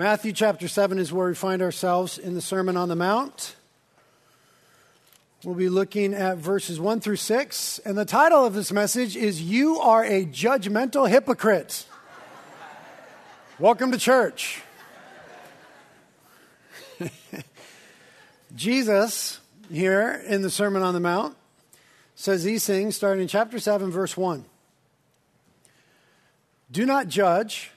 Matthew 0.00 0.32
chapter 0.32 0.66
7 0.66 0.98
is 0.98 1.12
where 1.12 1.28
we 1.28 1.34
find 1.34 1.60
ourselves 1.60 2.16
in 2.16 2.32
the 2.32 2.40
Sermon 2.40 2.74
on 2.74 2.88
the 2.88 2.96
Mount. 2.96 3.54
We'll 5.44 5.54
be 5.54 5.68
looking 5.68 6.14
at 6.14 6.38
verses 6.38 6.80
1 6.80 7.02
through 7.02 7.16
6. 7.16 7.80
And 7.80 7.98
the 7.98 8.06
title 8.06 8.46
of 8.46 8.54
this 8.54 8.72
message 8.72 9.14
is 9.14 9.42
You 9.42 9.78
Are 9.78 10.02
a 10.02 10.24
Judgmental 10.24 11.06
Hypocrite. 11.06 11.84
Welcome 13.58 13.92
to 13.92 13.98
church. 13.98 14.62
Jesus, 18.56 19.38
here 19.70 20.24
in 20.26 20.40
the 20.40 20.48
Sermon 20.48 20.80
on 20.80 20.94
the 20.94 21.00
Mount, 21.00 21.36
says 22.14 22.42
these 22.42 22.64
things 22.64 22.96
starting 22.96 23.20
in 23.20 23.28
chapter 23.28 23.58
7, 23.58 23.90
verse 23.90 24.16
1. 24.16 24.46
Do 26.72 26.86
not 26.86 27.08
judge, 27.08 27.70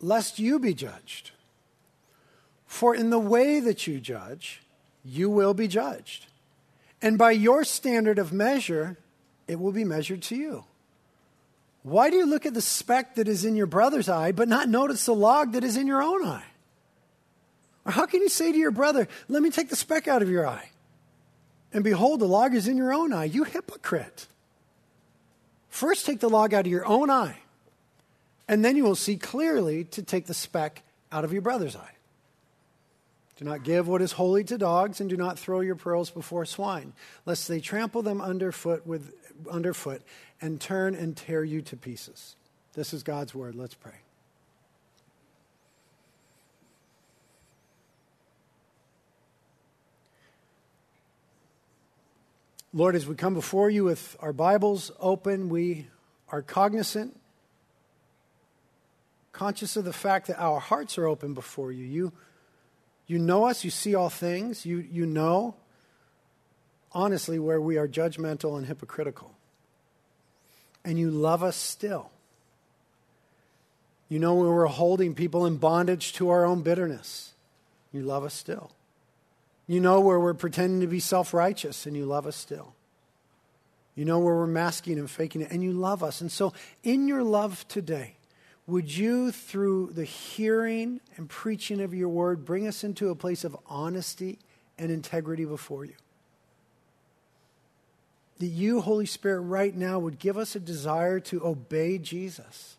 lest 0.00 0.38
you 0.38 0.58
be 0.58 0.74
judged. 0.74 1.30
For 2.66 2.94
in 2.94 3.10
the 3.10 3.18
way 3.18 3.60
that 3.60 3.86
you 3.86 4.00
judge, 4.00 4.62
you 5.04 5.28
will 5.28 5.54
be 5.54 5.68
judged. 5.68 6.26
And 7.02 7.18
by 7.18 7.32
your 7.32 7.64
standard 7.64 8.18
of 8.18 8.32
measure, 8.32 8.98
it 9.48 9.58
will 9.58 9.72
be 9.72 9.84
measured 9.84 10.22
to 10.22 10.36
you. 10.36 10.64
Why 11.82 12.10
do 12.10 12.16
you 12.16 12.26
look 12.26 12.44
at 12.44 12.54
the 12.54 12.60
speck 12.60 13.14
that 13.14 13.26
is 13.26 13.44
in 13.44 13.56
your 13.56 13.66
brother's 13.66 14.08
eye, 14.08 14.32
but 14.32 14.48
not 14.48 14.68
notice 14.68 15.06
the 15.06 15.14
log 15.14 15.52
that 15.52 15.64
is 15.64 15.76
in 15.76 15.86
your 15.86 16.02
own 16.02 16.24
eye? 16.24 16.44
Or 17.86 17.92
how 17.92 18.06
can 18.06 18.20
you 18.20 18.28
say 18.28 18.52
to 18.52 18.58
your 18.58 18.70
brother, 18.70 19.08
Let 19.28 19.42
me 19.42 19.50
take 19.50 19.70
the 19.70 19.76
speck 19.76 20.06
out 20.06 20.20
of 20.22 20.28
your 20.28 20.46
eye? 20.46 20.70
And 21.72 21.82
behold, 21.82 22.20
the 22.20 22.26
log 22.26 22.54
is 22.54 22.68
in 22.68 22.76
your 22.76 22.92
own 22.92 23.12
eye. 23.12 23.24
You 23.24 23.44
hypocrite. 23.44 24.26
First, 25.68 26.04
take 26.04 26.20
the 26.20 26.28
log 26.28 26.52
out 26.52 26.66
of 26.66 26.72
your 26.72 26.84
own 26.84 27.10
eye, 27.10 27.38
and 28.50 28.64
then 28.64 28.76
you 28.76 28.82
will 28.82 28.96
see 28.96 29.16
clearly 29.16 29.84
to 29.84 30.02
take 30.02 30.26
the 30.26 30.34
speck 30.34 30.82
out 31.12 31.24
of 31.24 31.32
your 31.32 31.40
brother's 31.40 31.76
eye. 31.76 31.92
Do 33.36 33.44
not 33.44 33.62
give 33.62 33.86
what 33.86 34.02
is 34.02 34.10
holy 34.10 34.42
to 34.42 34.58
dogs, 34.58 35.00
and 35.00 35.08
do 35.08 35.16
not 35.16 35.38
throw 35.38 35.60
your 35.60 35.76
pearls 35.76 36.10
before 36.10 36.44
swine, 36.44 36.92
lest 37.24 37.46
they 37.46 37.60
trample 37.60 38.02
them 38.02 38.20
underfoot 38.20 38.84
with 38.84 39.14
underfoot 39.48 40.02
and 40.40 40.60
turn 40.60 40.96
and 40.96 41.16
tear 41.16 41.44
you 41.44 41.62
to 41.62 41.76
pieces. 41.76 42.34
This 42.72 42.92
is 42.92 43.04
God's 43.04 43.36
word. 43.36 43.54
Let's 43.54 43.74
pray. 43.74 43.94
Lord, 52.74 52.96
as 52.96 53.06
we 53.06 53.14
come 53.14 53.34
before 53.34 53.70
you 53.70 53.84
with 53.84 54.16
our 54.18 54.32
Bibles 54.32 54.90
open, 54.98 55.50
we 55.50 55.86
are 56.30 56.42
cognizant, 56.42 57.19
conscious 59.32 59.76
of 59.76 59.84
the 59.84 59.92
fact 59.92 60.26
that 60.26 60.40
our 60.40 60.60
hearts 60.60 60.98
are 60.98 61.06
open 61.06 61.34
before 61.34 61.72
you. 61.72 61.84
You 61.84 62.12
you 63.10 63.18
know 63.18 63.46
us, 63.46 63.64
you 63.64 63.70
see 63.70 63.96
all 63.96 64.08
things, 64.08 64.64
you, 64.64 64.78
you 64.78 65.04
know, 65.04 65.56
honestly, 66.92 67.40
where 67.40 67.60
we 67.60 67.76
are 67.76 67.88
judgmental 67.88 68.56
and 68.56 68.66
hypocritical. 68.66 69.34
And 70.84 70.96
you 70.96 71.10
love 71.10 71.42
us 71.42 71.56
still. 71.56 72.12
You 74.08 74.20
know 74.20 74.36
where 74.36 74.50
we're 74.50 74.66
holding 74.66 75.16
people 75.16 75.44
in 75.44 75.56
bondage 75.56 76.12
to 76.14 76.30
our 76.30 76.44
own 76.44 76.62
bitterness. 76.62 77.32
You 77.92 78.02
love 78.02 78.22
us 78.22 78.32
still. 78.32 78.70
You 79.66 79.80
know 79.80 80.00
where 80.00 80.20
we're 80.20 80.32
pretending 80.32 80.80
to 80.80 80.86
be 80.86 81.00
self 81.00 81.34
righteous, 81.34 81.86
and 81.86 81.96
you 81.96 82.04
love 82.06 82.28
us 82.28 82.36
still. 82.36 82.74
You 83.96 84.04
know 84.04 84.20
where 84.20 84.36
we're 84.36 84.46
masking 84.46 85.00
and 85.00 85.10
faking 85.10 85.40
it, 85.40 85.50
and 85.50 85.64
you 85.64 85.72
love 85.72 86.04
us. 86.04 86.20
And 86.20 86.30
so, 86.30 86.52
in 86.84 87.08
your 87.08 87.24
love 87.24 87.66
today, 87.66 88.14
would 88.70 88.96
you, 88.96 89.32
through 89.32 89.90
the 89.92 90.04
hearing 90.04 91.00
and 91.16 91.28
preaching 91.28 91.80
of 91.80 91.92
your 91.92 92.08
word, 92.08 92.44
bring 92.44 92.66
us 92.66 92.84
into 92.84 93.10
a 93.10 93.14
place 93.14 93.44
of 93.44 93.56
honesty 93.66 94.38
and 94.78 94.90
integrity 94.90 95.44
before 95.44 95.84
you? 95.84 95.94
That 98.38 98.46
you, 98.46 98.80
Holy 98.80 99.06
Spirit, 99.06 99.40
right 99.40 99.74
now 99.74 99.98
would 99.98 100.18
give 100.18 100.38
us 100.38 100.56
a 100.56 100.60
desire 100.60 101.20
to 101.20 101.44
obey 101.44 101.98
Jesus 101.98 102.76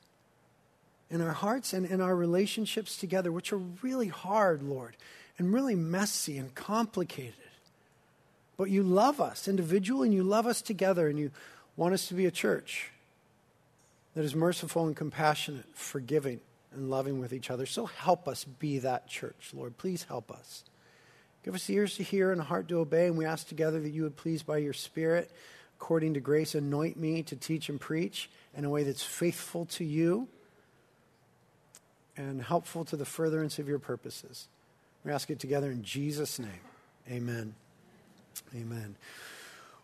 in 1.10 1.22
our 1.22 1.34
hearts 1.34 1.74
and 1.74 1.86
in 1.86 2.02
our 2.02 2.16
relationships 2.16 2.98
together, 2.98 3.32
which 3.32 3.52
are 3.52 3.62
really 3.82 4.08
hard, 4.08 4.64
Lord, 4.64 4.96
and 5.38 5.54
really 5.54 5.76
messy 5.76 6.38
and 6.38 6.56
complicated. 6.56 7.36
But 8.58 8.70
you 8.70 8.82
love 8.82 9.20
us 9.20 9.48
individually 9.48 10.08
and 10.08 10.16
you 10.16 10.24
love 10.24 10.48
us 10.48 10.62
together, 10.62 11.08
and 11.08 11.20
you 11.20 11.32
want 11.76 11.94
us 11.94 12.08
to 12.08 12.14
be 12.14 12.26
a 12.26 12.32
church 12.32 12.92
that 14.16 14.26
is 14.26 14.36
merciful 14.36 14.86
and 14.88 14.96
compassionate, 14.96 15.66
forgiving 15.74 16.40
and 16.74 16.90
loving 16.90 17.20
with 17.20 17.34
each 17.34 17.50
other. 17.50 17.66
So 17.66 17.86
help 17.86 18.28
us 18.28 18.44
be 18.44 18.80
that 18.80 19.08
church, 19.08 19.52
Lord. 19.54 19.78
Please 19.78 20.04
help 20.04 20.32
us. 20.32 20.64
Give 21.44 21.56
us 21.56 21.70
ears 21.70 21.96
to 21.98 22.04
hear 22.04 22.32
and 22.32 22.40
a 22.40 22.44
heart 22.44 22.68
to 22.68 22.80
obey, 22.80 23.08
and 23.08 23.18
we 23.18 23.26
ask 23.26 23.48
together 23.48 23.80
that 23.80 23.90
you 23.90 24.04
would 24.04 24.16
please, 24.16 24.44
by 24.44 24.58
your 24.58 24.74
Spirit, 24.74 25.32
according 25.80 26.14
to 26.14 26.20
grace, 26.20 26.54
anoint 26.54 26.98
me 26.98 27.24
to 27.24 27.36
teach 27.36 27.68
and 27.68 27.82
preach 27.82 28.30
in 28.56 28.64
a 28.64 28.70
way 28.70 28.84
that's 28.84 29.04
faithful 29.04 29.66
to 29.66 29.84
you 29.84 30.28
and 32.16 32.44
helpful 32.44 32.86
to 32.86 32.96
the 32.96 33.06
furtherance 33.06 33.58
of 33.58 33.68
your 33.68 33.80
purposes. 33.80 34.48
We 35.04 35.12
ask 35.12 35.32
it 35.32 35.40
together 35.40 35.72
in 35.72 35.84
Jesus' 35.84 36.38
name. 36.38 36.50
Amen. 37.10 37.56
Amen. 38.56 38.96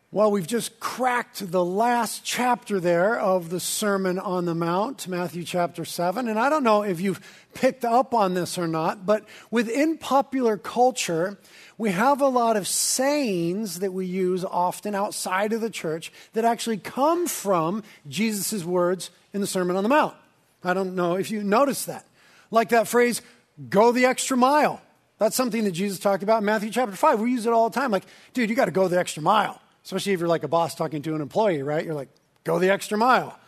Well, 0.09 0.31
we've 0.31 0.47
just 0.47 0.79
cracked 0.79 1.51
the 1.51 1.66
last 1.66 2.23
chapter 2.23 2.79
there 2.79 3.19
of 3.19 3.50
the 3.50 3.59
Sermon 3.59 4.18
on 4.18 4.45
the 4.45 4.56
Mount, 4.56 5.06
Matthew 5.06 5.44
chapter 5.44 5.84
7. 5.84 6.29
And 6.29 6.40
I 6.40 6.50
don't 6.50 6.63
know 6.63 6.84
if 6.84 7.01
you've 7.01 7.19
picked 7.53 7.84
up 7.84 8.13
on 8.13 8.34
this 8.34 8.57
or 8.57 8.69
not, 8.69 9.06
but 9.06 9.25
within 9.51 9.97
popular 9.97 10.56
culture, 10.56 11.38
we 11.78 11.91
have 11.91 12.22
a 12.22 12.28
lot 12.29 12.56
of 12.56 12.69
sayings 12.69 13.79
that 13.79 13.91
we 13.91 14.06
use 14.06 14.45
often 14.45 14.95
outside 14.95 15.51
of 15.51 15.59
the 15.59 15.69
church 15.69 16.13
that 16.31 16.45
actually 16.45 16.78
come 16.78 17.28
from 17.28 17.84
Jesus' 18.07 18.63
words 18.63 19.09
in 19.34 19.41
the 19.41 19.47
Sermon 19.47 19.75
on 19.75 19.84
the 19.84 19.89
Mount. 19.89 20.16
I 20.63 20.74
don't 20.74 20.95
know 20.95 21.16
if 21.16 21.31
you 21.31 21.44
noticed 21.44 21.88
that. 21.88 22.06
Like 22.50 22.69
that 22.69 22.88
phrase, 22.88 23.22
go 23.69 23.91
the 23.91 24.06
extra 24.06 24.38
mile. 24.38 24.81
That's 25.18 25.35
something 25.35 25.66
that 25.66 25.72
Jesus 25.72 26.00
talked 26.00 26.24
about 26.24 26.38
in 26.38 26.45
Matthew 26.45 26.69
chapter 26.69 26.95
5. 26.95 27.19
We 27.19 27.31
use 27.31 27.45
it 27.45 27.51
all 27.51 27.69
the 27.69 27.78
time. 27.78 27.91
Like, 27.91 28.06
dude, 28.34 28.50
you 28.50 28.56
got 28.56 28.66
to 28.66 28.72
go 28.72 28.88
the 28.88 28.97
extra 28.97 29.22
mile 29.22 29.59
especially 29.88 30.12
if 30.12 30.20
you're 30.20 30.28
like 30.28 30.44
a 30.44 30.50
boss 30.50 30.75
talking 30.75 31.02
to 31.02 31.16
an 31.16 31.22
employee, 31.22 31.64
right? 31.64 31.86
You're 31.86 31.94
like, 31.94 32.09
go 32.44 32.59
the 32.59 32.70
extra 32.72 32.98
mile. 32.98 33.40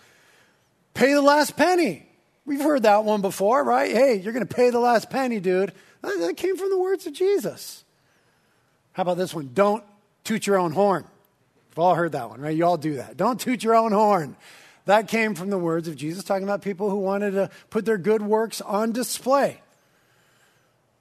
Pay 0.93 1.11
the 1.11 1.21
last 1.21 1.57
penny. 1.57 2.07
We've 2.45 2.61
heard 2.61 2.83
that 2.83 3.03
one 3.03 3.19
before, 3.19 3.61
right? 3.61 3.91
Hey, 3.91 4.15
you're 4.15 4.31
going 4.31 4.47
to 4.47 4.55
pay 4.55 4.69
the 4.69 4.79
last 4.79 5.09
penny, 5.09 5.41
dude. 5.41 5.73
That 6.01 6.37
came 6.37 6.55
from 6.55 6.69
the 6.69 6.79
words 6.79 7.05
of 7.05 7.11
Jesus. 7.11 7.83
How 8.93 9.01
about 9.01 9.17
this 9.17 9.33
one? 9.33 9.51
Don't 9.53 9.83
toot 10.23 10.47
your 10.47 10.57
own 10.57 10.71
horn. 10.71 11.03
We've 11.71 11.79
all 11.79 11.93
heard 11.93 12.13
that 12.13 12.29
one, 12.29 12.39
right? 12.39 12.55
You 12.55 12.63
all 12.65 12.77
do 12.77 12.95
that. 12.95 13.17
Don't 13.17 13.37
toot 13.37 13.61
your 13.61 13.75
own 13.75 13.91
horn. 13.91 14.37
That 14.85 15.09
came 15.09 15.35
from 15.35 15.49
the 15.49 15.57
words 15.57 15.89
of 15.89 15.97
Jesus, 15.97 16.23
talking 16.23 16.45
about 16.45 16.61
people 16.61 16.89
who 16.89 16.99
wanted 16.99 17.31
to 17.31 17.49
put 17.69 17.83
their 17.83 17.97
good 17.97 18.21
works 18.21 18.61
on 18.61 18.93
display. 18.93 19.59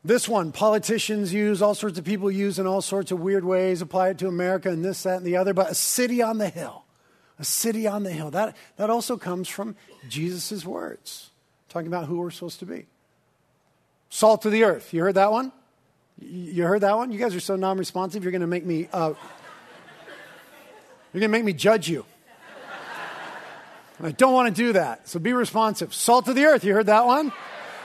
This 0.04 0.28
one, 0.28 0.52
politicians 0.52 1.32
use, 1.34 1.60
all 1.60 1.74
sorts 1.74 1.98
of 1.98 2.04
people 2.04 2.30
use 2.30 2.58
in 2.58 2.66
all 2.66 2.80
sorts 2.80 3.10
of 3.10 3.18
weird 3.20 3.44
ways, 3.44 3.82
apply 3.82 4.10
it 4.10 4.18
to 4.18 4.28
America 4.28 4.70
and 4.70 4.84
this, 4.84 5.02
that, 5.02 5.18
and 5.18 5.26
the 5.26 5.36
other, 5.36 5.52
but 5.52 5.70
a 5.70 5.74
city 5.74 6.22
on 6.22 6.38
the 6.38 6.48
hill. 6.48 6.84
A 7.40 7.44
city 7.44 7.86
on 7.86 8.02
the 8.04 8.12
hill. 8.12 8.30
That, 8.30 8.56
that 8.76 8.90
also 8.90 9.16
comes 9.16 9.48
from 9.48 9.76
Jesus' 10.08 10.64
words, 10.64 11.30
talking 11.68 11.88
about 11.88 12.06
who 12.06 12.18
we're 12.18 12.30
supposed 12.30 12.60
to 12.60 12.66
be. 12.66 12.86
Salt 14.10 14.46
of 14.46 14.52
the 14.52 14.64
earth. 14.64 14.92
You 14.92 15.02
heard 15.02 15.14
that 15.16 15.30
one? 15.30 15.52
You 16.20 16.64
heard 16.64 16.80
that 16.80 16.96
one? 16.96 17.12
You 17.12 17.18
guys 17.18 17.34
are 17.34 17.40
so 17.40 17.56
non 17.56 17.78
responsive, 17.78 18.24
you're 18.24 18.32
going 18.32 18.40
to 18.40 18.48
make 18.48 18.64
me. 18.64 18.88
Uh, 18.92 19.14
you're 21.12 21.20
going 21.20 21.30
to 21.30 21.38
make 21.38 21.44
me 21.44 21.52
judge 21.52 21.88
you. 21.88 22.04
I 24.00 24.12
don't 24.12 24.32
want 24.32 24.54
to 24.54 24.62
do 24.62 24.72
that, 24.74 25.08
so 25.08 25.18
be 25.18 25.32
responsive. 25.32 25.92
Salt 25.92 26.28
of 26.28 26.36
the 26.36 26.44
earth. 26.44 26.62
You 26.62 26.72
heard 26.74 26.86
that 26.86 27.04
one? 27.04 27.32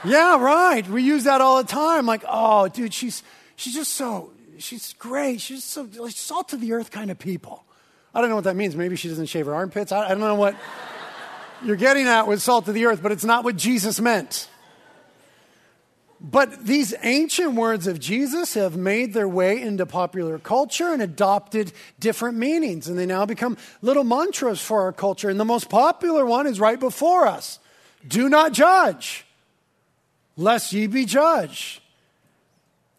Yeah, 0.04 0.38
right. 0.38 0.86
We 0.86 1.02
use 1.02 1.24
that 1.24 1.40
all 1.40 1.62
the 1.62 1.68
time. 1.68 2.06
Like, 2.06 2.24
oh, 2.28 2.68
dude, 2.68 2.92
she's 2.92 3.22
she's 3.56 3.74
just 3.74 3.92
so 3.94 4.30
she's 4.58 4.94
great. 4.94 5.40
She's 5.40 5.64
so 5.64 5.88
like 5.96 6.14
salt 6.14 6.52
of 6.52 6.60
the 6.60 6.72
earth 6.72 6.90
kind 6.90 7.10
of 7.10 7.18
people. 7.18 7.64
I 8.14 8.20
don't 8.20 8.30
know 8.30 8.36
what 8.36 8.44
that 8.44 8.56
means. 8.56 8.76
Maybe 8.76 8.96
she 8.96 9.08
doesn't 9.08 9.26
shave 9.26 9.46
her 9.46 9.54
armpits. 9.54 9.92
I, 9.92 10.06
I 10.06 10.08
don't 10.08 10.20
know 10.20 10.34
what 10.34 10.54
you're 11.64 11.76
getting 11.76 12.06
at 12.06 12.26
with 12.26 12.42
salt 12.42 12.68
of 12.68 12.74
the 12.74 12.86
earth, 12.86 13.02
but 13.02 13.12
it's 13.12 13.24
not 13.24 13.44
what 13.44 13.56
Jesus 13.56 14.00
meant. 14.00 14.48
But 16.20 16.64
these 16.64 16.94
ancient 17.02 17.52
words 17.52 17.86
of 17.86 18.00
Jesus 18.00 18.54
have 18.54 18.76
made 18.76 19.12
their 19.12 19.28
way 19.28 19.60
into 19.60 19.84
popular 19.84 20.38
culture 20.38 20.90
and 20.92 21.02
adopted 21.02 21.72
different 21.98 22.38
meanings. 22.38 22.88
And 22.88 22.98
they 22.98 23.04
now 23.04 23.26
become 23.26 23.58
little 23.82 24.04
mantras 24.04 24.60
for 24.60 24.82
our 24.82 24.92
culture. 24.92 25.28
And 25.28 25.38
the 25.38 25.44
most 25.44 25.68
popular 25.68 26.24
one 26.24 26.46
is 26.46 26.58
right 26.58 26.80
before 26.80 27.26
us 27.26 27.58
do 28.06 28.28
not 28.28 28.52
judge 28.52 29.26
lest 30.36 30.72
ye 30.72 30.86
be 30.86 31.04
judged. 31.04 31.80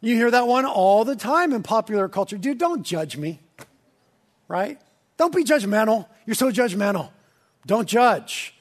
You 0.01 0.15
hear 0.15 0.31
that 0.31 0.47
one 0.47 0.65
all 0.65 1.03
the 1.03 1.15
time 1.15 1.53
in 1.53 1.63
popular 1.63 2.07
culture. 2.07 2.37
Dude, 2.37 2.57
don't 2.57 2.83
judge 2.83 3.17
me, 3.17 3.39
right? 4.47 4.79
Don't 5.17 5.33
be 5.35 5.43
judgmental. 5.43 6.07
You're 6.25 6.35
so 6.35 6.51
judgmental. 6.51 7.09
Don't 7.65 7.87
judge. 7.87 8.53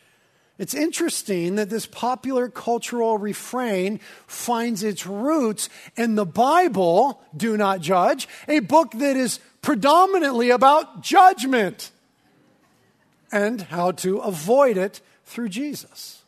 It's 0.57 0.75
interesting 0.75 1.57
that 1.57 1.69
this 1.69 1.85
popular 1.85 2.49
cultural 2.49 3.19
refrain 3.19 3.99
finds 4.27 4.85
its 4.85 5.05
roots 5.05 5.69
in 5.97 6.15
the 6.15 6.25
Bible, 6.25 7.21
Do 7.37 7.57
Not 7.57 7.81
Judge, 7.81 8.29
a 8.47 8.61
book 8.61 8.93
that 8.93 9.17
is 9.17 9.41
predominantly 9.63 10.51
about 10.51 11.03
judgment 11.03 11.91
and 13.33 13.63
how 13.63 13.91
to 13.91 14.19
avoid 14.19 14.77
it 14.77 15.01
through 15.25 15.49
Jesus. 15.49 16.24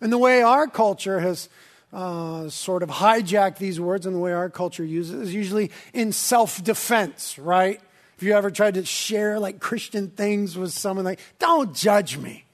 And 0.00 0.12
the 0.12 0.18
way 0.18 0.42
our 0.42 0.66
culture 0.66 1.20
has 1.20 1.48
uh, 1.92 2.48
sort 2.48 2.82
of 2.82 2.90
hijacked 2.90 3.58
these 3.58 3.80
words 3.80 4.06
and 4.06 4.14
the 4.14 4.20
way 4.20 4.32
our 4.32 4.50
culture 4.50 4.84
uses 4.84 5.28
is 5.28 5.34
usually 5.34 5.70
in 5.92 6.12
self 6.12 6.62
defense, 6.62 7.38
right? 7.38 7.80
If 8.16 8.22
you 8.22 8.32
ever 8.34 8.50
tried 8.50 8.74
to 8.74 8.84
share 8.84 9.38
like 9.38 9.60
Christian 9.60 10.08
things 10.08 10.56
with 10.56 10.72
someone, 10.72 11.04
like, 11.04 11.20
don't 11.38 11.74
judge 11.74 12.16
me. 12.16 12.44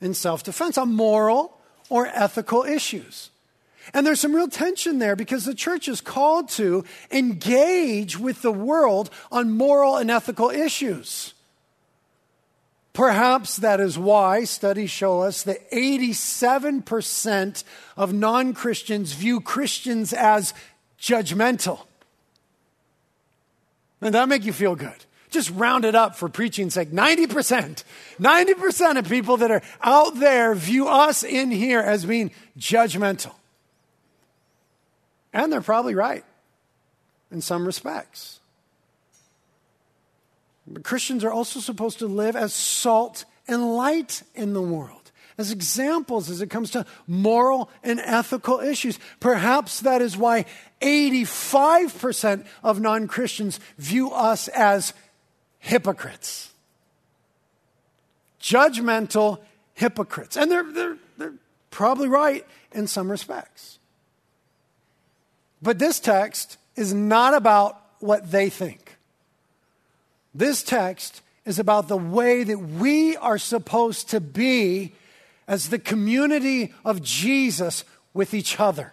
In 0.00 0.14
self 0.14 0.42
defense 0.42 0.76
on 0.76 0.92
moral 0.92 1.56
or 1.88 2.06
ethical 2.06 2.64
issues. 2.64 3.30
And 3.94 4.04
there's 4.04 4.20
some 4.20 4.34
real 4.34 4.48
tension 4.48 4.98
there 4.98 5.14
because 5.14 5.44
the 5.44 5.54
church 5.54 5.88
is 5.88 6.00
called 6.00 6.48
to 6.50 6.84
engage 7.10 8.18
with 8.18 8.42
the 8.42 8.52
world 8.52 9.10
on 9.30 9.52
moral 9.52 9.96
and 9.96 10.10
ethical 10.10 10.50
issues. 10.50 11.34
Perhaps 12.96 13.56
that 13.56 13.78
is 13.78 13.98
why 13.98 14.44
studies 14.44 14.88
show 14.90 15.20
us 15.20 15.42
that 15.42 15.70
87% 15.70 17.62
of 17.94 18.14
non 18.14 18.54
Christians 18.54 19.12
view 19.12 19.42
Christians 19.42 20.14
as 20.14 20.54
judgmental. 20.98 21.80
And 24.00 24.14
that 24.14 24.30
make 24.30 24.46
you 24.46 24.54
feel 24.54 24.74
good. 24.74 25.04
Just 25.28 25.50
round 25.50 25.84
it 25.84 25.94
up 25.94 26.16
for 26.16 26.30
preaching's 26.30 26.72
sake. 26.72 26.90
90%. 26.90 27.84
90% 28.18 28.98
of 28.98 29.06
people 29.06 29.36
that 29.36 29.50
are 29.50 29.60
out 29.82 30.18
there 30.18 30.54
view 30.54 30.88
us 30.88 31.22
in 31.22 31.50
here 31.50 31.80
as 31.80 32.06
being 32.06 32.30
judgmental. 32.58 33.34
And 35.34 35.52
they're 35.52 35.60
probably 35.60 35.94
right 35.94 36.24
in 37.30 37.42
some 37.42 37.66
respects. 37.66 38.35
But 40.66 40.84
Christians 40.84 41.24
are 41.24 41.32
also 41.32 41.60
supposed 41.60 41.98
to 42.00 42.06
live 42.06 42.36
as 42.36 42.52
salt 42.52 43.24
and 43.46 43.76
light 43.76 44.22
in 44.34 44.52
the 44.52 44.62
world, 44.62 45.12
as 45.38 45.52
examples 45.52 46.28
as 46.28 46.40
it 46.40 46.50
comes 46.50 46.70
to 46.72 46.84
moral 47.06 47.70
and 47.84 48.00
ethical 48.00 48.60
issues. 48.60 48.98
Perhaps 49.20 49.80
that 49.80 50.02
is 50.02 50.16
why 50.16 50.44
85% 50.80 52.46
of 52.62 52.80
non 52.80 53.06
Christians 53.06 53.60
view 53.78 54.10
us 54.10 54.48
as 54.48 54.92
hypocrites. 55.58 56.52
Judgmental 58.40 59.40
hypocrites. 59.74 60.36
And 60.36 60.50
they're, 60.50 60.72
they're, 60.72 60.98
they're 61.16 61.34
probably 61.70 62.08
right 62.08 62.44
in 62.72 62.86
some 62.86 63.10
respects. 63.10 63.78
But 65.62 65.78
this 65.78 66.00
text 66.00 66.58
is 66.76 66.92
not 66.92 67.34
about 67.34 67.80
what 67.98 68.30
they 68.30 68.50
think. 68.50 68.85
This 70.36 70.62
text 70.62 71.22
is 71.46 71.58
about 71.58 71.88
the 71.88 71.96
way 71.96 72.44
that 72.44 72.58
we 72.58 73.16
are 73.16 73.38
supposed 73.38 74.10
to 74.10 74.20
be 74.20 74.92
as 75.48 75.70
the 75.70 75.78
community 75.78 76.74
of 76.84 77.02
Jesus 77.02 77.84
with 78.12 78.34
each 78.34 78.60
other. 78.60 78.92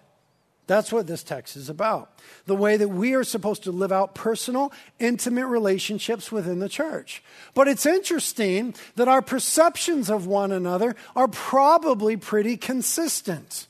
That's 0.67 0.93
what 0.93 1.05
this 1.05 1.21
text 1.21 1.57
is 1.57 1.67
about. 1.67 2.17
The 2.45 2.55
way 2.55 2.77
that 2.77 2.87
we 2.87 3.13
are 3.13 3.25
supposed 3.25 3.63
to 3.63 3.73
live 3.73 3.91
out 3.91 4.15
personal, 4.15 4.71
intimate 4.99 5.47
relationships 5.47 6.31
within 6.31 6.59
the 6.59 6.69
church. 6.69 7.21
But 7.53 7.67
it's 7.67 7.85
interesting 7.85 8.73
that 8.95 9.09
our 9.09 9.21
perceptions 9.21 10.09
of 10.09 10.25
one 10.25 10.53
another 10.53 10.95
are 11.13 11.27
probably 11.27 12.15
pretty 12.15 12.55
consistent. 12.55 13.67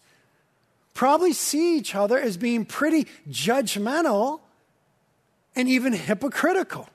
Probably 0.93 1.33
see 1.33 1.77
each 1.77 1.95
other 1.95 2.19
as 2.19 2.37
being 2.37 2.65
pretty 2.65 3.07
judgmental 3.27 4.41
and 5.55 5.67
even 5.67 5.93
hypocritical. 5.93 6.87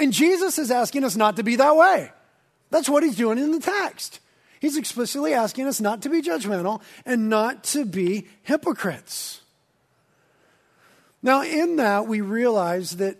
And 0.00 0.14
Jesus 0.14 0.58
is 0.58 0.70
asking 0.70 1.04
us 1.04 1.14
not 1.14 1.36
to 1.36 1.42
be 1.42 1.56
that 1.56 1.76
way. 1.76 2.10
That's 2.70 2.88
what 2.88 3.02
he's 3.02 3.16
doing 3.16 3.36
in 3.36 3.52
the 3.52 3.60
text. 3.60 4.20
He's 4.58 4.78
explicitly 4.78 5.34
asking 5.34 5.66
us 5.66 5.78
not 5.78 6.02
to 6.02 6.08
be 6.08 6.22
judgmental 6.22 6.80
and 7.04 7.28
not 7.28 7.64
to 7.64 7.84
be 7.84 8.26
hypocrites. 8.42 9.42
Now, 11.22 11.42
in 11.42 11.76
that, 11.76 12.06
we 12.06 12.22
realize 12.22 12.96
that 12.96 13.18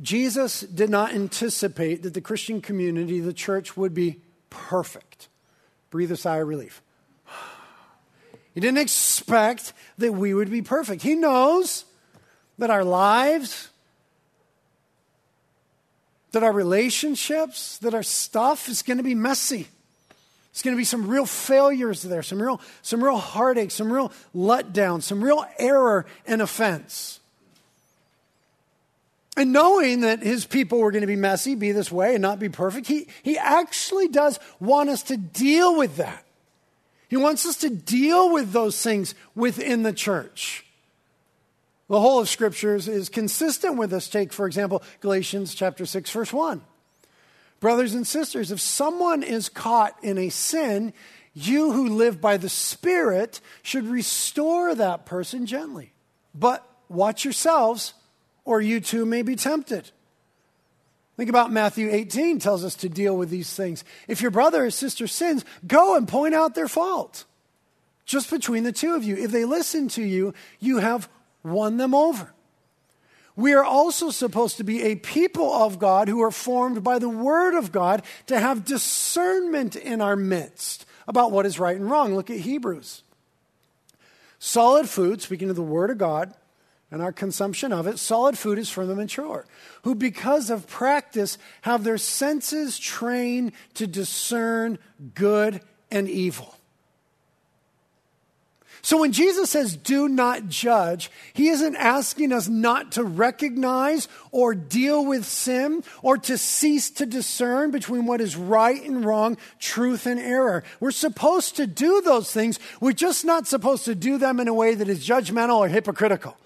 Jesus 0.00 0.60
did 0.60 0.88
not 0.88 1.12
anticipate 1.12 2.04
that 2.04 2.14
the 2.14 2.20
Christian 2.22 2.62
community, 2.62 3.20
the 3.20 3.34
church, 3.34 3.76
would 3.76 3.92
be 3.92 4.20
perfect. 4.48 5.28
Breathe 5.90 6.12
a 6.12 6.16
sigh 6.16 6.38
of 6.38 6.48
relief. 6.48 6.80
He 8.54 8.60
didn't 8.60 8.78
expect 8.78 9.74
that 9.98 10.12
we 10.12 10.32
would 10.32 10.50
be 10.50 10.62
perfect. 10.62 11.02
He 11.02 11.16
knows 11.16 11.84
that 12.56 12.70
our 12.70 12.84
lives, 12.84 13.68
that 16.32 16.42
our 16.42 16.52
relationships, 16.52 17.78
that 17.78 17.94
our 17.94 18.02
stuff 18.02 18.68
is 18.68 18.82
going 18.82 18.98
to 18.98 19.02
be 19.02 19.14
messy. 19.14 19.68
It's 20.50 20.62
going 20.62 20.76
to 20.76 20.80
be 20.80 20.84
some 20.84 21.08
real 21.08 21.26
failures 21.26 22.02
there, 22.02 22.22
some 22.22 22.42
real, 22.42 22.60
some 22.82 23.02
real 23.02 23.18
heartache, 23.18 23.70
some 23.70 23.92
real 23.92 24.12
letdown, 24.34 25.02
some 25.02 25.22
real 25.22 25.44
error 25.58 26.06
and 26.26 26.42
offense. 26.42 27.20
And 29.36 29.52
knowing 29.52 30.00
that 30.00 30.22
his 30.22 30.44
people 30.44 30.80
were 30.80 30.90
going 30.90 31.02
to 31.02 31.06
be 31.06 31.16
messy, 31.16 31.54
be 31.54 31.72
this 31.72 31.92
way, 31.92 32.14
and 32.14 32.22
not 32.22 32.38
be 32.38 32.48
perfect, 32.48 32.88
he, 32.88 33.06
he 33.22 33.38
actually 33.38 34.08
does 34.08 34.38
want 34.58 34.90
us 34.90 35.04
to 35.04 35.16
deal 35.16 35.76
with 35.76 35.96
that. 35.96 36.24
He 37.08 37.16
wants 37.16 37.46
us 37.46 37.56
to 37.58 37.70
deal 37.70 38.32
with 38.32 38.52
those 38.52 38.80
things 38.82 39.14
within 39.34 39.82
the 39.82 39.92
church. 39.92 40.64
The 41.90 42.00
whole 42.00 42.20
of 42.20 42.28
Scriptures 42.28 42.86
is 42.86 43.08
consistent 43.08 43.76
with 43.76 43.90
this. 43.90 44.08
Take, 44.08 44.32
for 44.32 44.46
example, 44.46 44.80
Galatians 45.00 45.56
chapter 45.56 45.84
6, 45.84 46.08
verse 46.12 46.32
1. 46.32 46.62
Brothers 47.58 47.94
and 47.94 48.06
sisters, 48.06 48.52
if 48.52 48.60
someone 48.60 49.24
is 49.24 49.48
caught 49.48 49.96
in 50.00 50.16
a 50.16 50.28
sin, 50.28 50.92
you 51.34 51.72
who 51.72 51.88
live 51.88 52.20
by 52.20 52.36
the 52.36 52.48
Spirit 52.48 53.40
should 53.62 53.86
restore 53.88 54.72
that 54.76 55.04
person 55.04 55.46
gently. 55.46 55.92
But 56.32 56.64
watch 56.88 57.24
yourselves, 57.24 57.94
or 58.44 58.60
you 58.60 58.78
too 58.78 59.04
may 59.04 59.22
be 59.22 59.34
tempted. 59.34 59.90
Think 61.16 61.28
about 61.28 61.50
Matthew 61.50 61.90
18 61.90 62.38
tells 62.38 62.64
us 62.64 62.76
to 62.76 62.88
deal 62.88 63.16
with 63.16 63.30
these 63.30 63.52
things. 63.52 63.82
If 64.06 64.22
your 64.22 64.30
brother 64.30 64.66
or 64.66 64.70
sister 64.70 65.08
sins, 65.08 65.44
go 65.66 65.96
and 65.96 66.06
point 66.06 66.34
out 66.34 66.54
their 66.54 66.68
fault. 66.68 67.24
Just 68.04 68.30
between 68.30 68.62
the 68.62 68.70
two 68.70 68.94
of 68.94 69.02
you. 69.02 69.16
If 69.16 69.32
they 69.32 69.44
listen 69.44 69.88
to 69.88 70.02
you, 70.04 70.34
you 70.60 70.78
have 70.78 71.08
won 71.42 71.76
them 71.76 71.94
over. 71.94 72.32
We 73.36 73.54
are 73.54 73.64
also 73.64 74.10
supposed 74.10 74.58
to 74.58 74.64
be 74.64 74.82
a 74.82 74.96
people 74.96 75.52
of 75.52 75.78
God 75.78 76.08
who 76.08 76.22
are 76.22 76.30
formed 76.30 76.82
by 76.82 76.98
the 76.98 77.08
Word 77.08 77.54
of 77.54 77.72
God 77.72 78.02
to 78.26 78.38
have 78.38 78.64
discernment 78.64 79.76
in 79.76 80.00
our 80.00 80.16
midst 80.16 80.84
about 81.08 81.32
what 81.32 81.46
is 81.46 81.58
right 81.58 81.76
and 81.76 81.90
wrong. 81.90 82.14
Look 82.14 82.28
at 82.28 82.40
Hebrews. 82.40 83.02
Solid 84.38 84.88
food, 84.88 85.22
speaking 85.22 85.50
of 85.50 85.56
the 85.56 85.62
Word 85.62 85.90
of 85.90 85.98
God 85.98 86.34
and 86.90 87.00
our 87.00 87.12
consumption 87.12 87.72
of 87.72 87.86
it, 87.86 87.98
solid 87.98 88.36
food 88.36 88.58
is 88.58 88.68
for 88.68 88.84
the 88.84 88.94
mature, 88.94 89.46
who 89.84 89.94
because 89.94 90.50
of 90.50 90.66
practice 90.66 91.38
have 91.62 91.84
their 91.84 91.98
senses 91.98 92.78
trained 92.78 93.52
to 93.74 93.86
discern 93.86 94.78
good 95.14 95.60
and 95.90 96.08
evil. 96.08 96.56
So 98.82 98.98
when 98.98 99.12
Jesus 99.12 99.50
says, 99.50 99.76
do 99.76 100.08
not 100.08 100.48
judge, 100.48 101.10
he 101.34 101.48
isn't 101.48 101.76
asking 101.76 102.32
us 102.32 102.48
not 102.48 102.92
to 102.92 103.04
recognize 103.04 104.08
or 104.30 104.54
deal 104.54 105.04
with 105.04 105.26
sin 105.26 105.84
or 106.02 106.16
to 106.18 106.38
cease 106.38 106.90
to 106.92 107.04
discern 107.04 107.72
between 107.72 108.06
what 108.06 108.22
is 108.22 108.36
right 108.36 108.82
and 108.82 109.04
wrong, 109.04 109.36
truth 109.58 110.06
and 110.06 110.18
error. 110.18 110.64
We're 110.80 110.92
supposed 110.92 111.56
to 111.56 111.66
do 111.66 112.00
those 112.00 112.32
things. 112.32 112.58
We're 112.80 112.92
just 112.92 113.24
not 113.24 113.46
supposed 113.46 113.84
to 113.84 113.94
do 113.94 114.16
them 114.16 114.40
in 114.40 114.48
a 114.48 114.54
way 114.54 114.74
that 114.74 114.88
is 114.88 115.06
judgmental 115.06 115.58
or 115.58 115.68
hypocritical. 115.68 116.36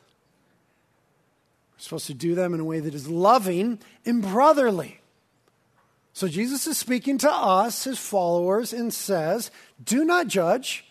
We're 1.77 1.83
supposed 1.83 2.07
to 2.09 2.15
do 2.15 2.35
them 2.35 2.53
in 2.53 2.61
a 2.61 2.65
way 2.65 2.81
that 2.81 2.95
is 2.95 3.09
loving 3.09 3.79
and 4.05 4.23
brotherly. 4.23 5.01
So 6.15 6.27
Jesus 6.29 6.67
is 6.67 6.79
speaking 6.79 7.19
to 7.19 7.31
us, 7.31 7.85
his 7.85 7.99
followers, 7.99 8.73
and 8.73 8.93
says, 8.93 9.51
do 9.85 10.05
not 10.05 10.29
judge 10.29 10.84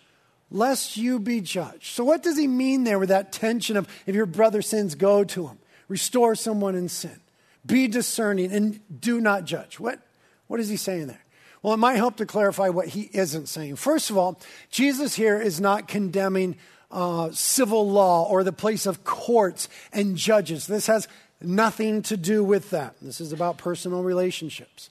lest 0.53 0.95
you 0.95 1.19
be 1.19 1.41
judged. 1.41 1.95
So, 1.95 2.05
what 2.05 2.23
does 2.23 2.37
he 2.37 2.47
mean 2.47 2.85
there 2.85 2.99
with 2.99 3.09
that 3.09 3.33
tension 3.33 3.75
of 3.75 3.87
if 4.05 4.15
your 4.15 4.27
brother 4.27 4.61
sins, 4.61 4.95
go 4.95 5.25
to 5.25 5.47
him, 5.47 5.57
restore 5.89 6.35
someone 6.35 6.75
in 6.75 6.87
sin, 6.87 7.19
be 7.65 7.87
discerning, 7.87 8.53
and 8.53 8.79
do 9.01 9.19
not 9.19 9.43
judge? 9.43 9.79
What, 9.79 9.99
what 10.47 10.61
is 10.61 10.69
he 10.69 10.77
saying 10.77 11.07
there? 11.07 11.25
Well, 11.61 11.73
it 11.73 11.77
might 11.77 11.95
help 11.95 12.17
to 12.17 12.25
clarify 12.25 12.69
what 12.69 12.89
he 12.89 13.09
isn't 13.13 13.47
saying. 13.47 13.77
First 13.77 14.09
of 14.09 14.17
all, 14.17 14.39
Jesus 14.69 15.15
here 15.15 15.41
is 15.41 15.59
not 15.59 15.87
condemning 15.87 16.57
uh, 16.91 17.31
civil 17.31 17.89
law 17.89 18.27
or 18.29 18.43
the 18.43 18.53
place 18.53 18.85
of 18.85 19.03
courts 19.03 19.67
and 19.91 20.15
judges. 20.15 20.67
This 20.67 20.87
has 20.87 21.07
nothing 21.41 22.01
to 22.03 22.17
do 22.17 22.43
with 22.43 22.69
that. 22.69 22.95
This 23.01 23.19
is 23.19 23.33
about 23.33 23.57
personal 23.57 24.03
relationships. 24.03 24.89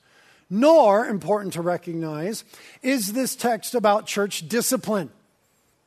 Nor, 0.50 1.07
important 1.07 1.52
to 1.54 1.62
recognize, 1.62 2.45
is 2.83 3.12
this 3.12 3.37
text 3.37 3.75
about 3.75 4.07
church 4.07 4.49
discipline. 4.49 5.11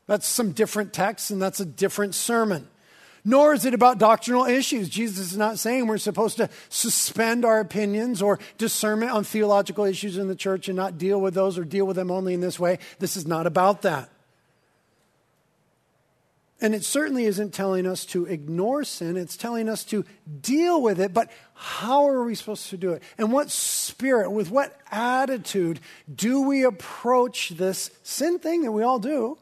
That's 0.07 0.27
some 0.27 0.51
different 0.51 0.93
text, 0.93 1.31
and 1.31 1.41
that's 1.41 1.59
a 1.59 1.65
different 1.65 2.15
sermon. 2.15 2.67
Nor 3.27 3.55
is 3.55 3.65
it 3.65 3.73
about 3.73 3.97
doctrinal 3.97 4.45
issues. 4.45 4.87
Jesus 4.87 5.31
is 5.31 5.37
not 5.37 5.57
saying 5.57 5.87
we're 5.87 5.97
supposed 5.97 6.37
to 6.37 6.47
suspend 6.69 7.43
our 7.43 7.59
opinions 7.59 8.21
or 8.21 8.39
discernment 8.59 9.11
on 9.11 9.23
theological 9.23 9.83
issues 9.83 10.19
in 10.19 10.27
the 10.27 10.35
church 10.35 10.67
and 10.67 10.77
not 10.77 10.99
deal 10.99 11.19
with 11.19 11.33
those 11.33 11.57
or 11.57 11.65
deal 11.65 11.87
with 11.87 11.95
them 11.95 12.11
only 12.11 12.35
in 12.35 12.41
this 12.41 12.59
way. 12.59 12.77
This 12.99 13.17
is 13.17 13.25
not 13.25 13.47
about 13.47 13.81
that. 13.81 14.11
And 16.61 16.75
it 16.75 16.83
certainly 16.83 17.25
isn't 17.25 17.53
telling 17.53 17.87
us 17.87 18.05
to 18.07 18.25
ignore 18.25 18.83
sin, 18.83 19.17
it's 19.17 19.35
telling 19.35 19.67
us 19.69 19.83
to 19.85 20.05
deal 20.41 20.79
with 20.81 20.99
it. 20.99 21.11
But 21.11 21.31
how 21.55 22.07
are 22.07 22.23
we 22.23 22.35
supposed 22.35 22.69
to 22.69 22.77
do 22.77 22.91
it? 22.91 23.01
And 23.17 23.31
what 23.31 23.49
spirit, 23.49 24.29
with 24.29 24.51
what 24.51 24.79
attitude 24.91 25.79
do 26.13 26.43
we 26.43 26.63
approach 26.63 27.49
this 27.49 27.89
sin 28.03 28.37
thing 28.37 28.61
that 28.61 28.71
we 28.71 28.83
all 28.83 28.99
do 28.99 29.37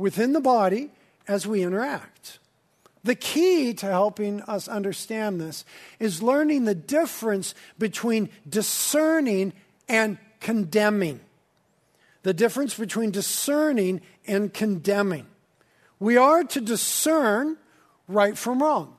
within 0.00 0.32
the 0.32 0.40
body 0.40 0.90
as 1.28 1.46
we 1.46 1.62
interact? 1.62 2.38
The 3.02 3.14
key 3.14 3.72
to 3.74 3.86
helping 3.86 4.42
us 4.42 4.68
understand 4.68 5.40
this 5.40 5.64
is 5.98 6.22
learning 6.22 6.64
the 6.64 6.74
difference 6.74 7.54
between 7.78 8.28
discerning 8.48 9.52
and 9.88 10.18
condemning. 10.40 11.20
The 12.22 12.34
difference 12.34 12.74
between 12.74 13.10
discerning 13.10 14.02
and 14.26 14.52
condemning. 14.52 15.26
We 15.98 16.16
are 16.16 16.44
to 16.44 16.60
discern 16.60 17.56
right 18.06 18.36
from 18.36 18.62
wrong, 18.62 18.96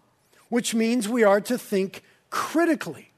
which 0.50 0.74
means 0.74 1.08
we 1.08 1.24
are 1.24 1.41
to 1.41 1.58
think 1.58 2.03
critically. 2.31 3.12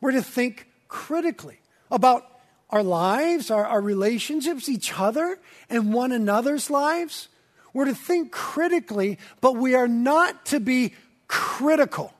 We're 0.00 0.12
to 0.12 0.22
think 0.22 0.68
critically 0.88 1.60
about 1.90 2.24
our 2.70 2.82
lives, 2.82 3.50
our, 3.50 3.64
our 3.64 3.80
relationships, 3.80 4.68
each 4.68 4.98
other, 4.98 5.38
and 5.70 5.92
one 5.92 6.12
another's 6.12 6.70
lives. 6.70 7.28
We're 7.72 7.84
to 7.86 7.94
think 7.94 8.32
critically, 8.32 9.18
but 9.40 9.56
we 9.56 9.74
are 9.74 9.88
not 9.88 10.46
to 10.46 10.60
be 10.60 10.94
critical. 11.28 12.12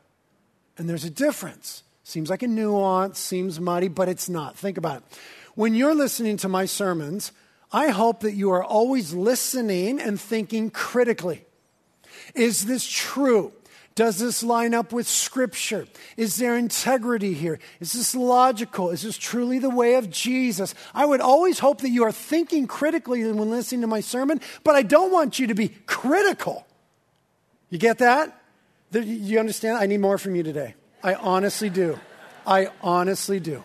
And 0.78 0.88
there's 0.88 1.04
a 1.04 1.10
difference. 1.10 1.82
Seems 2.02 2.30
like 2.30 2.42
a 2.42 2.48
nuance, 2.48 3.18
seems 3.18 3.58
muddy, 3.58 3.88
but 3.88 4.08
it's 4.08 4.28
not. 4.28 4.56
Think 4.56 4.78
about 4.78 4.98
it. 4.98 5.02
When 5.54 5.74
you're 5.74 5.94
listening 5.94 6.36
to 6.38 6.48
my 6.48 6.66
sermons, 6.66 7.32
I 7.72 7.88
hope 7.88 8.20
that 8.20 8.34
you 8.34 8.50
are 8.50 8.62
always 8.62 9.12
listening 9.12 10.00
and 10.00 10.20
thinking 10.20 10.70
critically. 10.70 11.44
Is 12.34 12.66
this 12.66 12.86
true? 12.86 13.52
Does 13.96 14.18
this 14.18 14.42
line 14.42 14.74
up 14.74 14.92
with 14.92 15.08
Scripture? 15.08 15.88
Is 16.18 16.36
there 16.36 16.54
integrity 16.54 17.32
here? 17.32 17.58
Is 17.80 17.94
this 17.94 18.14
logical? 18.14 18.90
Is 18.90 19.00
this 19.00 19.16
truly 19.16 19.58
the 19.58 19.70
way 19.70 19.94
of 19.94 20.10
Jesus? 20.10 20.74
I 20.94 21.06
would 21.06 21.22
always 21.22 21.58
hope 21.58 21.80
that 21.80 21.88
you 21.88 22.04
are 22.04 22.12
thinking 22.12 22.66
critically 22.66 23.24
when 23.24 23.50
listening 23.50 23.80
to 23.80 23.86
my 23.86 24.00
sermon, 24.00 24.42
but 24.64 24.74
I 24.74 24.82
don't 24.82 25.10
want 25.10 25.38
you 25.38 25.46
to 25.46 25.54
be 25.54 25.70
critical. 25.86 26.66
You 27.70 27.78
get 27.78 27.96
that? 27.98 28.38
You 28.92 29.40
understand? 29.40 29.78
I 29.78 29.86
need 29.86 30.00
more 30.00 30.18
from 30.18 30.36
you 30.36 30.42
today. 30.42 30.74
I 31.02 31.14
honestly 31.14 31.70
do. 31.70 31.98
I 32.46 32.68
honestly 32.82 33.40
do. 33.40 33.64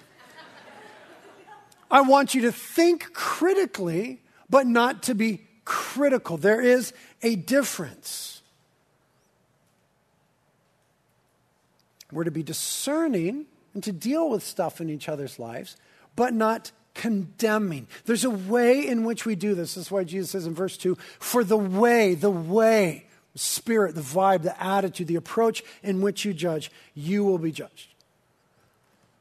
I 1.92 2.02
want 2.02 2.34
you 2.34 2.44
to 2.44 2.54
think 2.54 3.12
critically, 3.12 4.22
but 4.50 4.66
not 4.66 5.04
to 5.04 5.14
be 5.14 5.42
critical. 5.66 6.38
There 6.38 6.62
is 6.62 6.94
a 7.22 7.36
difference. 7.36 8.31
We're 12.12 12.24
to 12.26 12.32
be 12.32 12.44
discerning 12.44 13.46
and 13.74 13.84
to 13.84 13.92
deal 13.92 14.30
with 14.30 14.44
stuff 14.44 14.82
in 14.82 14.90
each 14.90 15.08
other's 15.08 15.40
lives, 15.40 15.78
but 16.16 16.34
not 16.34 16.72
condemning. 16.94 17.88
There's 18.06 18.26
a 18.26 18.30
way 18.30 18.86
in 18.86 19.06
which 19.06 19.26
we 19.26 19.36
do 19.36 19.56
this. 19.56 19.76
This 19.76 19.86
is 19.86 19.92
why 19.92 20.04
Jesus 20.04 20.32
says 20.32 20.46
in 20.46 20.54
verse 20.54 20.78
2 20.78 20.98
For 21.20 21.44
the 21.44 21.58
way, 21.58 22.16
the 22.16 22.30
way, 22.30 23.06
the 23.34 23.40
spirit, 23.40 23.96
the 23.96 24.02
vibe, 24.02 24.44
the 24.44 24.62
attitude, 24.62 25.08
the 25.08 25.16
approach 25.16 25.64
in 25.84 26.02
which 26.02 26.26
you 26.26 26.34
judge, 26.34 26.72
you 26.94 27.24
will 27.24 27.38
be 27.38 27.52
judged. 27.52 27.88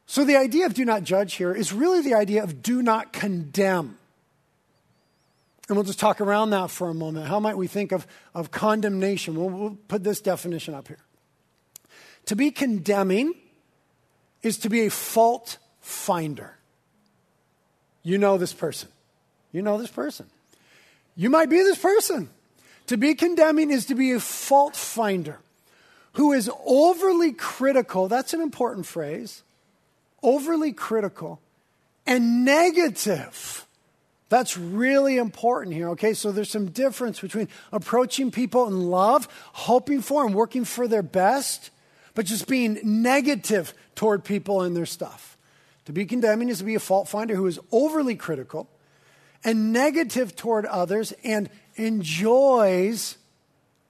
So 0.06 0.24
the 0.24 0.36
idea 0.36 0.66
of 0.66 0.74
do 0.74 0.84
not 0.84 1.04
judge 1.04 1.34
here 1.34 1.54
is 1.54 1.72
really 1.72 2.02
the 2.02 2.14
idea 2.14 2.42
of 2.42 2.62
do 2.62 2.82
not 2.82 3.12
condemn. 3.12 3.96
And 5.68 5.76
we'll 5.76 5.84
just 5.84 6.00
talk 6.00 6.20
around 6.20 6.50
that 6.50 6.68
for 6.68 6.88
a 6.88 6.94
moment. 6.94 7.28
How 7.28 7.38
might 7.38 7.56
we 7.56 7.68
think 7.68 7.92
of, 7.92 8.04
of 8.34 8.50
condemnation? 8.50 9.36
We'll, 9.36 9.50
we'll 9.50 9.78
put 9.86 10.02
this 10.02 10.20
definition 10.20 10.74
up 10.74 10.88
here. 10.88 10.98
To 12.30 12.36
be 12.36 12.52
condemning 12.52 13.34
is 14.40 14.58
to 14.58 14.68
be 14.68 14.86
a 14.86 14.90
fault 14.90 15.58
finder. 15.80 16.54
You 18.04 18.18
know 18.18 18.38
this 18.38 18.52
person. 18.52 18.88
You 19.50 19.62
know 19.62 19.78
this 19.78 19.90
person. 19.90 20.26
You 21.16 21.28
might 21.28 21.50
be 21.50 21.56
this 21.56 21.76
person. 21.76 22.30
To 22.86 22.96
be 22.96 23.16
condemning 23.16 23.72
is 23.72 23.86
to 23.86 23.96
be 23.96 24.12
a 24.12 24.20
fault 24.20 24.76
finder 24.76 25.40
who 26.12 26.30
is 26.30 26.48
overly 26.64 27.32
critical. 27.32 28.06
That's 28.06 28.32
an 28.32 28.40
important 28.40 28.86
phrase 28.86 29.42
overly 30.22 30.72
critical, 30.72 31.40
and 32.06 32.44
negative. 32.44 33.66
That's 34.28 34.56
really 34.56 35.16
important 35.16 35.74
here, 35.74 35.88
okay? 35.88 36.14
So 36.14 36.30
there's 36.30 36.48
some 36.48 36.70
difference 36.70 37.18
between 37.18 37.48
approaching 37.72 38.30
people 38.30 38.68
in 38.68 38.88
love, 38.88 39.26
hoping 39.52 40.00
for 40.00 40.24
and 40.24 40.32
working 40.32 40.64
for 40.64 40.86
their 40.86 41.02
best, 41.02 41.70
but 42.14 42.26
just 42.26 42.46
being 42.46 42.78
negative 42.82 43.74
toward 43.94 44.24
people 44.24 44.62
and 44.62 44.76
their 44.76 44.86
stuff. 44.86 45.36
To 45.86 45.92
be 45.92 46.06
condemning 46.06 46.48
is 46.48 46.58
to 46.58 46.64
be 46.64 46.74
a 46.74 46.80
fault 46.80 47.08
finder 47.08 47.34
who 47.34 47.46
is 47.46 47.58
overly 47.72 48.14
critical 48.14 48.68
and 49.42 49.72
negative 49.72 50.36
toward 50.36 50.66
others 50.66 51.12
and 51.24 51.48
enjoys 51.76 53.16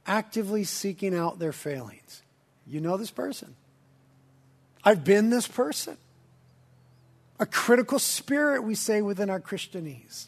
actively 0.06 0.64
seeking 0.64 1.14
out 1.14 1.38
their 1.38 1.52
failings. 1.52 2.22
You 2.66 2.80
know 2.80 2.96
this 2.96 3.10
person. 3.10 3.56
I've 4.84 5.04
been 5.04 5.30
this 5.30 5.46
person 5.46 5.96
a 7.40 7.46
critical 7.46 7.98
spirit, 7.98 8.62
we 8.62 8.74
say 8.74 9.00
within 9.00 9.30
our 9.30 9.40
Christianese, 9.40 10.26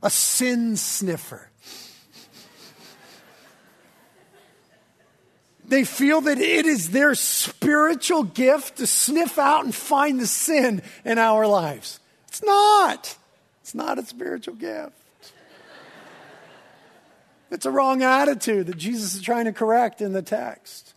a 0.00 0.08
sin 0.08 0.76
sniffer. 0.76 1.50
They 5.74 5.82
feel 5.82 6.20
that 6.20 6.38
it 6.38 6.66
is 6.66 6.90
their 6.90 7.16
spiritual 7.16 8.22
gift 8.22 8.76
to 8.76 8.86
sniff 8.86 9.40
out 9.40 9.64
and 9.64 9.74
find 9.74 10.20
the 10.20 10.26
sin 10.28 10.82
in 11.04 11.18
our 11.18 11.48
lives. 11.48 11.98
It's 12.28 12.44
not. 12.44 13.16
It's 13.60 13.74
not 13.74 13.98
a 13.98 14.04
spiritual 14.04 14.54
gift. 14.54 14.92
It's 17.50 17.66
a 17.66 17.72
wrong 17.72 18.04
attitude 18.04 18.68
that 18.68 18.76
Jesus 18.76 19.16
is 19.16 19.22
trying 19.22 19.46
to 19.46 19.52
correct 19.52 20.00
in 20.00 20.12
the 20.12 20.22
text. 20.22 20.94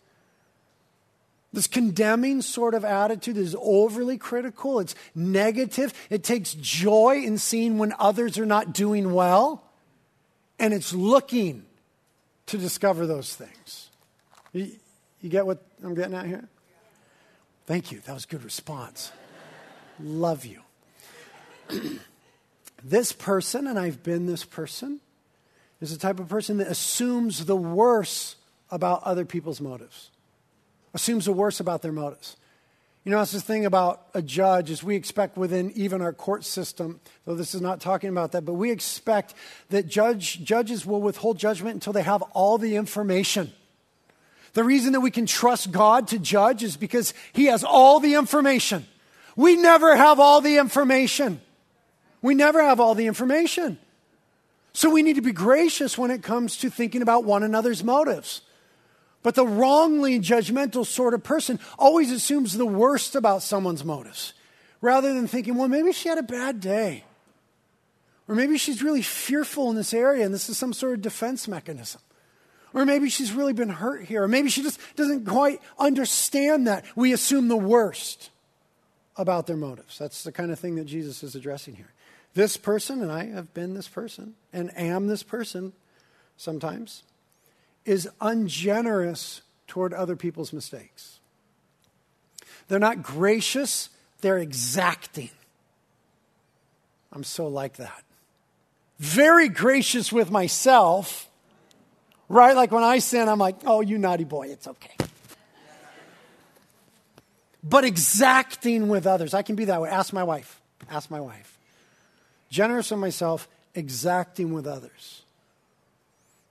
This 1.52 1.66
condemning 1.66 2.40
sort 2.40 2.74
of 2.74 2.84
attitude 2.84 3.36
is 3.36 3.56
overly 3.60 4.16
critical, 4.16 4.78
it's 4.78 4.94
negative, 5.12 5.92
it 6.08 6.22
takes 6.22 6.54
joy 6.54 7.22
in 7.24 7.38
seeing 7.38 7.78
when 7.78 7.94
others 7.98 8.38
are 8.38 8.46
not 8.46 8.74
doing 8.74 9.12
well, 9.12 9.64
and 10.60 10.72
it's 10.72 10.94
looking 10.94 11.64
to 12.46 12.58
discover 12.58 13.08
those 13.08 13.34
things. 13.34 13.87
You, 14.52 14.70
you 15.20 15.28
get 15.28 15.46
what 15.46 15.62
I'm 15.82 15.94
getting 15.94 16.14
at 16.14 16.26
here? 16.26 16.48
Thank 17.66 17.92
you. 17.92 18.00
That 18.00 18.14
was 18.14 18.24
a 18.24 18.28
good 18.28 18.44
response. 18.44 19.12
Love 20.00 20.46
you. 20.46 20.60
this 22.84 23.12
person, 23.12 23.66
and 23.66 23.78
I've 23.78 24.02
been 24.02 24.26
this 24.26 24.44
person, 24.44 25.00
is 25.80 25.92
the 25.92 25.98
type 25.98 26.18
of 26.18 26.28
person 26.28 26.58
that 26.58 26.68
assumes 26.68 27.44
the 27.44 27.56
worst 27.56 28.36
about 28.70 29.02
other 29.02 29.24
people's 29.24 29.60
motives 29.60 30.10
assumes 30.94 31.26
the 31.26 31.32
worst 31.32 31.60
about 31.60 31.82
their 31.82 31.92
motives. 31.92 32.36
You 33.04 33.12
know, 33.12 33.18
that's 33.18 33.32
the 33.32 33.40
thing 33.40 33.64
about 33.64 34.02
a 34.14 34.20
judge 34.20 34.70
is 34.70 34.82
we 34.82 34.96
expect 34.96 35.36
within 35.36 35.70
even 35.76 36.02
our 36.02 36.12
court 36.12 36.44
system, 36.44 37.00
though 37.24 37.34
this 37.34 37.54
is 37.54 37.60
not 37.60 37.80
talking 37.80 38.10
about 38.10 38.32
that, 38.32 38.44
but 38.44 38.54
we 38.54 38.70
expect 38.70 39.34
that 39.70 39.86
judge, 39.86 40.44
judges 40.44 40.84
will 40.84 41.00
withhold 41.00 41.38
judgment 41.38 41.74
until 41.74 41.92
they 41.92 42.02
have 42.02 42.22
all 42.32 42.58
the 42.58 42.76
information. 42.76 43.52
The 44.58 44.64
reason 44.64 44.92
that 44.94 45.00
we 45.02 45.12
can 45.12 45.24
trust 45.24 45.70
God 45.70 46.08
to 46.08 46.18
judge 46.18 46.64
is 46.64 46.76
because 46.76 47.14
He 47.32 47.44
has 47.44 47.62
all 47.62 48.00
the 48.00 48.14
information. 48.14 48.88
We 49.36 49.54
never 49.54 49.94
have 49.94 50.18
all 50.18 50.40
the 50.40 50.56
information. 50.56 51.40
We 52.22 52.34
never 52.34 52.60
have 52.60 52.80
all 52.80 52.96
the 52.96 53.06
information. 53.06 53.78
So 54.72 54.90
we 54.90 55.04
need 55.04 55.14
to 55.14 55.22
be 55.22 55.30
gracious 55.30 55.96
when 55.96 56.10
it 56.10 56.24
comes 56.24 56.56
to 56.56 56.70
thinking 56.70 57.02
about 57.02 57.22
one 57.22 57.44
another's 57.44 57.84
motives. 57.84 58.40
But 59.22 59.36
the 59.36 59.46
wrongly 59.46 60.18
judgmental 60.18 60.84
sort 60.84 61.14
of 61.14 61.22
person 61.22 61.60
always 61.78 62.10
assumes 62.10 62.58
the 62.58 62.66
worst 62.66 63.14
about 63.14 63.44
someone's 63.44 63.84
motives 63.84 64.32
rather 64.80 65.14
than 65.14 65.28
thinking, 65.28 65.54
well, 65.54 65.68
maybe 65.68 65.92
she 65.92 66.08
had 66.08 66.18
a 66.18 66.22
bad 66.24 66.58
day. 66.58 67.04
Or 68.26 68.34
maybe 68.34 68.58
she's 68.58 68.82
really 68.82 69.02
fearful 69.02 69.70
in 69.70 69.76
this 69.76 69.94
area 69.94 70.24
and 70.24 70.34
this 70.34 70.48
is 70.48 70.58
some 70.58 70.72
sort 70.72 70.94
of 70.94 71.00
defense 71.00 71.46
mechanism. 71.46 72.00
Or 72.78 72.86
maybe 72.86 73.10
she's 73.10 73.32
really 73.32 73.54
been 73.54 73.70
hurt 73.70 74.04
here. 74.04 74.22
Or 74.22 74.28
maybe 74.28 74.50
she 74.50 74.62
just 74.62 74.78
doesn't 74.94 75.26
quite 75.26 75.60
understand 75.80 76.68
that. 76.68 76.84
We 76.94 77.12
assume 77.12 77.48
the 77.48 77.56
worst 77.56 78.30
about 79.16 79.48
their 79.48 79.56
motives. 79.56 79.98
That's 79.98 80.22
the 80.22 80.30
kind 80.30 80.52
of 80.52 80.60
thing 80.60 80.76
that 80.76 80.84
Jesus 80.84 81.24
is 81.24 81.34
addressing 81.34 81.74
here. 81.74 81.92
This 82.34 82.56
person, 82.56 83.02
and 83.02 83.10
I 83.10 83.26
have 83.26 83.52
been 83.52 83.74
this 83.74 83.88
person 83.88 84.34
and 84.52 84.70
am 84.78 85.08
this 85.08 85.24
person 85.24 85.72
sometimes, 86.36 87.02
is 87.84 88.08
ungenerous 88.20 89.42
toward 89.66 89.92
other 89.92 90.14
people's 90.14 90.52
mistakes. 90.52 91.18
They're 92.68 92.78
not 92.78 93.02
gracious, 93.02 93.88
they're 94.20 94.38
exacting. 94.38 95.30
I'm 97.10 97.24
so 97.24 97.48
like 97.48 97.78
that. 97.78 98.04
Very 99.00 99.48
gracious 99.48 100.12
with 100.12 100.30
myself, 100.30 101.27
right? 102.28 102.54
Like 102.56 102.70
when 102.70 102.84
I 102.84 102.98
sin, 102.98 103.28
I'm 103.28 103.38
like, 103.38 103.56
oh, 103.64 103.80
you 103.80 103.98
naughty 103.98 104.24
boy, 104.24 104.48
it's 104.48 104.66
okay. 104.68 104.94
But 107.62 107.84
exacting 107.84 108.88
with 108.88 109.06
others. 109.06 109.34
I 109.34 109.42
can 109.42 109.56
be 109.56 109.66
that 109.66 109.80
way. 109.80 109.90
Ask 109.90 110.12
my 110.12 110.24
wife. 110.24 110.60
Ask 110.90 111.10
my 111.10 111.20
wife. 111.20 111.58
Generous 112.50 112.90
with 112.90 113.00
myself, 113.00 113.48
exacting 113.74 114.52
with 114.52 114.66
others. 114.66 115.22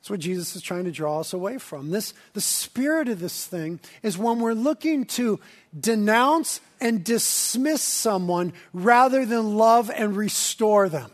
That's 0.07 0.11
what 0.11 0.19
Jesus 0.19 0.55
is 0.55 0.61
trying 0.61 0.85
to 0.85 0.91
draw 0.91 1.19
us 1.19 1.33
away 1.33 1.57
from. 1.57 1.89
This, 1.89 2.13
the 2.33 2.41
spirit 2.41 3.09
of 3.09 3.19
this 3.19 3.45
thing 3.45 3.79
is 4.03 4.17
when 4.17 4.39
we're 4.39 4.53
looking 4.53 5.05
to 5.05 5.39
denounce 5.77 6.61
and 6.79 7.03
dismiss 7.03 7.81
someone 7.81 8.53
rather 8.73 9.25
than 9.25 9.57
love 9.57 9.91
and 9.93 10.15
restore 10.15 10.87
them. 10.87 11.11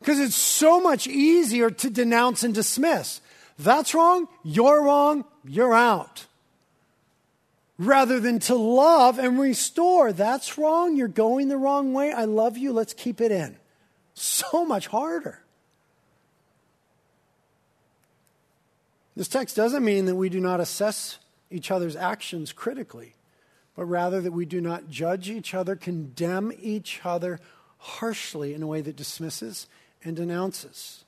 Because 0.00 0.18
it's 0.18 0.36
so 0.36 0.80
much 0.80 1.06
easier 1.06 1.70
to 1.70 1.90
denounce 1.90 2.42
and 2.42 2.54
dismiss. 2.54 3.20
That's 3.58 3.94
wrong, 3.94 4.28
you're 4.44 4.82
wrong, 4.84 5.24
you're 5.44 5.74
out. 5.74 6.26
Rather 7.76 8.20
than 8.20 8.38
to 8.40 8.54
love 8.54 9.18
and 9.18 9.38
restore. 9.38 10.12
That's 10.12 10.58
wrong, 10.58 10.96
you're 10.96 11.08
going 11.08 11.48
the 11.48 11.56
wrong 11.56 11.92
way, 11.92 12.12
I 12.12 12.24
love 12.24 12.56
you, 12.56 12.72
let's 12.72 12.94
keep 12.94 13.20
it 13.20 13.32
in. 13.32 13.56
So 14.14 14.64
much 14.64 14.88
harder. 14.88 15.42
This 19.16 19.28
text 19.28 19.56
doesn't 19.56 19.84
mean 19.84 20.06
that 20.06 20.14
we 20.14 20.28
do 20.28 20.38
not 20.38 20.60
assess 20.60 21.18
each 21.50 21.72
other's 21.72 21.96
actions 21.96 22.52
critically, 22.52 23.14
but 23.74 23.86
rather 23.86 24.20
that 24.20 24.32
we 24.32 24.44
do 24.44 24.60
not 24.60 24.88
judge 24.88 25.28
each 25.28 25.54
other, 25.54 25.74
condemn 25.74 26.52
each 26.60 27.00
other 27.04 27.40
harshly 27.78 28.54
in 28.54 28.62
a 28.62 28.66
way 28.66 28.80
that 28.80 28.94
dismisses 28.94 29.66
and 30.04 30.14
denounces. 30.14 31.04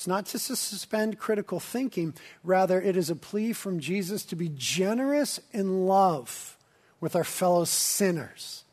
It's 0.00 0.06
not 0.06 0.24
to 0.24 0.38
suspend 0.38 1.18
critical 1.18 1.60
thinking, 1.60 2.14
rather, 2.42 2.80
it 2.80 2.96
is 2.96 3.10
a 3.10 3.14
plea 3.14 3.52
from 3.52 3.80
Jesus 3.80 4.24
to 4.24 4.34
be 4.34 4.50
generous 4.54 5.40
in 5.52 5.84
love 5.84 6.56
with 7.02 7.14
our 7.14 7.22
fellow 7.22 7.66
sinners. 7.66 8.64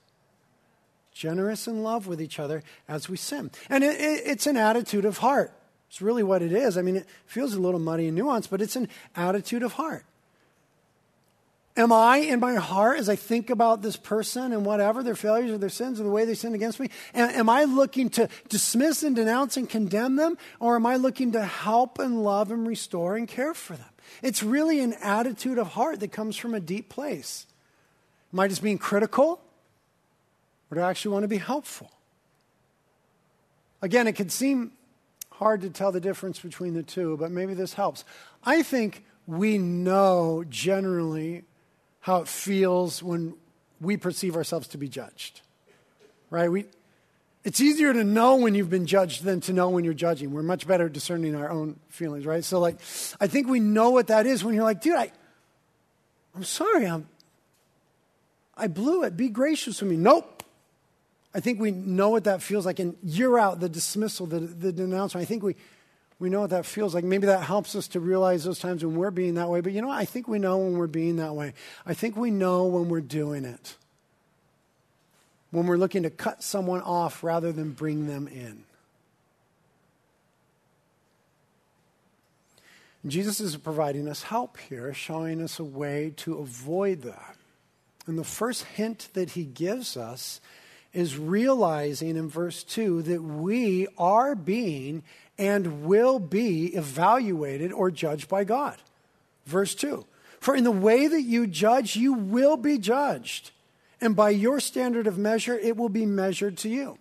Generous 1.12 1.68
in 1.68 1.84
love 1.84 2.08
with 2.08 2.22
each 2.22 2.40
other 2.40 2.64
as 2.88 3.10
we 3.10 3.18
sin. 3.18 3.52
And 3.70 3.84
it, 3.84 4.00
it, 4.00 4.22
it's 4.26 4.48
an 4.48 4.56
attitude 4.56 5.04
of 5.04 5.18
heart. 5.18 5.52
It's 5.90 6.02
really 6.02 6.24
what 6.24 6.42
it 6.42 6.54
is. 6.54 6.78
I 6.78 6.82
mean, 6.82 6.96
it 6.96 7.08
feels 7.26 7.54
a 7.54 7.60
little 7.60 7.82
muddy 7.82 8.08
and 8.08 8.18
nuanced, 8.18 8.50
but 8.50 8.62
it's 8.62 8.78
an 8.78 8.88
attitude 9.14 9.64
of 9.64 9.74
heart. 9.74 10.06
Am 11.78 11.94
I 11.94 12.18
in 12.18 12.40
my 12.40 12.56
heart 12.56 12.98
as 12.98 13.08
I 13.08 13.16
think 13.16 13.52
about 13.52 13.84
this 13.84 13.96
person 13.96 14.52
and 14.52 14.66
whatever, 14.66 15.04
their 15.04 15.16
failures 15.16 15.52
or 15.52 15.60
their 15.60 15.70
sins 15.70 16.00
or 16.00 16.04
the 16.04 16.10
way 16.10 16.26
they 16.26 16.34
sin 16.34 16.56
against 16.56 16.80
me? 16.80 16.90
Am, 17.14 17.30
am 17.30 17.50
I 17.50 17.66
looking 17.66 18.10
to 18.12 18.28
dismiss 18.50 19.04
and 19.04 19.16
denounce 19.16 19.58
and 19.58 19.70
condemn 19.70 20.16
them? 20.16 20.40
Or 20.60 20.76
am 20.76 20.88
I 20.88 20.96
looking 20.96 21.34
to 21.34 21.46
help 21.46 22.00
and 22.00 22.24
love 22.24 22.52
and 22.52 22.68
restore 22.68 23.16
and 23.16 23.28
care 23.28 23.54
for 23.54 23.78
them? 23.78 23.90
It's 24.24 24.42
really 24.42 24.80
an 24.80 24.94
attitude 24.94 25.60
of 25.60 25.68
heart 25.68 26.00
that 26.00 26.12
comes 26.12 26.36
from 26.36 26.56
a 26.56 26.60
deep 26.60 26.90
place. 26.90 27.46
Am 28.34 28.40
I 28.40 28.48
just 28.48 28.64
being 28.64 28.80
critical? 28.80 29.40
Or 30.72 30.76
do 30.76 30.82
I 30.82 30.90
actually 30.90 31.14
want 31.14 31.24
to 31.26 31.30
be 31.30 31.38
helpful? 31.38 31.92
Again, 33.84 34.08
it 34.08 34.14
could 34.14 34.32
seem 34.32 34.72
hard 35.34 35.62
to 35.62 35.70
tell 35.70 35.92
the 35.92 36.02
difference 36.02 36.40
between 36.40 36.74
the 36.74 36.82
two, 36.82 37.18
but 37.18 37.30
maybe 37.30 37.54
this 37.54 37.76
helps. 37.76 38.04
I 38.44 38.64
think 38.64 39.06
we 39.28 39.60
know 39.60 40.44
generally 40.50 41.44
how 42.08 42.22
it 42.22 42.28
feels 42.30 43.04
when 43.04 43.34
we 43.82 43.98
perceive 43.98 44.38
ourselves 44.38 44.70
to 44.70 44.78
be 44.78 44.88
judged. 44.88 45.42
Right? 46.30 46.50
We, 46.50 46.64
it's 47.44 47.60
easier 47.60 47.92
to 47.92 48.06
know 48.06 48.38
when 48.38 48.56
you've 48.56 48.70
been 48.70 48.86
judged 48.86 49.26
than 49.26 49.42
to 49.42 49.52
know 49.52 49.70
when 49.70 49.84
you're 49.84 49.94
judging. 49.94 50.32
We're 50.32 50.42
much 50.42 50.66
better 50.66 50.88
discerning 50.88 51.36
our 51.36 51.50
own 51.50 51.78
feelings, 51.90 52.26
right? 52.26 52.46
So, 52.46 52.62
like, 52.62 52.78
I 53.20 53.28
think 53.28 53.50
we 53.50 53.60
know 53.60 53.90
what 53.90 54.08
that 54.08 54.26
is 54.26 54.42
when 54.42 54.56
you're 54.56 54.64
like, 54.64 54.80
dude, 54.80 54.96
I, 54.96 55.12
I'm 56.34 56.46
sorry, 56.46 56.86
I'm, 56.86 57.10
I 58.56 58.68
blew 58.68 59.04
it. 59.04 59.18
Be 59.18 59.28
gracious 59.28 59.82
with 59.82 59.92
me. 59.92 59.98
Nope. 59.98 60.44
I 61.34 61.42
think 61.42 61.60
we 61.60 61.72
know 61.72 62.08
what 62.08 62.24
that 62.24 62.42
feels 62.42 62.66
like. 62.66 62.80
And 62.80 62.96
you're 63.04 63.38
out, 63.38 63.60
the 63.60 63.68
dismissal, 63.68 64.28
the, 64.28 64.40
the 64.40 64.72
denouncement. 64.72 65.24
I 65.24 65.26
think 65.28 65.44
we, 65.44 65.58
we 66.20 66.30
know 66.30 66.42
what 66.42 66.50
that 66.50 66.66
feels 66.66 66.96
like. 66.96 67.04
Maybe 67.04 67.28
that 67.28 67.44
helps 67.44 67.76
us 67.76 67.88
to 67.90 68.00
realize 68.00 68.44
those 68.44 68.60
times 68.60 68.84
when 68.84 68.96
we're 68.96 69.12
being 69.12 69.36
that 69.36 69.50
way. 69.50 69.62
But 69.62 69.74
you 69.74 69.82
know 69.82 69.90
what? 69.90 70.00
I 70.00 70.06
think 70.06 70.28
we 70.28 70.40
know 70.40 70.58
when 70.58 70.78
we're 70.78 70.88
being 70.88 71.18
that 71.18 71.36
way. 71.36 71.54
I 71.86 71.94
think 71.94 72.18
we 72.18 72.32
know 72.32 72.66
when 72.66 72.90
we're 72.90 73.02
doing 73.02 73.46
it. 73.46 73.76
When 75.52 75.68
we're 75.68 75.78
looking 75.78 76.04
to 76.04 76.10
cut 76.10 76.44
someone 76.44 76.82
off 76.82 77.24
rather 77.24 77.52
than 77.52 77.72
bring 77.72 78.08
them 78.08 78.28
in. 78.28 78.64
Jesus 83.06 83.40
is 83.40 83.56
providing 83.56 84.08
us 84.08 84.24
help 84.24 84.58
here, 84.58 84.94
showing 84.94 85.42
us 85.42 85.60
a 85.60 85.64
way 85.64 86.14
to 86.18 86.40
avoid 86.40 87.04
that. 87.04 87.36
And 88.08 88.18
the 88.18 88.24
first 88.24 88.64
hint 88.64 89.10
that 89.14 89.32
he 89.32 89.44
gives 89.44 89.96
us 89.96 90.42
is 90.94 91.18
realizing 91.18 92.18
in 92.18 92.28
verse 92.28 92.64
2 92.64 93.04
that 93.04 93.22
we 93.22 93.88
are 93.98 94.34
being 94.34 95.04
and 95.38 95.84
will 95.84 96.20
be 96.20 96.68
evaluated 96.76 97.72
or 97.72 97.92
judged 97.92 98.28
by 98.28 98.44
God. 98.44 98.78
Verse 99.46 99.76
2 99.76 100.06
For 100.40 100.56
in 100.56 100.64
the 100.64 100.72
way 100.72 101.08
that 101.08 101.22
you 101.22 101.48
judge, 101.48 101.96
you 101.96 102.14
will 102.14 102.58
be 102.58 102.78
judged, 102.78 103.52
and 104.02 104.16
by 104.16 104.30
your 104.32 104.60
standard 104.60 105.08
of 105.08 105.18
measure, 105.18 105.58
it 105.58 105.78
will 105.78 105.90
be 105.90 106.06
measured 106.06 106.58
to 106.58 106.70
you. 106.70 106.98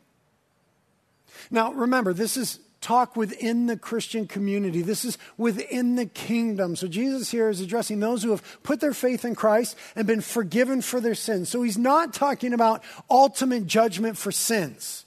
Now, 1.50 1.72
remember, 1.72 2.12
this 2.12 2.36
is 2.36 2.60
talk 2.80 3.16
within 3.16 3.66
the 3.66 3.76
Christian 3.76 4.28
community. 4.28 4.80
This 4.80 5.04
is 5.04 5.18
within 5.36 5.96
the 5.96 6.06
kingdom. 6.06 6.76
So 6.76 6.86
Jesus 6.86 7.30
here 7.30 7.48
is 7.48 7.60
addressing 7.60 7.98
those 7.98 8.22
who 8.22 8.30
have 8.30 8.62
put 8.62 8.80
their 8.80 8.94
faith 8.94 9.24
in 9.24 9.34
Christ 9.34 9.76
and 9.96 10.06
been 10.06 10.20
forgiven 10.20 10.82
for 10.82 11.00
their 11.00 11.16
sins. 11.16 11.48
So 11.48 11.62
he's 11.62 11.76
not 11.78 12.14
talking 12.14 12.52
about 12.52 12.84
ultimate 13.10 13.66
judgment 13.66 14.16
for 14.16 14.30
sins. 14.30 15.04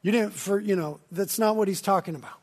You 0.00 0.12
didn't 0.12 0.32
for, 0.32 0.58
you 0.58 0.74
know, 0.74 1.00
that's 1.12 1.38
not 1.38 1.56
what 1.56 1.68
he's 1.68 1.82
talking 1.82 2.14
about. 2.14 2.38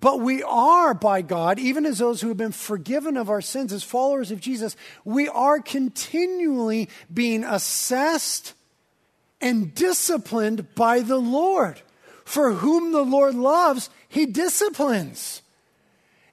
But 0.00 0.20
we 0.20 0.42
are 0.44 0.94
by 0.94 1.22
God, 1.22 1.58
even 1.58 1.84
as 1.84 1.98
those 1.98 2.20
who 2.20 2.28
have 2.28 2.36
been 2.36 2.52
forgiven 2.52 3.16
of 3.16 3.28
our 3.28 3.40
sins 3.40 3.72
as 3.72 3.82
followers 3.82 4.30
of 4.30 4.40
Jesus, 4.40 4.76
we 5.04 5.28
are 5.28 5.58
continually 5.58 6.88
being 7.12 7.42
assessed 7.42 8.54
and 9.40 9.74
disciplined 9.74 10.74
by 10.74 11.00
the 11.00 11.18
Lord. 11.18 11.80
For 12.24 12.52
whom 12.52 12.92
the 12.92 13.04
Lord 13.04 13.34
loves, 13.34 13.90
he 14.08 14.26
disciplines. 14.26 15.42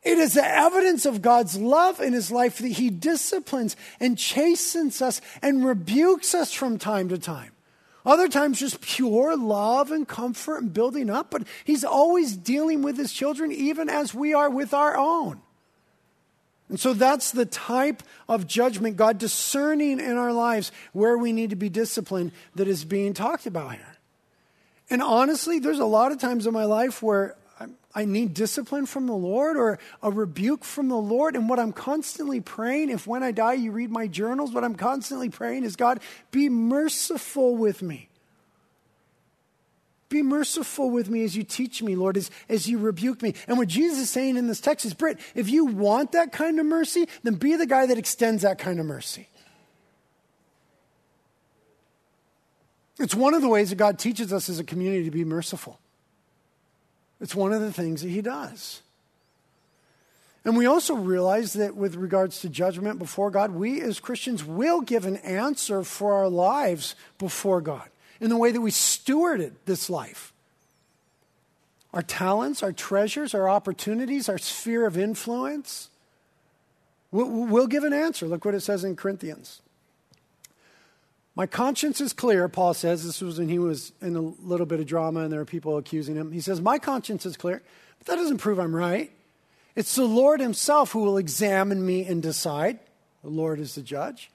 It 0.04 0.20
is 0.20 0.34
the 0.34 0.46
evidence 0.46 1.08
of 1.08 1.24
God's 1.24 1.58
love 1.58 2.00
in 2.00 2.14
his 2.14 2.30
life 2.30 2.60
that 2.60 2.68
he 2.68 2.92
disciplines 2.92 3.76
and 4.00 4.18
chastens 4.18 5.02
us 5.02 5.20
and 5.42 5.66
rebukes 5.66 6.36
us 6.36 6.54
from 6.54 6.78
time 6.78 7.10
to 7.10 7.18
time. 7.18 7.55
Other 8.06 8.28
times, 8.28 8.60
just 8.60 8.82
pure 8.82 9.36
love 9.36 9.92
and 9.92 10.08
comfort 10.08 10.58
and 10.58 10.72
building 10.72 11.10
up, 11.10 11.32
but 11.32 11.48
he's 11.64 11.84
always 11.84 12.38
dealing 12.38 12.84
with 12.84 12.98
his 12.98 13.12
children, 13.12 13.52
even 13.52 13.90
as 13.90 14.14
we 14.14 14.34
are 14.34 14.50
with 14.50 14.74
our 14.74 14.96
own. 14.96 15.42
And 16.70 16.80
so 16.80 16.94
that's 16.94 17.32
the 17.32 17.46
type 17.46 18.04
of 18.28 18.48
judgment, 18.48 18.98
God 18.98 19.18
discerning 19.18 20.00
in 20.00 20.18
our 20.18 20.34
lives 20.34 20.72
where 20.94 21.18
we 21.18 21.32
need 21.32 21.52
to 21.52 21.56
be 21.56 21.70
disciplined, 21.70 22.32
that 22.56 22.68
is 22.68 22.86
being 22.86 23.14
talked 23.14 23.46
about 23.46 23.74
here. 23.74 23.98
And 24.90 25.02
honestly, 25.02 25.60
there's 25.60 25.80
a 25.80 25.86
lot 25.86 26.12
of 26.12 26.20
times 26.20 26.46
in 26.46 26.54
my 26.54 26.66
life 26.66 27.02
where 27.02 27.36
I 27.96 28.04
need 28.04 28.34
discipline 28.34 28.86
from 28.86 29.08
the 29.08 29.16
Lord 29.16 29.56
or 29.56 29.80
a 30.04 30.12
rebuke 30.12 30.66
from 30.66 30.90
the 30.90 30.98
Lord. 30.98 31.38
And 31.38 31.48
what 31.48 31.60
I'm 31.60 31.72
constantly 31.72 32.42
praying, 32.42 32.90
if 32.90 33.08
when 33.08 33.24
I 33.24 33.32
die 33.32 33.54
you 33.54 33.72
read 33.72 33.90
my 33.90 34.06
journals, 34.08 34.52
what 34.52 34.66
I'm 34.66 34.76
constantly 34.76 35.30
praying 35.30 35.64
is 35.64 35.78
God, 35.78 36.02
be 36.30 36.50
merciful 36.50 37.56
with 37.56 37.82
me. 37.82 38.10
Be 40.10 40.22
merciful 40.22 40.92
with 40.92 41.10
me 41.10 41.24
as 41.24 41.36
you 41.36 41.44
teach 41.44 41.82
me, 41.82 41.96
Lord, 41.96 42.18
as, 42.18 42.30
as 42.50 42.68
you 42.68 42.78
rebuke 42.78 43.22
me. 43.22 43.34
And 43.48 43.58
what 43.58 43.70
Jesus 43.70 44.00
is 44.00 44.10
saying 44.10 44.38
in 44.38 44.48
this 44.48 44.60
text 44.60 44.86
is, 44.86 44.94
Britt, 44.94 45.18
if 45.34 45.50
you 45.50 45.66
want 45.66 46.12
that 46.12 46.32
kind 46.32 46.60
of 46.60 46.66
mercy, 46.66 47.08
then 47.24 47.36
be 47.36 47.56
the 47.56 47.66
guy 47.66 47.86
that 47.86 47.98
extends 47.98 48.44
that 48.44 48.60
kind 48.60 48.80
of 48.80 48.86
mercy. 48.86 49.30
It's 53.00 53.16
one 53.16 53.34
of 53.34 53.42
the 53.42 53.50
ways 53.50 53.72
that 53.72 53.78
God 53.78 53.98
teaches 53.98 54.32
us 54.32 54.48
as 54.48 54.60
a 54.60 54.64
community 54.64 55.06
to 55.06 55.12
be 55.12 55.26
merciful. 55.26 55.80
It's 57.22 57.36
one 57.36 57.54
of 57.54 57.62
the 57.62 57.74
things 57.74 58.02
that 58.02 58.10
He 58.10 58.22
does. 58.22 58.82
And 60.46 60.56
we 60.56 60.68
also 60.68 60.94
realize 60.94 61.54
that 61.54 61.76
with 61.76 61.96
regards 61.96 62.42
to 62.42 62.50
judgment 62.50 63.00
before 63.00 63.32
God, 63.32 63.52
we 63.52 63.82
as 63.82 64.00
Christians 64.00 64.44
will 64.44 64.82
give 64.82 65.06
an 65.06 65.18
answer 65.18 65.84
for 65.84 66.14
our 66.14 66.30
lives 66.30 66.96
before 67.18 67.62
God 67.62 67.90
in 68.22 68.30
the 68.30 68.38
way 68.38 68.52
that 68.52 68.62
we 68.62 68.70
stewarded 68.70 69.54
this 69.66 69.90
life. 69.90 70.34
Our 71.94 72.04
talents, 72.04 72.62
our 72.62 72.74
treasures, 72.74 73.34
our 73.34 73.50
opportunities, 73.50 74.30
our 74.30 74.38
sphere 74.38 74.86
of 74.86 74.98
influence. 74.98 75.90
We'll, 77.12 77.68
give 77.68 77.84
an 77.84 77.94
answer. 77.94 78.28
Look 78.28 78.46
what 78.46 78.54
it 78.54 78.60
says 78.60 78.84
in 78.84 78.96
Corinthians. 78.96 79.62
My 81.36 81.46
conscience 81.46 82.00
is 82.00 82.14
clear, 82.14 82.48
Paul 82.48 82.74
says. 82.74 83.04
This 83.04 83.22
was 83.22 83.40
when 83.40 83.50
he 83.50 83.60
was 83.60 83.92
in 84.02 84.16
a 84.16 84.22
little 84.22 84.66
bit 84.66 84.80
of 84.80 84.86
drama 84.86 85.22
and 85.22 85.32
there 85.32 85.40
were 85.40 85.46
people 85.46 85.78
accusing 85.78 86.16
him. 86.16 86.32
He 86.32 86.40
says, 86.40 86.62
My 86.62 86.80
conscience 86.80 87.26
is 87.26 87.36
clear, 87.36 87.62
but 88.00 88.08
that 88.08 88.16
doesn't 88.16 88.38
prove 88.38 88.58
I'm 88.58 88.76
right. 88.76 89.12
It's 89.76 89.96
the 89.96 90.06
Lord 90.06 90.40
Himself 90.40 90.94
who 90.94 91.00
will 91.00 91.18
examine 91.18 91.86
me 91.86 92.06
and 92.06 92.24
decide. 92.24 92.80
The 93.24 93.30
Lord 93.30 93.60
is 93.60 93.76
the 93.76 93.82
judge. 93.82 94.32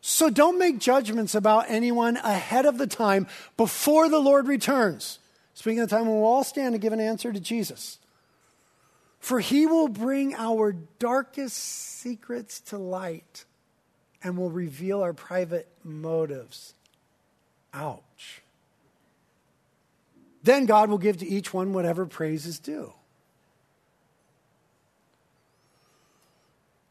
So 0.00 0.30
don't 0.30 0.58
make 0.58 0.78
judgments 0.78 1.34
about 1.34 1.66
anyone 1.68 2.16
ahead 2.16 2.66
of 2.66 2.78
the 2.78 2.86
time 2.86 3.28
before 3.56 4.08
the 4.08 4.18
Lord 4.18 4.48
returns. 4.48 5.18
Speaking 5.54 5.80
of 5.80 5.88
the 5.88 5.94
time 5.94 6.06
when 6.06 6.16
we'll 6.16 6.24
all 6.24 6.42
stand 6.42 6.72
to 6.72 6.78
give 6.78 6.92
an 6.92 7.00
answer 7.00 7.32
to 7.32 7.38
Jesus. 7.38 7.98
For 9.20 9.38
he 9.38 9.66
will 9.66 9.88
bring 9.88 10.34
our 10.34 10.72
darkest 10.72 11.56
secrets 11.58 12.60
to 12.62 12.78
light 12.78 13.44
and 14.22 14.36
will 14.36 14.50
reveal 14.50 15.02
our 15.02 15.12
private 15.12 15.68
motives. 15.82 16.74
Ouch. 17.72 18.42
Then 20.42 20.66
God 20.66 20.90
will 20.90 20.98
give 20.98 21.18
to 21.18 21.26
each 21.26 21.52
one 21.52 21.72
whatever 21.72 22.06
praise 22.06 22.46
is 22.46 22.58
due. 22.58 22.92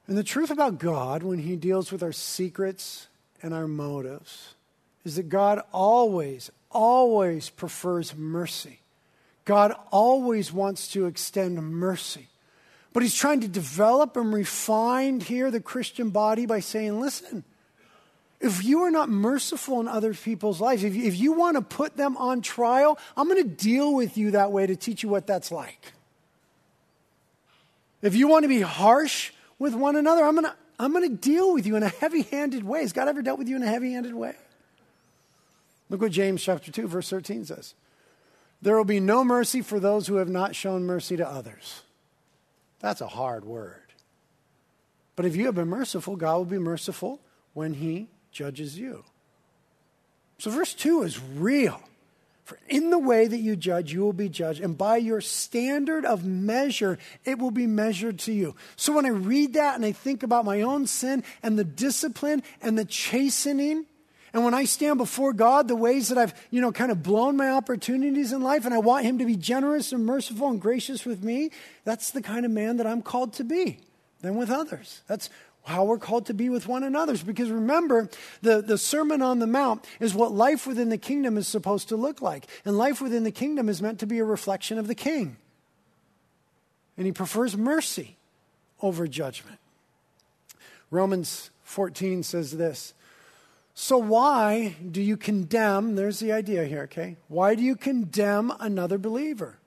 And 0.07 0.17
the 0.17 0.23
truth 0.23 0.49
about 0.49 0.79
God, 0.79 1.21
when 1.21 1.39
He 1.39 1.55
deals 1.55 1.91
with 1.91 2.01
our 2.01 2.11
secrets 2.11 3.07
and 3.43 3.53
our 3.53 3.67
motives, 3.67 4.55
is 5.05 5.15
that 5.15 5.29
God 5.29 5.61
always, 5.71 6.49
always 6.71 7.49
prefers 7.49 8.15
mercy. 8.15 8.79
God 9.45 9.73
always 9.91 10.51
wants 10.51 10.89
to 10.89 11.05
extend 11.05 11.61
mercy. 11.61 12.27
But 12.93 13.03
He's 13.03 13.13
trying 13.13 13.41
to 13.41 13.47
develop 13.47 14.17
and 14.17 14.33
refine 14.33 15.19
here 15.19 15.51
the 15.51 15.59
Christian 15.59 16.09
body 16.09 16.45
by 16.45 16.59
saying, 16.59 16.99
listen, 16.99 17.43
if 18.39 18.63
you 18.63 18.83
are 18.83 18.91
not 18.91 19.09
merciful 19.09 19.79
in 19.79 19.87
other 19.87 20.13
people's 20.13 20.61
lives, 20.61 20.83
if 20.83 20.95
you, 20.95 21.03
if 21.03 21.17
you 21.17 21.33
want 21.33 21.55
to 21.57 21.61
put 21.61 21.97
them 21.97 22.17
on 22.17 22.41
trial, 22.41 22.97
I'm 23.17 23.27
going 23.27 23.43
to 23.43 23.49
deal 23.49 23.93
with 23.93 24.17
you 24.17 24.31
that 24.31 24.51
way 24.51 24.65
to 24.65 24.75
teach 24.75 25.03
you 25.03 25.09
what 25.09 25.27
that's 25.27 25.51
like. 25.51 25.93
If 28.01 28.15
you 28.15 28.29
want 28.29 28.43
to 28.43 28.47
be 28.47 28.61
harsh 28.61 29.33
with 29.59 29.75
one 29.75 29.97
another. 29.97 30.23
I'm 30.23 30.33
going 30.33 30.45
to 30.45 30.55
I'm 30.81 30.93
going 30.93 31.09
to 31.09 31.15
deal 31.15 31.53
with 31.53 31.67
you 31.67 31.75
in 31.75 31.83
a 31.83 31.89
heavy 31.89 32.21
handed 32.21 32.63
way. 32.63 32.79
Has 32.81 32.93
God 32.93 33.09
ever 33.09 33.21
dealt 33.21 33.37
with 33.37 33.49
you 33.49 33.57
in 33.57 33.63
a 33.63 33.67
heavy 33.67 33.91
handed 33.91 34.13
way? 34.13 34.33
Look 35.89 36.01
what 36.01 36.13
James 36.13 36.41
chapter 36.41 36.71
2, 36.71 36.87
verse 36.87 37.09
13 37.09 37.45
says. 37.45 37.73
There 38.61 38.77
will 38.77 38.85
be 38.85 39.01
no 39.01 39.25
mercy 39.25 39.61
for 39.61 39.79
those 39.79 40.07
who 40.07 40.15
have 40.15 40.29
not 40.29 40.55
shown 40.55 40.85
mercy 40.85 41.17
to 41.17 41.27
others. 41.27 41.81
That's 42.79 43.01
a 43.01 43.07
hard 43.07 43.45
word. 43.45 43.81
But 45.15 45.25
if 45.25 45.35
you 45.35 45.45
have 45.47 45.55
been 45.55 45.67
merciful, 45.67 46.15
God 46.15 46.37
will 46.37 46.45
be 46.45 46.59
merciful 46.59 47.19
when 47.53 47.73
he 47.73 48.07
judges 48.31 48.79
you. 48.79 49.03
So, 50.37 50.49
verse 50.49 50.73
2 50.73 51.03
is 51.03 51.19
real. 51.21 51.81
For 52.49 52.57
in 52.67 52.89
the 52.89 52.97
way 52.97 53.27
that 53.27 53.37
you 53.37 53.55
judge, 53.55 53.93
you 53.93 54.01
will 54.01 54.11
be 54.11 54.27
judged, 54.27 54.59
and 54.59 54.75
by 54.75 54.97
your 54.97 55.21
standard 55.21 56.03
of 56.03 56.25
measure, 56.25 56.97
it 57.23 57.37
will 57.37 57.51
be 57.51 57.67
measured 57.67 58.17
to 58.19 58.31
you. 58.31 58.55
So 58.75 58.93
when 58.93 59.05
I 59.05 59.09
read 59.09 59.53
that 59.53 59.75
and 59.75 59.85
I 59.85 59.91
think 59.91 60.23
about 60.23 60.45
my 60.45 60.61
own 60.61 60.87
sin 60.87 61.23
and 61.43 61.59
the 61.59 61.63
discipline 61.63 62.41
and 62.59 62.75
the 62.75 62.85
chastening, 62.85 63.85
and 64.33 64.43
when 64.43 64.53
I 64.53 64.65
stand 64.65 64.97
before 64.97 65.33
God, 65.33 65.67
the 65.67 65.75
ways 65.75 66.09
that 66.09 66.17
I've, 66.17 66.33
you 66.51 66.61
know, 66.61 66.71
kind 66.71 66.91
of 66.91 67.01
blown 67.01 67.35
my 67.35 67.49
opportunities 67.49 68.31
in 68.31 68.41
life, 68.41 68.65
and 68.65 68.73
I 68.73 68.77
want 68.77 69.05
Him 69.05 69.17
to 69.19 69.25
be 69.25 69.35
generous 69.35 69.91
and 69.91 70.05
merciful 70.05 70.49
and 70.49 70.61
gracious 70.61 71.05
with 71.05 71.23
me, 71.23 71.51
that's 71.83 72.11
the 72.11 72.21
kind 72.21 72.45
of 72.45 72.51
man 72.51 72.77
that 72.77 72.87
I'm 72.87 73.01
called 73.01 73.33
to 73.33 73.43
be, 73.43 73.79
than 74.21 74.35
with 74.35 74.49
others. 74.49 75.01
That's 75.07 75.29
how 75.65 75.83
we're 75.85 75.99
called 75.99 76.25
to 76.27 76.33
be 76.33 76.49
with 76.49 76.67
one 76.67 76.83
another. 76.83 77.17
Because 77.17 77.49
remember, 77.49 78.09
the, 78.41 78.61
the 78.61 78.77
Sermon 78.77 79.21
on 79.21 79.39
the 79.39 79.47
Mount 79.47 79.85
is 79.99 80.13
what 80.13 80.31
life 80.31 80.65
within 80.65 80.89
the 80.89 80.97
kingdom 80.97 81.37
is 81.37 81.47
supposed 81.47 81.89
to 81.89 81.95
look 81.95 82.21
like. 82.21 82.47
And 82.65 82.77
life 82.77 83.01
within 83.01 83.23
the 83.23 83.31
kingdom 83.31 83.69
is 83.69 83.81
meant 83.81 83.99
to 83.99 84.07
be 84.07 84.19
a 84.19 84.23
reflection 84.23 84.77
of 84.77 84.87
the 84.87 84.95
king. 84.95 85.37
And 86.97 87.05
he 87.05 87.11
prefers 87.11 87.55
mercy 87.55 88.17
over 88.81 89.07
judgment. 89.07 89.59
Romans 90.91 91.51
14 91.63 92.23
says 92.23 92.57
this. 92.57 92.93
So, 93.81 93.97
why 93.97 94.75
do 94.91 95.01
you 95.01 95.15
condemn? 95.15 95.95
There's 95.95 96.19
the 96.19 96.33
idea 96.33 96.65
here, 96.65 96.81
okay? 96.81 97.15
Why 97.29 97.55
do 97.55 97.63
you 97.63 97.77
condemn 97.77 98.51
another 98.59 98.97
believer? 98.97 99.57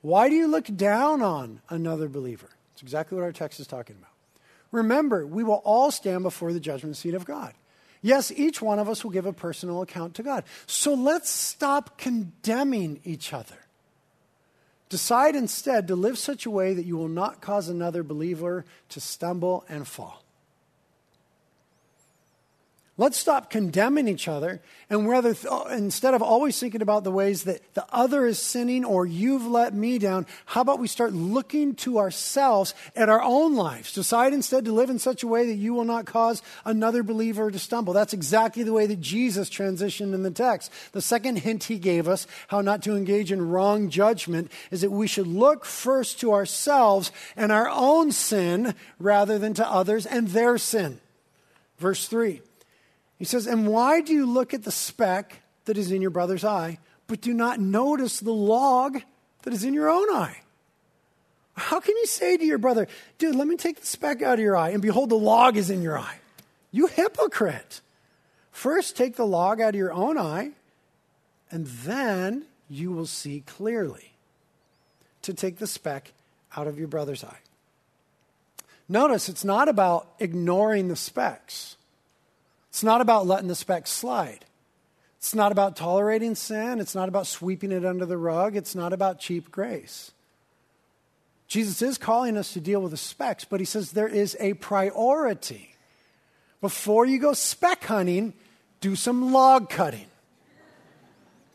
Why 0.00 0.28
do 0.28 0.36
you 0.36 0.46
look 0.46 0.66
down 0.66 1.22
on 1.22 1.60
another 1.68 2.08
believer? 2.08 2.50
It's 2.72 2.82
exactly 2.82 3.16
what 3.16 3.24
our 3.24 3.32
text 3.32 3.58
is 3.58 3.66
talking 3.66 3.96
about. 3.96 4.12
Remember, 4.70 5.26
we 5.26 5.42
will 5.42 5.60
all 5.64 5.90
stand 5.90 6.22
before 6.22 6.52
the 6.52 6.60
judgment 6.60 6.96
seat 6.96 7.14
of 7.14 7.24
God. 7.24 7.52
Yes, 8.00 8.30
each 8.30 8.62
one 8.62 8.78
of 8.78 8.88
us 8.88 9.02
will 9.02 9.10
give 9.10 9.26
a 9.26 9.32
personal 9.32 9.82
account 9.82 10.14
to 10.14 10.22
God. 10.22 10.44
So 10.68 10.94
let's 10.94 11.28
stop 11.28 11.98
condemning 11.98 13.00
each 13.02 13.32
other. 13.32 13.58
Decide 14.88 15.34
instead 15.34 15.88
to 15.88 15.96
live 15.96 16.16
such 16.16 16.46
a 16.46 16.50
way 16.50 16.74
that 16.74 16.86
you 16.86 16.96
will 16.96 17.08
not 17.08 17.40
cause 17.40 17.68
another 17.68 18.04
believer 18.04 18.64
to 18.90 19.00
stumble 19.00 19.64
and 19.68 19.84
fall. 19.84 20.22
Let's 22.98 23.18
stop 23.18 23.50
condemning 23.50 24.08
each 24.08 24.26
other 24.26 24.62
and 24.88 25.06
rather, 25.06 25.34
th- 25.34 25.52
uh, 25.52 25.64
instead 25.70 26.14
of 26.14 26.22
always 26.22 26.58
thinking 26.58 26.80
about 26.80 27.04
the 27.04 27.10
ways 27.10 27.42
that 27.42 27.74
the 27.74 27.84
other 27.92 28.24
is 28.24 28.38
sinning 28.38 28.86
or 28.86 29.04
you've 29.04 29.44
let 29.44 29.74
me 29.74 29.98
down, 29.98 30.26
how 30.46 30.62
about 30.62 30.78
we 30.78 30.86
start 30.86 31.12
looking 31.12 31.74
to 31.76 31.98
ourselves 31.98 32.72
at 32.94 33.10
our 33.10 33.20
own 33.20 33.54
lives? 33.54 33.92
Decide 33.92 34.32
instead 34.32 34.64
to 34.64 34.72
live 34.72 34.88
in 34.88 34.98
such 34.98 35.22
a 35.22 35.26
way 35.26 35.44
that 35.46 35.56
you 35.56 35.74
will 35.74 35.84
not 35.84 36.06
cause 36.06 36.40
another 36.64 37.02
believer 37.02 37.50
to 37.50 37.58
stumble. 37.58 37.92
That's 37.92 38.14
exactly 38.14 38.62
the 38.62 38.72
way 38.72 38.86
that 38.86 39.00
Jesus 39.00 39.50
transitioned 39.50 40.14
in 40.14 40.22
the 40.22 40.30
text. 40.30 40.72
The 40.92 41.02
second 41.02 41.36
hint 41.40 41.64
he 41.64 41.78
gave 41.78 42.08
us, 42.08 42.26
how 42.48 42.62
not 42.62 42.82
to 42.84 42.96
engage 42.96 43.30
in 43.30 43.46
wrong 43.46 43.90
judgment, 43.90 44.50
is 44.70 44.80
that 44.82 44.90
we 44.90 45.08
should 45.08 45.26
look 45.26 45.66
first 45.66 46.20
to 46.20 46.32
ourselves 46.32 47.10
and 47.36 47.50
our 47.50 47.68
own 47.68 48.12
sin 48.12 48.74
rather 48.98 49.38
than 49.38 49.52
to 49.54 49.68
others 49.68 50.06
and 50.06 50.28
their 50.28 50.56
sin. 50.56 51.00
Verse 51.78 52.06
3. 52.06 52.40
He 53.18 53.24
says, 53.24 53.46
And 53.46 53.66
why 53.66 54.00
do 54.00 54.12
you 54.12 54.26
look 54.26 54.54
at 54.54 54.64
the 54.64 54.70
speck 54.70 55.42
that 55.64 55.78
is 55.78 55.90
in 55.90 56.02
your 56.02 56.10
brother's 56.10 56.44
eye, 56.44 56.78
but 57.06 57.20
do 57.20 57.32
not 57.32 57.60
notice 57.60 58.20
the 58.20 58.32
log 58.32 59.00
that 59.42 59.52
is 59.52 59.64
in 59.64 59.74
your 59.74 59.88
own 59.88 60.10
eye? 60.10 60.42
How 61.56 61.80
can 61.80 61.96
you 61.96 62.06
say 62.06 62.36
to 62.36 62.44
your 62.44 62.58
brother, 62.58 62.86
Dude, 63.18 63.34
let 63.34 63.48
me 63.48 63.56
take 63.56 63.80
the 63.80 63.86
speck 63.86 64.22
out 64.22 64.34
of 64.34 64.40
your 64.40 64.56
eye, 64.56 64.70
and 64.70 64.82
behold, 64.82 65.10
the 65.10 65.16
log 65.16 65.56
is 65.56 65.70
in 65.70 65.82
your 65.82 65.98
eye? 65.98 66.18
You 66.70 66.86
hypocrite. 66.86 67.80
First, 68.52 68.96
take 68.96 69.16
the 69.16 69.26
log 69.26 69.60
out 69.60 69.70
of 69.70 69.74
your 69.74 69.92
own 69.92 70.18
eye, 70.18 70.50
and 71.50 71.66
then 71.66 72.44
you 72.68 72.90
will 72.90 73.06
see 73.06 73.42
clearly 73.46 74.12
to 75.22 75.32
take 75.34 75.58
the 75.58 75.66
speck 75.66 76.12
out 76.56 76.66
of 76.66 76.78
your 76.78 76.88
brother's 76.88 77.24
eye. 77.24 77.38
Notice 78.88 79.28
it's 79.28 79.44
not 79.44 79.68
about 79.68 80.08
ignoring 80.18 80.88
the 80.88 80.96
specks. 80.96 81.75
It's 82.76 82.84
not 82.84 83.00
about 83.00 83.26
letting 83.26 83.48
the 83.48 83.54
specks 83.54 83.90
slide. 83.90 84.44
It's 85.16 85.34
not 85.34 85.50
about 85.50 85.76
tolerating 85.76 86.34
sin. 86.34 86.78
It's 86.78 86.94
not 86.94 87.08
about 87.08 87.26
sweeping 87.26 87.72
it 87.72 87.86
under 87.86 88.04
the 88.04 88.18
rug. 88.18 88.54
It's 88.54 88.74
not 88.74 88.92
about 88.92 89.18
cheap 89.18 89.50
grace. 89.50 90.12
Jesus 91.48 91.80
is 91.80 91.96
calling 91.96 92.36
us 92.36 92.52
to 92.52 92.60
deal 92.60 92.82
with 92.82 92.90
the 92.90 92.98
specks, 92.98 93.46
but 93.46 93.60
he 93.60 93.64
says 93.64 93.92
there 93.92 94.06
is 94.06 94.36
a 94.40 94.52
priority. 94.52 95.74
Before 96.60 97.06
you 97.06 97.18
go 97.18 97.32
speck 97.32 97.82
hunting, 97.82 98.34
do 98.82 98.94
some 98.94 99.32
log 99.32 99.70
cutting. 99.70 100.08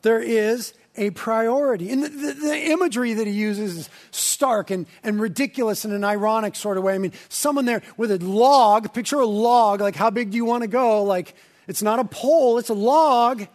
There 0.02 0.24
is 0.24 0.74
a 1.02 1.10
priority. 1.10 1.90
And 1.90 2.04
the, 2.04 2.10
the, 2.10 2.34
the, 2.34 2.56
imagery 2.70 3.16
that 3.16 3.26
he 3.26 3.34
uses 3.34 3.76
is 3.76 3.90
stark 4.12 4.70
and, 4.70 4.86
and 5.04 5.20
ridiculous 5.20 5.84
in 5.84 5.92
an 5.92 6.04
ironic 6.04 6.56
sort 6.56 6.78
of 6.78 6.84
way. 6.84 6.94
I 6.94 7.00
mean, 7.00 7.12
someone 7.28 7.66
there 7.66 7.82
with 7.98 8.12
a 8.12 8.20
log, 8.20 8.94
picture 8.94 9.20
a 9.20 9.26
log, 9.26 9.82
like 9.82 9.96
how 9.96 10.12
big 10.12 10.30
do 10.30 10.38
you 10.38 10.46
want 10.46 10.62
to 10.62 10.68
go? 10.68 11.04
Like, 11.04 11.34
it's 11.68 11.82
not 11.82 11.98
a 11.98 12.04
pole, 12.04 12.60
it's 12.60 12.70
a 12.70 12.76
log, 12.76 13.48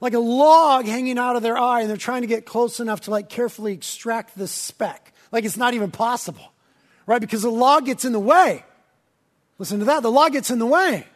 like 0.00 0.14
a 0.14 0.20
log 0.20 0.86
hanging 0.86 1.18
out 1.18 1.34
of 1.34 1.42
their 1.42 1.58
eye, 1.58 1.80
and 1.80 1.90
they're 1.90 1.96
trying 1.96 2.22
to 2.22 2.28
get 2.28 2.46
close 2.46 2.78
enough 2.78 3.02
to 3.02 3.10
like 3.10 3.28
carefully 3.28 3.72
extract 3.72 4.38
the 4.38 4.46
speck. 4.46 5.12
Like 5.32 5.44
it's 5.44 5.56
not 5.56 5.74
even 5.74 5.90
possible, 5.90 6.52
right? 7.06 7.20
Because 7.20 7.42
the 7.42 7.50
log 7.50 7.86
gets 7.86 8.04
in 8.04 8.12
the 8.12 8.20
way. 8.20 8.64
Listen 9.58 9.80
to 9.80 9.86
that, 9.86 10.04
the 10.04 10.10
log 10.10 10.32
gets 10.32 10.50
in 10.50 10.60
the 10.60 10.66
way. 10.66 11.06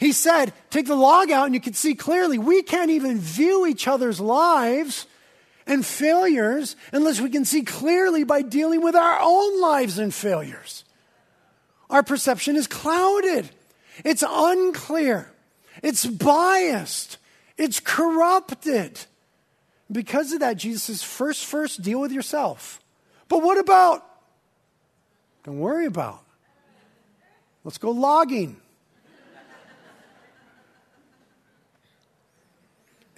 He 0.00 0.12
said, 0.12 0.54
take 0.70 0.86
the 0.86 0.96
log 0.96 1.30
out 1.30 1.44
and 1.44 1.54
you 1.54 1.60
can 1.60 1.74
see 1.74 1.94
clearly. 1.94 2.38
We 2.38 2.62
can't 2.62 2.90
even 2.90 3.18
view 3.18 3.66
each 3.66 3.86
other's 3.86 4.18
lives 4.18 5.06
and 5.66 5.84
failures 5.84 6.74
unless 6.90 7.20
we 7.20 7.28
can 7.28 7.44
see 7.44 7.62
clearly 7.64 8.24
by 8.24 8.40
dealing 8.40 8.80
with 8.80 8.96
our 8.96 9.18
own 9.20 9.60
lives 9.60 9.98
and 9.98 10.12
failures. 10.12 10.86
Our 11.90 12.02
perception 12.02 12.56
is 12.56 12.66
clouded, 12.66 13.50
it's 14.02 14.24
unclear, 14.26 15.30
it's 15.82 16.06
biased, 16.06 17.18
it's 17.58 17.78
corrupted. 17.78 18.98
Because 19.92 20.32
of 20.32 20.40
that, 20.40 20.56
Jesus 20.56 20.84
says, 20.84 21.02
first, 21.02 21.44
first, 21.44 21.82
deal 21.82 22.00
with 22.00 22.12
yourself. 22.12 22.80
But 23.28 23.42
what 23.42 23.58
about? 23.58 24.06
Don't 25.44 25.58
worry 25.58 25.84
about. 25.84 26.22
Let's 27.64 27.76
go 27.76 27.90
logging. 27.90 28.56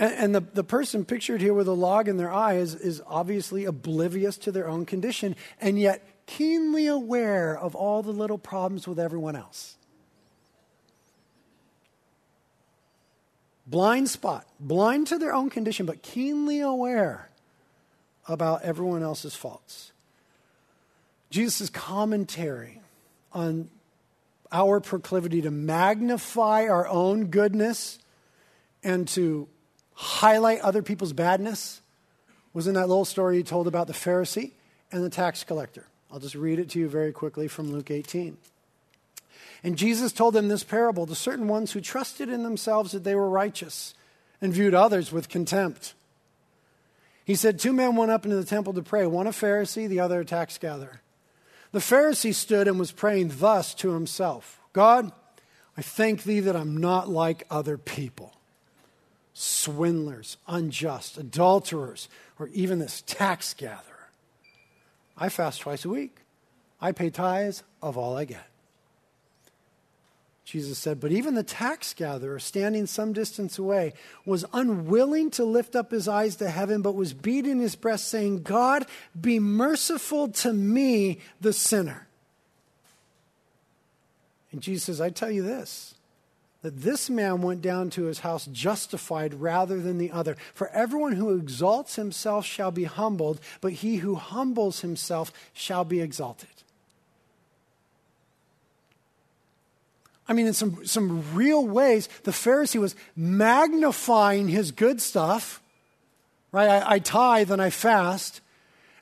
And, 0.02 0.14
and, 0.14 0.34
the, 0.34 0.40
the 0.40 0.64
person 0.64 1.04
pictured 1.04 1.40
here 1.40 1.54
with 1.54 1.68
a 1.68 1.72
log 1.72 2.08
in 2.08 2.16
their 2.16 2.32
eye 2.32 2.54
is, 2.54 2.74
is 2.74 3.00
obviously 3.06 3.66
oblivious 3.66 4.36
to 4.38 4.50
their 4.50 4.68
own 4.68 4.84
condition 4.84 5.36
and 5.60 5.78
yet 5.78 6.26
keenly 6.26 6.88
aware 6.88 7.56
of 7.56 7.76
all 7.76 8.02
the 8.02 8.10
little 8.10 8.36
problems 8.36 8.88
with 8.88 8.98
everyone 8.98 9.36
else. 9.36 9.76
Blind 13.64 14.10
spot, 14.10 14.44
blind 14.58 15.06
to 15.06 15.18
their 15.18 15.32
own 15.32 15.50
condition, 15.50 15.86
but 15.86 16.02
keenly 16.02 16.58
aware 16.58 17.30
about 18.26 18.62
everyone 18.62 19.04
else's 19.04 19.36
faults. 19.36 19.92
Jesus' 21.30 21.70
commentary 21.70 22.80
on 23.32 23.70
our 24.50 24.80
proclivity 24.80 25.42
to 25.42 25.52
magnify 25.52 26.66
our 26.66 26.88
own 26.88 27.26
goodness 27.26 28.00
and 28.82 29.06
to 29.06 29.46
highlight 29.94 30.60
other 30.60 30.82
people's 30.82 31.12
badness 31.12 31.80
was 32.52 32.66
in 32.66 32.74
that 32.74 32.88
little 32.88 33.04
story 33.04 33.38
he 33.38 33.42
told 33.42 33.66
about 33.66 33.86
the 33.86 33.92
Pharisee 33.92 34.52
and 34.90 35.02
the 35.04 35.10
tax 35.10 35.44
collector. 35.44 35.86
I'll 36.10 36.20
just 36.20 36.34
read 36.34 36.58
it 36.58 36.70
to 36.70 36.78
you 36.78 36.88
very 36.88 37.12
quickly 37.12 37.48
from 37.48 37.72
Luke 37.72 37.90
18. 37.90 38.36
And 39.64 39.76
Jesus 39.76 40.12
told 40.12 40.34
them 40.34 40.48
this 40.48 40.64
parable 40.64 41.06
to 41.06 41.14
certain 41.14 41.48
ones 41.48 41.72
who 41.72 41.80
trusted 41.80 42.28
in 42.28 42.42
themselves 42.42 42.92
that 42.92 43.04
they 43.04 43.14
were 43.14 43.28
righteous 43.28 43.94
and 44.40 44.52
viewed 44.52 44.74
others 44.74 45.12
with 45.12 45.28
contempt. 45.28 45.94
He 47.24 47.34
said, 47.34 47.58
Two 47.58 47.72
men 47.72 47.96
went 47.96 48.10
up 48.10 48.24
into 48.24 48.36
the 48.36 48.44
temple 48.44 48.72
to 48.74 48.82
pray, 48.82 49.06
one 49.06 49.28
a 49.28 49.30
Pharisee, 49.30 49.88
the 49.88 50.00
other 50.00 50.20
a 50.20 50.24
tax 50.24 50.58
gatherer. 50.58 51.00
The 51.70 51.78
Pharisee 51.78 52.34
stood 52.34 52.68
and 52.68 52.78
was 52.78 52.92
praying 52.92 53.32
thus 53.38 53.74
to 53.76 53.92
himself 53.92 54.60
God, 54.72 55.12
I 55.76 55.82
thank 55.82 56.24
thee 56.24 56.40
that 56.40 56.56
I'm 56.56 56.76
not 56.76 57.08
like 57.08 57.46
other 57.50 57.78
people 57.78 58.34
swindlers, 59.34 60.36
unjust, 60.46 61.18
adulterers, 61.18 62.08
or 62.38 62.48
even 62.48 62.78
this 62.78 63.02
tax 63.06 63.54
gatherer. 63.54 64.08
I 65.16 65.28
fast 65.28 65.60
twice 65.60 65.84
a 65.84 65.88
week. 65.88 66.16
I 66.80 66.92
pay 66.92 67.10
tithes 67.10 67.62
of 67.80 67.96
all 67.96 68.16
I 68.16 68.24
get. 68.24 68.46
Jesus 70.44 70.78
said, 70.78 71.00
But 71.00 71.12
even 71.12 71.34
the 71.34 71.44
tax 71.44 71.94
gatherer, 71.94 72.38
standing 72.38 72.86
some 72.86 73.12
distance 73.12 73.58
away, 73.58 73.94
was 74.26 74.44
unwilling 74.52 75.30
to 75.32 75.44
lift 75.44 75.76
up 75.76 75.92
his 75.92 76.08
eyes 76.08 76.36
to 76.36 76.50
heaven, 76.50 76.82
but 76.82 76.94
was 76.94 77.14
beating 77.14 77.60
his 77.60 77.76
breast, 77.76 78.08
saying, 78.08 78.42
God, 78.42 78.84
be 79.18 79.38
merciful 79.38 80.28
to 80.28 80.52
me, 80.52 81.20
the 81.40 81.52
sinner. 81.52 82.06
And 84.50 84.60
Jesus 84.60 84.84
says, 84.84 85.00
I 85.00 85.10
tell 85.10 85.30
you 85.30 85.42
this 85.42 85.94
that 86.62 86.80
this 86.80 87.10
man 87.10 87.42
went 87.42 87.60
down 87.60 87.90
to 87.90 88.04
his 88.04 88.20
house 88.20 88.46
justified 88.46 89.34
rather 89.34 89.80
than 89.80 89.98
the 89.98 90.12
other. 90.12 90.36
For 90.54 90.68
everyone 90.68 91.12
who 91.12 91.34
exalts 91.34 91.96
himself 91.96 92.46
shall 92.46 92.70
be 92.70 92.84
humbled, 92.84 93.40
but 93.60 93.72
he 93.72 93.96
who 93.96 94.14
humbles 94.14 94.80
himself 94.80 95.32
shall 95.52 95.84
be 95.84 96.00
exalted. 96.00 96.48
I 100.28 100.34
mean, 100.34 100.46
in 100.46 100.52
some, 100.54 100.86
some 100.86 101.34
real 101.34 101.66
ways, 101.66 102.08
the 102.22 102.30
Pharisee 102.30 102.80
was 102.80 102.94
magnifying 103.16 104.46
his 104.46 104.70
good 104.70 105.02
stuff, 105.02 105.60
right? 106.52 106.68
I, 106.68 106.94
I 106.94 106.98
tithe 107.00 107.50
and 107.50 107.60
I 107.60 107.70
fast. 107.70 108.40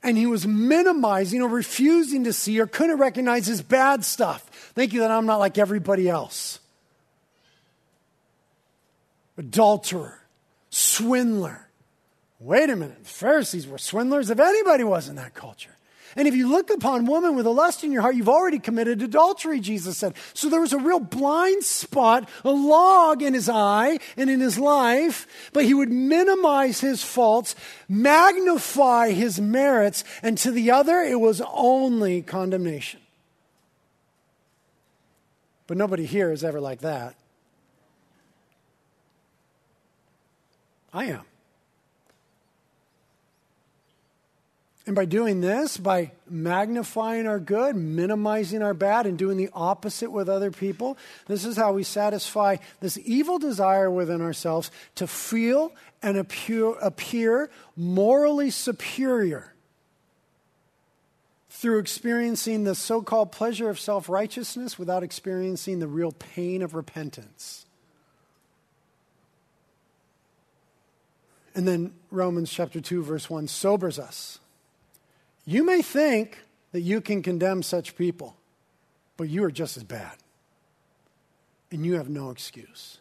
And 0.03 0.17
he 0.17 0.25
was 0.25 0.47
minimizing 0.47 1.43
or 1.43 1.49
refusing 1.49 2.25
to 2.25 2.33
see 2.33 2.59
or 2.59 2.67
couldn't 2.67 2.97
recognize 2.97 3.47
his 3.47 3.61
bad 3.61 4.03
stuff. 4.03 4.73
Thank 4.75 4.95
you 4.95 5.01
that 5.01 5.11
I'm 5.11 5.27
not 5.27 5.41
like 5.41 5.59
everybody 5.59 6.09
else 6.09 6.59
adulterer, 9.41 10.21
swindler. 10.69 11.67
Wait 12.39 12.71
a 12.71 12.77
minute, 12.77 13.03
the 13.03 13.09
Pharisees 13.09 13.67
were 13.67 13.79
swindlers 13.79 14.31
if 14.31 14.39
anybody 14.39 14.85
was 14.85 15.09
in 15.09 15.17
that 15.17 15.35
culture. 15.35 15.75
And 16.17 16.27
if 16.27 16.35
you 16.35 16.49
look 16.49 16.71
upon 16.71 17.07
woman 17.07 17.37
with 17.37 17.47
a 17.47 17.51
lust 17.51 17.85
in 17.85 17.93
your 17.93 18.03
heart, 18.03 18.17
you've 18.17 18.29
already 18.29 18.59
committed 18.59 19.01
adultery, 19.01 19.61
Jesus 19.61 19.97
said. 19.97 20.15
So 20.35 20.49
there 20.49 20.61
was 20.61 20.73
a 20.73 20.79
real 20.79 20.99
blind 20.99 21.63
spot, 21.63 22.29
a 22.45 22.51
log 22.51 23.23
in 23.23 23.33
his 23.33 23.49
eye 23.49 23.99
and 24.17 24.29
in 24.29 24.41
his 24.41 24.59
life, 24.59 25.51
but 25.53 25.65
he 25.65 25.73
would 25.73 25.91
minimize 25.91 26.81
his 26.81 27.03
faults, 27.03 27.55
magnify 27.89 29.11
his 29.11 29.41
merits, 29.41 30.03
and 30.23 30.37
to 30.39 30.51
the 30.51 30.73
other, 30.73 31.01
it 31.01 31.21
was 31.21 31.41
only 31.53 32.23
condemnation. 32.23 33.01
But 35.69 35.77
nobody 35.77 36.07
here 36.07 36.33
is 36.33 36.43
ever 36.43 36.61
like 36.61 36.81
that. 36.81 37.15
I 40.93 41.07
am. 41.07 41.23
And 44.87 44.97
by 44.97 45.05
doing 45.05 45.41
this, 45.41 45.77
by 45.77 46.11
magnifying 46.29 47.29
our 47.29 47.39
good, 47.39 47.77
minimizing 47.77 48.61
our 48.61 48.75
bad, 48.75 49.07
and 49.07 49.17
doing 49.17 49.37
the 49.37 49.51
opposite 49.53 50.11
with 50.11 50.29
other 50.29 50.51
people, 50.51 50.99
this 51.29 51.45
is 51.45 51.57
how 51.57 51.73
we 51.75 51.85
satisfy 51.85 52.57
this 52.81 52.99
evil 53.05 53.39
desire 53.39 53.91
within 53.91 54.21
ourselves 54.21 54.71
to 54.97 55.07
feel 55.07 55.73
and 56.03 56.17
appear, 56.17 57.51
morally 57.77 58.51
superior 58.51 59.55
through 61.51 61.79
experiencing 61.79 62.65
the 62.65 62.75
so 62.75 63.03
called 63.03 63.31
pleasure 63.31 63.69
of 63.69 63.79
self 63.79 64.09
righteousness 64.09 64.79
without 64.79 65.03
experiencing 65.03 65.79
the 65.79 65.87
real 65.87 66.11
pain 66.11 66.63
of 66.63 66.75
repentance. 66.75 67.67
And 71.61 71.69
then 71.69 71.93
Romans 72.11 72.51
chapter 72.51 72.81
2, 72.81 73.03
verse 73.03 73.29
1 73.29 73.47
sobers 73.47 73.99
us. 73.99 74.39
You 75.45 75.63
may 75.63 75.83
think 75.83 76.39
that 76.73 76.81
you 76.81 77.03
can 77.03 77.23
condemn 77.23 77.63
such 77.63 77.99
people, 77.99 78.35
but 79.19 79.29
you 79.29 79.45
are 79.45 79.51
just 79.51 79.77
as 79.77 79.85
bad. 79.85 80.17
And 81.71 81.85
you 81.85 81.97
have 81.97 82.09
no 82.09 82.31
excuse. 82.31 82.97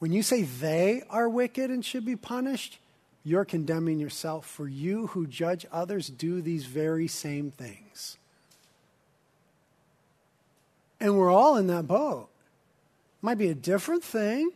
When 0.00 0.12
you 0.12 0.22
say 0.22 0.42
they 0.42 1.02
are 1.08 1.30
wicked 1.30 1.70
and 1.70 1.82
should 1.82 2.04
be 2.04 2.14
punished, 2.14 2.78
you're 3.24 3.46
condemning 3.46 3.98
yourself, 3.98 4.44
for 4.44 4.68
you 4.68 5.06
who 5.06 5.26
judge 5.26 5.64
others 5.72 6.10
do 6.10 6.42
these 6.42 6.66
very 6.66 7.08
same 7.08 7.50
things. 7.50 8.18
And 11.00 11.16
we're 11.16 11.32
all 11.32 11.56
in 11.56 11.68
that 11.68 11.86
boat. 11.86 12.28
Might 13.22 13.38
be 13.38 13.48
a 13.48 13.54
different 13.54 14.04
thing, 14.04 14.50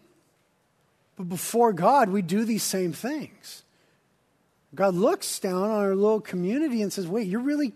but 1.16 1.28
before 1.28 1.72
God, 1.72 2.10
we 2.10 2.22
do 2.22 2.44
these 2.44 2.62
same 2.62 2.92
things. 2.92 3.62
God 4.74 4.94
looks 4.94 5.38
down 5.38 5.62
on 5.62 5.70
our 5.70 5.94
little 5.94 6.20
community 6.20 6.82
and 6.82 6.92
says, 6.92 7.08
Wait, 7.08 7.26
you're 7.26 7.40
really 7.40 7.72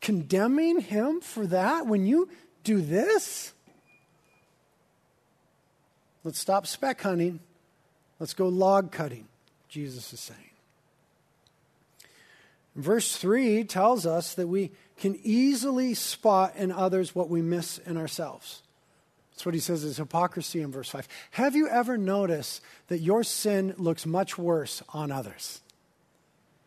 condemning 0.00 0.80
him 0.80 1.20
for 1.20 1.46
that 1.46 1.86
when 1.86 2.06
you 2.06 2.28
do 2.64 2.80
this? 2.80 3.52
Let's 6.24 6.38
stop 6.38 6.66
speck 6.66 7.00
hunting. 7.00 7.40
Let's 8.18 8.34
go 8.34 8.48
log 8.48 8.92
cutting, 8.92 9.26
Jesus 9.68 10.12
is 10.12 10.20
saying. 10.20 10.40
Verse 12.76 13.16
3 13.16 13.64
tells 13.64 14.06
us 14.06 14.34
that 14.34 14.46
we 14.46 14.72
can 14.98 15.18
easily 15.22 15.94
spot 15.94 16.56
in 16.56 16.70
others 16.70 17.14
what 17.14 17.28
we 17.28 17.42
miss 17.42 17.78
in 17.78 17.96
ourselves. 17.96 18.62
That's 19.40 19.46
what 19.46 19.54
he 19.54 19.60
says 19.60 19.84
is 19.84 19.96
hypocrisy 19.96 20.60
in 20.60 20.70
verse 20.70 20.90
5. 20.90 21.08
Have 21.30 21.56
you 21.56 21.66
ever 21.66 21.96
noticed 21.96 22.60
that 22.88 22.98
your 22.98 23.24
sin 23.24 23.72
looks 23.78 24.04
much 24.04 24.36
worse 24.36 24.82
on 24.90 25.10
others? 25.10 25.62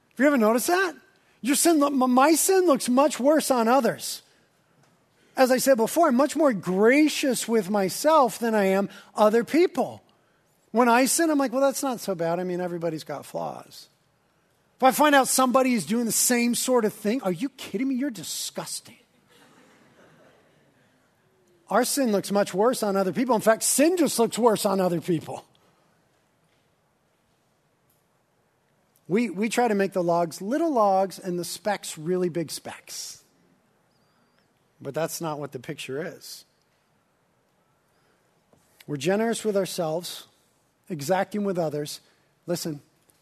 Have 0.10 0.20
you 0.20 0.26
ever 0.26 0.40
noticed 0.40 0.66
that? 0.66 0.96
Your 1.42 1.56
sin, 1.56 1.80
my 1.96 2.34
sin 2.34 2.66
looks 2.66 2.90
much 2.90 3.20
worse 3.20 3.52
on 3.52 3.68
others. 3.68 4.24
As 5.38 5.52
I 5.52 5.58
said 5.58 5.78
before, 5.78 6.08
I'm 6.08 6.16
much 6.16 6.36
more 6.36 6.52
gracious 6.52 7.48
with 7.48 7.70
myself 7.70 8.40
than 8.40 8.56
I 8.56 8.66
am 8.70 8.90
other 9.14 9.44
people. 9.44 10.02
When 10.72 10.90
I 10.90 11.06
sin, 11.06 11.30
I'm 11.30 11.38
like, 11.38 11.52
well, 11.52 11.62
that's 11.62 11.84
not 11.84 12.00
so 12.00 12.16
bad. 12.16 12.40
I 12.40 12.44
mean, 12.44 12.60
everybody's 12.60 13.04
got 13.04 13.24
flaws. 13.24 13.88
If 14.78 14.84
I 14.84 14.90
find 14.90 15.14
out 15.14 15.28
somebody 15.28 15.76
is 15.76 15.86
doing 15.86 16.08
the 16.08 16.12
same 16.12 16.56
sort 16.56 16.86
of 16.86 16.94
thing, 16.96 17.22
are 17.22 17.32
you 17.32 17.50
kidding 17.50 17.88
me? 17.88 17.94
You're 17.94 18.10
disgusting. 18.10 18.96
Our 21.69 21.86
sin 21.86 22.12
looks 22.12 22.32
much 22.32 22.54
worse 22.54 22.84
on 22.84 22.95
other 22.95 23.13
people. 23.13 23.36
In 23.36 23.41
fact, 23.41 23.63
sin 23.63 23.97
just 23.97 24.19
looks 24.19 24.38
worse 24.38 24.65
on 24.65 24.80
other 24.80 25.02
people. 25.02 25.45
We, 29.08 29.30
we 29.30 29.49
try 29.49 29.67
to 29.67 29.76
make 29.76 29.93
the 29.93 30.04
logs 30.04 30.41
little 30.41 30.71
logs 30.71 31.19
and 31.19 31.38
the 31.38 31.45
specks 31.45 31.97
really 31.97 32.30
big 32.30 32.52
specks. 32.52 33.23
But 34.82 34.93
that's 34.93 35.21
not 35.21 35.39
what 35.39 35.52
the 35.52 35.60
picture 35.60 36.04
is. 36.04 36.45
We're 38.86 38.97
generous 38.97 39.45
with 39.45 39.56
ourselves, 39.56 40.28
exacting 40.89 41.45
with 41.45 41.58
others. 41.58 42.02
Listen, 42.47 42.82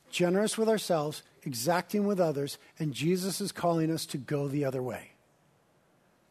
generous 0.10 0.58
with 0.58 0.70
ourselves, 0.70 1.22
exacting 1.44 2.08
with 2.08 2.20
others, 2.20 2.58
and 2.80 2.94
Jesus 2.94 3.42
is 3.42 3.52
calling 3.52 3.92
us 3.92 4.06
to 4.08 4.18
go 4.18 4.48
the 4.48 4.66
other 4.66 4.82
way. 4.82 5.12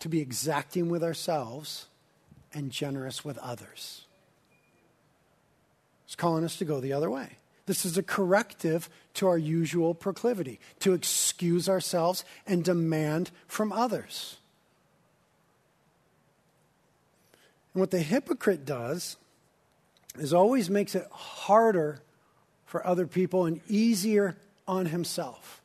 To 0.01 0.09
be 0.09 0.21
exacting 0.21 0.89
with 0.89 1.05
ourselves 1.05 1.87
and 2.53 2.71
generous 2.71 3.25
with 3.25 3.39
others. 3.39 4.03
It's 6.07 6.17
calling 6.17 6.45
us 6.45 6.57
to 6.57 6.65
go 6.65 6.81
the 6.81 6.93
other 6.93 7.11
way. 7.11 7.37
This 7.67 7.85
is 7.85 7.97
a 7.97 8.03
corrective 8.03 8.89
to 9.15 9.29
our 9.29 9.39
usual 9.39 9.95
proclivity 9.95 10.59
to 10.81 10.93
excuse 10.93 11.69
ourselves 11.69 12.25
and 12.47 12.65
demand 12.65 13.31
from 13.47 13.73
others. 13.73 14.39
And 17.73 17.81
what 17.81 17.93
the 17.93 18.01
hypocrite 18.01 18.65
does 18.65 19.17
is 20.19 20.33
always 20.33 20.69
makes 20.69 20.97
it 20.97 21.07
harder 21.13 22.01
for 22.67 22.85
other 22.85 23.07
people 23.07 23.47
and 23.47 23.61
easier 23.69 24.37
on 24.67 24.87
himself. 24.87 25.63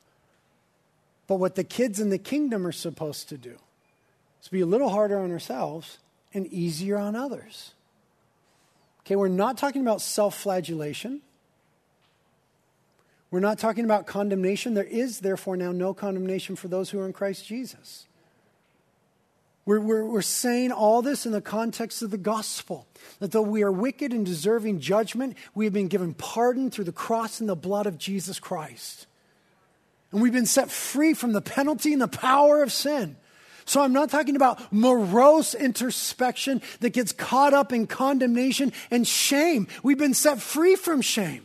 But 1.26 1.36
what 1.36 1.56
the 1.56 1.64
kids 1.64 1.98
in 1.98 2.10
the 2.10 2.18
kingdom 2.18 2.66
are 2.66 2.72
supposed 2.72 3.28
to 3.30 3.38
do 3.38 3.56
is 4.40 4.48
be 4.48 4.60
a 4.60 4.66
little 4.66 4.90
harder 4.90 5.18
on 5.18 5.32
ourselves 5.32 5.98
and 6.36 6.46
easier 6.52 6.98
on 6.98 7.16
others. 7.16 7.72
Okay, 9.00 9.16
we're 9.16 9.28
not 9.28 9.56
talking 9.56 9.80
about 9.80 10.00
self 10.00 10.36
flagellation. 10.38 11.22
We're 13.30 13.40
not 13.40 13.58
talking 13.58 13.84
about 13.84 14.06
condemnation. 14.06 14.74
There 14.74 14.84
is, 14.84 15.20
therefore, 15.20 15.56
now 15.56 15.72
no 15.72 15.92
condemnation 15.94 16.54
for 16.54 16.68
those 16.68 16.90
who 16.90 17.00
are 17.00 17.06
in 17.06 17.12
Christ 17.12 17.46
Jesus. 17.46 18.06
We're, 19.64 19.80
we're, 19.80 20.04
we're 20.04 20.22
saying 20.22 20.70
all 20.70 21.02
this 21.02 21.26
in 21.26 21.32
the 21.32 21.40
context 21.40 22.00
of 22.02 22.12
the 22.12 22.18
gospel 22.18 22.86
that 23.18 23.32
though 23.32 23.42
we 23.42 23.64
are 23.64 23.72
wicked 23.72 24.12
and 24.12 24.24
deserving 24.24 24.78
judgment, 24.78 25.36
we 25.56 25.64
have 25.64 25.74
been 25.74 25.88
given 25.88 26.14
pardon 26.14 26.70
through 26.70 26.84
the 26.84 26.92
cross 26.92 27.40
and 27.40 27.48
the 27.48 27.56
blood 27.56 27.86
of 27.86 27.98
Jesus 27.98 28.38
Christ. 28.38 29.06
And 30.12 30.22
we've 30.22 30.32
been 30.32 30.46
set 30.46 30.70
free 30.70 31.14
from 31.14 31.32
the 31.32 31.42
penalty 31.42 31.92
and 31.92 32.00
the 32.00 32.06
power 32.06 32.62
of 32.62 32.72
sin. 32.72 33.16
So 33.66 33.82
I'm 33.82 33.92
not 33.92 34.10
talking 34.10 34.36
about 34.36 34.72
morose 34.72 35.52
introspection 35.54 36.62
that 36.80 36.90
gets 36.90 37.12
caught 37.12 37.52
up 37.52 37.72
in 37.72 37.88
condemnation 37.88 38.72
and 38.92 39.06
shame. 39.06 39.66
We've 39.82 39.98
been 39.98 40.14
set 40.14 40.40
free 40.40 40.76
from 40.76 41.02
shame. 41.02 41.44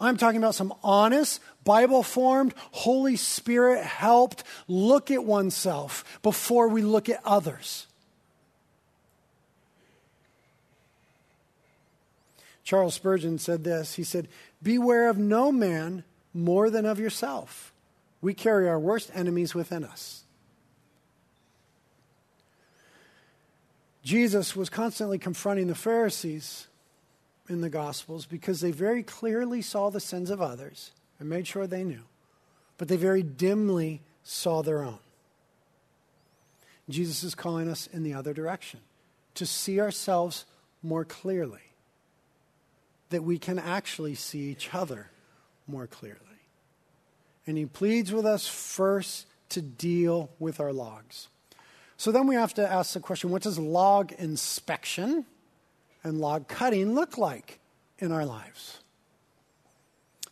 I'm 0.00 0.16
talking 0.16 0.38
about 0.38 0.54
some 0.54 0.74
honest, 0.82 1.40
Bible 1.62 2.02
formed, 2.02 2.54
Holy 2.72 3.16
Spirit 3.16 3.84
helped 3.84 4.42
look 4.68 5.10
at 5.10 5.24
oneself 5.24 6.18
before 6.22 6.68
we 6.68 6.82
look 6.82 7.08
at 7.08 7.20
others. 7.24 7.86
Charles 12.64 12.94
Spurgeon 12.94 13.38
said 13.38 13.64
this 13.64 13.94
He 13.94 14.04
said, 14.04 14.28
Beware 14.62 15.10
of 15.10 15.18
no 15.18 15.52
man 15.52 16.04
more 16.32 16.70
than 16.70 16.86
of 16.86 16.98
yourself. 16.98 17.72
We 18.22 18.32
carry 18.32 18.66
our 18.66 18.80
worst 18.80 19.10
enemies 19.14 19.54
within 19.54 19.84
us. 19.84 20.23
Jesus 24.04 24.54
was 24.54 24.68
constantly 24.68 25.18
confronting 25.18 25.66
the 25.66 25.74
Pharisees 25.74 26.68
in 27.48 27.62
the 27.62 27.70
Gospels 27.70 28.26
because 28.26 28.60
they 28.60 28.70
very 28.70 29.02
clearly 29.02 29.62
saw 29.62 29.90
the 29.90 30.00
sins 30.00 30.30
of 30.30 30.42
others 30.42 30.92
and 31.18 31.28
made 31.28 31.46
sure 31.46 31.66
they 31.66 31.84
knew, 31.84 32.02
but 32.76 32.88
they 32.88 32.96
very 32.96 33.22
dimly 33.22 34.02
saw 34.22 34.62
their 34.62 34.82
own. 34.82 34.98
Jesus 36.88 37.24
is 37.24 37.34
calling 37.34 37.68
us 37.68 37.86
in 37.86 38.02
the 38.02 38.12
other 38.12 38.34
direction 38.34 38.80
to 39.34 39.46
see 39.46 39.80
ourselves 39.80 40.44
more 40.82 41.06
clearly, 41.06 41.72
that 43.08 43.24
we 43.24 43.38
can 43.38 43.58
actually 43.58 44.14
see 44.14 44.50
each 44.50 44.74
other 44.74 45.10
more 45.66 45.86
clearly. 45.86 46.20
And 47.46 47.56
he 47.56 47.64
pleads 47.64 48.12
with 48.12 48.26
us 48.26 48.46
first 48.46 49.26
to 49.50 49.62
deal 49.62 50.30
with 50.38 50.60
our 50.60 50.72
logs. 50.72 51.28
So 52.04 52.12
then 52.12 52.26
we 52.26 52.34
have 52.34 52.52
to 52.54 52.70
ask 52.70 52.92
the 52.92 53.00
question 53.00 53.30
what 53.30 53.40
does 53.40 53.58
log 53.58 54.12
inspection 54.12 55.24
and 56.02 56.20
log 56.20 56.48
cutting 56.48 56.94
look 56.94 57.16
like 57.16 57.60
in 57.98 58.12
our 58.12 58.26
lives? 58.26 58.80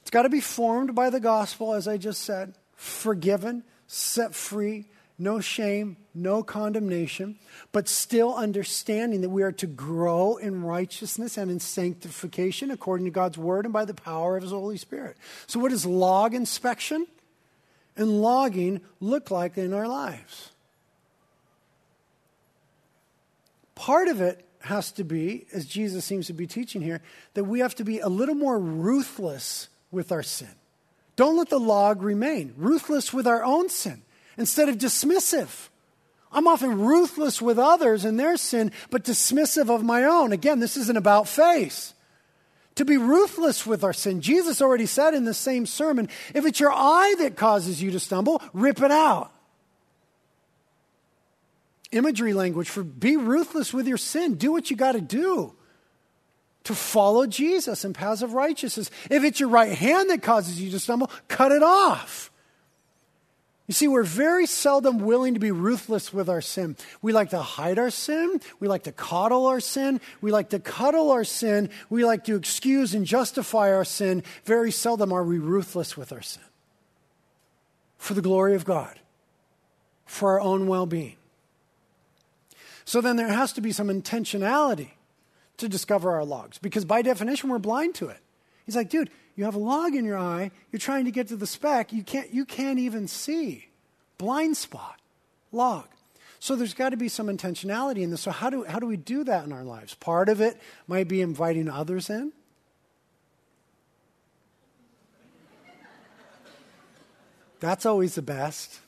It's 0.02 0.10
got 0.10 0.24
to 0.24 0.28
be 0.28 0.42
formed 0.42 0.94
by 0.94 1.08
the 1.08 1.18
gospel, 1.18 1.72
as 1.72 1.88
I 1.88 1.96
just 1.96 2.24
said, 2.24 2.52
forgiven, 2.74 3.64
set 3.86 4.34
free, 4.34 4.84
no 5.18 5.40
shame, 5.40 5.96
no 6.14 6.42
condemnation, 6.42 7.38
but 7.72 7.88
still 7.88 8.34
understanding 8.34 9.22
that 9.22 9.30
we 9.30 9.42
are 9.42 9.52
to 9.52 9.66
grow 9.66 10.36
in 10.36 10.64
righteousness 10.64 11.38
and 11.38 11.50
in 11.50 11.58
sanctification 11.58 12.70
according 12.70 13.06
to 13.06 13.10
God's 13.10 13.38
word 13.38 13.64
and 13.64 13.72
by 13.72 13.86
the 13.86 13.94
power 13.94 14.36
of 14.36 14.42
his 14.42 14.52
Holy 14.52 14.76
Spirit. 14.76 15.16
So, 15.46 15.58
what 15.58 15.70
does 15.70 15.86
log 15.86 16.34
inspection 16.34 17.06
and 17.96 18.20
logging 18.20 18.82
look 19.00 19.30
like 19.30 19.56
in 19.56 19.72
our 19.72 19.88
lives? 19.88 20.51
Part 23.82 24.06
of 24.06 24.20
it 24.20 24.46
has 24.60 24.92
to 24.92 25.02
be, 25.02 25.44
as 25.52 25.66
Jesus 25.66 26.04
seems 26.04 26.28
to 26.28 26.32
be 26.32 26.46
teaching 26.46 26.82
here, 26.82 27.02
that 27.34 27.42
we 27.42 27.58
have 27.58 27.74
to 27.74 27.84
be 27.84 27.98
a 27.98 28.06
little 28.06 28.36
more 28.36 28.56
ruthless 28.56 29.68
with 29.90 30.12
our 30.12 30.22
sin. 30.22 30.54
Don't 31.16 31.36
let 31.36 31.48
the 31.48 31.58
log 31.58 32.00
remain. 32.00 32.54
Ruthless 32.56 33.12
with 33.12 33.26
our 33.26 33.42
own 33.42 33.68
sin 33.68 34.02
instead 34.38 34.68
of 34.68 34.78
dismissive. 34.78 35.68
I'm 36.30 36.46
often 36.46 36.78
ruthless 36.78 37.42
with 37.42 37.58
others 37.58 38.04
and 38.04 38.20
their 38.20 38.36
sin, 38.36 38.70
but 38.90 39.02
dismissive 39.02 39.68
of 39.68 39.82
my 39.82 40.04
own. 40.04 40.30
Again, 40.30 40.60
this 40.60 40.76
isn't 40.76 40.96
about 40.96 41.26
face. 41.26 41.92
To 42.76 42.84
be 42.84 42.98
ruthless 42.98 43.66
with 43.66 43.82
our 43.82 43.92
sin. 43.92 44.20
Jesus 44.20 44.62
already 44.62 44.86
said 44.86 45.12
in 45.12 45.24
the 45.24 45.34
same 45.34 45.66
sermon 45.66 46.08
if 46.36 46.46
it's 46.46 46.60
your 46.60 46.70
eye 46.72 47.16
that 47.18 47.34
causes 47.34 47.82
you 47.82 47.90
to 47.90 47.98
stumble, 47.98 48.40
rip 48.52 48.80
it 48.80 48.92
out 48.92 49.31
imagery 51.92 52.32
language 52.32 52.68
for 52.68 52.82
be 52.82 53.16
ruthless 53.16 53.72
with 53.72 53.86
your 53.86 53.98
sin. 53.98 54.34
Do 54.34 54.52
what 54.52 54.70
you 54.70 54.76
got 54.76 54.92
to 54.92 55.00
do 55.00 55.54
to 56.64 56.74
follow 56.74 57.26
Jesus 57.26 57.84
in 57.84 57.92
paths 57.92 58.22
of 58.22 58.34
righteousness. 58.34 58.90
If 59.10 59.24
it's 59.24 59.40
your 59.40 59.48
right 59.48 59.72
hand 59.72 60.10
that 60.10 60.22
causes 60.22 60.60
you 60.60 60.70
to 60.70 60.78
stumble, 60.78 61.10
cut 61.28 61.52
it 61.52 61.62
off. 61.62 62.30
You 63.68 63.74
see, 63.74 63.88
we're 63.88 64.02
very 64.02 64.46
seldom 64.46 64.98
willing 64.98 65.34
to 65.34 65.40
be 65.40 65.50
ruthless 65.50 66.12
with 66.12 66.28
our 66.28 66.40
sin. 66.40 66.76
We 67.00 67.12
like 67.12 67.30
to 67.30 67.40
hide 67.40 67.78
our 67.78 67.90
sin. 67.90 68.40
We 68.60 68.68
like 68.68 68.82
to 68.82 68.92
coddle 68.92 69.46
our 69.46 69.60
sin. 69.60 70.00
We 70.20 70.32
like 70.32 70.50
to 70.50 70.58
cuddle 70.58 71.10
our 71.10 71.24
sin. 71.24 71.70
We 71.88 72.04
like 72.04 72.24
to 72.24 72.36
excuse 72.36 72.92
and 72.92 73.06
justify 73.06 73.72
our 73.72 73.84
sin. 73.84 74.24
Very 74.44 74.72
seldom 74.72 75.12
are 75.12 75.24
we 75.24 75.38
ruthless 75.38 75.96
with 75.96 76.12
our 76.12 76.22
sin. 76.22 76.42
For 77.96 78.14
the 78.14 78.20
glory 78.20 78.56
of 78.56 78.64
God, 78.64 78.98
for 80.06 80.32
our 80.32 80.40
own 80.40 80.66
well 80.66 80.86
being. 80.86 81.16
So 82.92 83.00
then 83.00 83.16
there 83.16 83.28
has 83.28 83.54
to 83.54 83.62
be 83.62 83.72
some 83.72 83.88
intentionality 83.88 84.90
to 85.56 85.66
discover 85.66 86.10
our 86.10 86.26
logs 86.26 86.58
because 86.58 86.84
by 86.84 87.00
definition 87.00 87.48
we're 87.48 87.58
blind 87.58 87.94
to 87.94 88.08
it. 88.08 88.18
He's 88.66 88.76
like, 88.76 88.90
dude, 88.90 89.08
you 89.34 89.44
have 89.44 89.54
a 89.54 89.58
log 89.58 89.94
in 89.94 90.04
your 90.04 90.18
eye, 90.18 90.50
you're 90.70 90.78
trying 90.78 91.06
to 91.06 91.10
get 91.10 91.28
to 91.28 91.36
the 91.36 91.46
speck, 91.46 91.90
you 91.90 92.02
can't, 92.02 92.34
you 92.34 92.44
can't 92.44 92.78
even 92.78 93.08
see. 93.08 93.68
Blind 94.18 94.58
spot, 94.58 95.00
log. 95.52 95.86
So 96.38 96.54
there's 96.54 96.74
got 96.74 96.90
to 96.90 96.98
be 96.98 97.08
some 97.08 97.28
intentionality 97.28 98.02
in 98.02 98.10
this. 98.10 98.20
So 98.20 98.30
how 98.30 98.50
do, 98.50 98.64
how 98.64 98.78
do 98.78 98.86
we 98.86 98.98
do 98.98 99.24
that 99.24 99.46
in 99.46 99.52
our 99.54 99.64
lives? 99.64 99.94
Part 99.94 100.28
of 100.28 100.42
it 100.42 100.60
might 100.86 101.08
be 101.08 101.22
inviting 101.22 101.70
others 101.70 102.10
in. 102.10 102.30
That's 107.58 107.86
always 107.86 108.16
the 108.16 108.20
best 108.20 108.80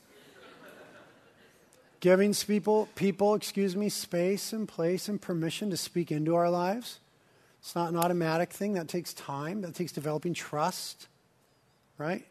giving 2.05 2.35
people, 2.35 2.87
people, 2.97 3.35
excuse 3.35 3.75
me, 3.75 3.89
space 3.89 4.53
and 4.53 4.69
place 4.69 5.09
and 5.09 5.23
permission 5.23 5.71
to 5.71 5.77
speak 5.79 6.13
into 6.13 6.35
our 6.35 6.51
lives. 6.51 7.01
It's 7.61 7.75
not 7.75 7.91
an 7.91 7.97
automatic 7.97 8.53
thing. 8.53 8.75
That 8.75 8.89
takes 8.89 9.15
time. 9.15 9.63
That 9.63 9.75
takes 9.75 9.91
developing 9.91 10.35
trust, 10.35 11.09
right? 11.97 12.27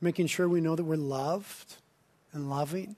Making 0.00 0.26
sure 0.26 0.48
we 0.48 0.62
know 0.62 0.74
that 0.74 0.84
we're 0.84 0.96
loved 0.96 1.76
and 2.32 2.48
loving. 2.48 2.96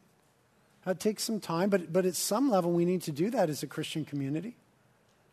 That 0.84 1.00
takes 1.00 1.24
some 1.24 1.40
time, 1.40 1.70
but, 1.70 1.92
but 1.92 2.07
at 2.07 2.14
some 2.14 2.50
level, 2.50 2.70
we 2.70 2.84
need 2.84 3.02
to 3.02 3.11
do 3.11 3.28
that 3.30 3.50
as 3.50 3.64
a 3.64 3.66
Christian 3.66 4.04
community. 4.04 4.54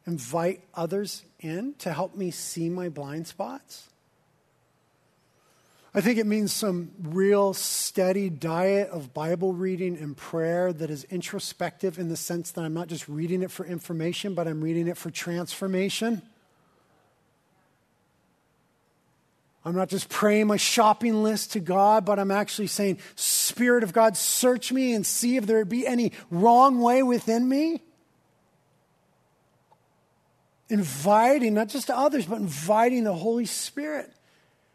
Invite 0.08 0.64
others 0.74 1.22
in 1.40 1.76
to 1.78 1.94
help 1.94 2.16
me 2.16 2.32
see 2.32 2.68
my 2.68 2.90
blind 2.90 3.28
spots. 3.28 3.90
I 5.96 6.02
think 6.02 6.18
it 6.18 6.26
means 6.26 6.52
some 6.52 6.90
real 7.04 7.54
steady 7.54 8.28
diet 8.30 8.90
of 8.90 9.14
Bible 9.14 9.54
reading 9.54 9.96
and 9.96 10.18
prayer 10.18 10.74
that 10.74 10.90
is 10.90 11.04
introspective 11.06 12.00
in 12.00 12.10
the 12.10 12.18
sense 12.18 12.50
that 12.52 12.62
I'm 12.62 12.74
not 12.74 12.88
just 12.88 13.08
reading 13.08 13.44
it 13.44 13.52
for 13.52 13.64
information, 13.64 14.34
but 14.34 14.48
I'm 14.48 14.62
reading 14.62 14.88
it 14.88 14.98
for 14.98 15.12
transformation. 15.12 16.24
I'm 19.64 19.76
not 19.76 19.90
just 19.90 20.10
praying 20.10 20.48
my 20.48 20.58
shopping 20.58 21.22
list 21.22 21.54
to 21.54 21.60
God, 21.60 22.06
but 22.06 22.18
I'm 22.18 22.32
actually 22.32 22.68
saying, 22.68 22.98
Spirit 23.16 23.84
of 23.84 23.94
God, 23.94 24.18
search 24.18 24.72
me 24.72 24.94
and 24.94 25.06
see 25.06 25.38
if 25.38 25.46
there 25.46 25.64
be 25.64 25.86
any 25.86 26.12
wrong 26.32 26.82
way 26.82 27.04
within 27.04 27.48
me. 27.48 27.84
Inviting, 30.70 31.54
not 31.54 31.70
just 31.70 31.88
to 31.88 31.96
others, 31.96 32.26
but 32.26 32.40
inviting 32.40 33.04
the 33.04 33.14
Holy 33.14 33.46
Spirit 33.46 34.12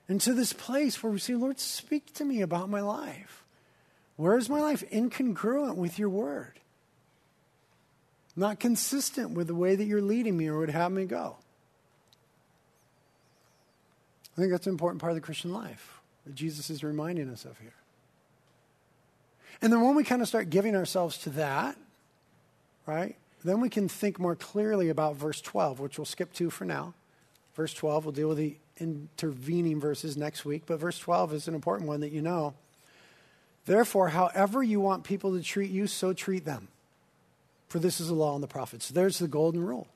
into 0.09 0.33
this 0.33 0.53
place 0.53 1.03
where 1.03 1.13
we 1.13 1.19
say, 1.19 1.35
Lord, 1.35 1.61
speak 1.61 2.15
to 2.15 2.25
me 2.25 2.41
about 2.41 2.71
my 2.71 2.81
life. 2.81 3.45
Where 4.17 4.37
is 4.37 4.49
my 4.49 4.61
life 4.61 4.83
incongruent 4.91 5.77
with 5.77 5.99
your 5.99 6.09
word? 6.09 6.59
Not 8.35 8.59
consistent 8.59 9.33
with 9.33 9.47
the 9.47 9.55
way 9.55 9.77
that 9.77 9.85
you're 9.85 10.03
leading 10.03 10.37
me 10.37 10.49
or 10.49 10.59
would 10.59 10.71
have 10.71 10.93
me 10.93 11.05
go. 11.05 11.37
I 14.37 14.41
think 14.41 14.53
that's 14.53 14.67
an 14.67 14.73
important 14.73 15.01
part 15.01 15.11
of 15.11 15.17
the 15.17 15.23
Christian 15.23 15.53
life 15.53 16.01
that 16.25 16.35
Jesus 16.35 16.71
is 16.71 16.85
reminding 16.85 17.29
us 17.29 17.45
of 17.45 17.59
here. 17.59 17.75
And 19.61 19.73
then 19.73 19.81
when 19.81 19.97
we 19.97 20.05
kind 20.05 20.23
of 20.23 20.29
start 20.29 20.51
giving 20.51 20.77
ourselves 20.77 21.19
to 21.19 21.31
that, 21.31 21.77
right, 22.87 23.17
then 23.45 23.61
we 23.61 23.69
can 23.69 23.89
think 23.89 24.19
more 24.19 24.37
clearly 24.37 24.89
about 24.89 25.17
verse 25.17 25.41
12, 25.41 25.81
which 25.81 25.99
we'll 25.99 26.05
skip 26.05 26.33
to 26.35 26.51
for 26.51 26.65
now. 26.65 26.95
Verse 27.55 27.75
12, 27.75 28.05
we'll 28.05 28.13
deal 28.13 28.29
with 28.29 28.39
the 28.39 28.57
intervening 28.79 29.81
verses 29.81 30.17
next 30.17 30.45
week, 30.45 30.63
but 30.67 30.81
verse 30.81 30.99
12 30.99 31.35
is 31.35 31.49
an 31.49 31.55
important 31.55 31.89
one 31.89 32.01
that 32.01 32.13
you 32.13 32.23
know. 32.23 32.55
Therefore, 33.67 34.09
however 34.09 34.63
you 34.63 34.81
want 34.81 35.05
people 35.05 35.37
to 35.37 35.43
treat 35.43 35.71
you, 35.71 35.87
so 35.87 36.13
treat 36.13 36.45
them. 36.45 36.69
For 37.69 37.79
this 37.79 38.01
is 38.01 38.09
the 38.09 38.15
law 38.15 38.35
and 38.35 38.43
the 38.43 38.49
prophets. 38.49 38.89
There's 38.89 39.19
the 39.19 39.29
golden 39.29 39.63
rule. 39.65 39.89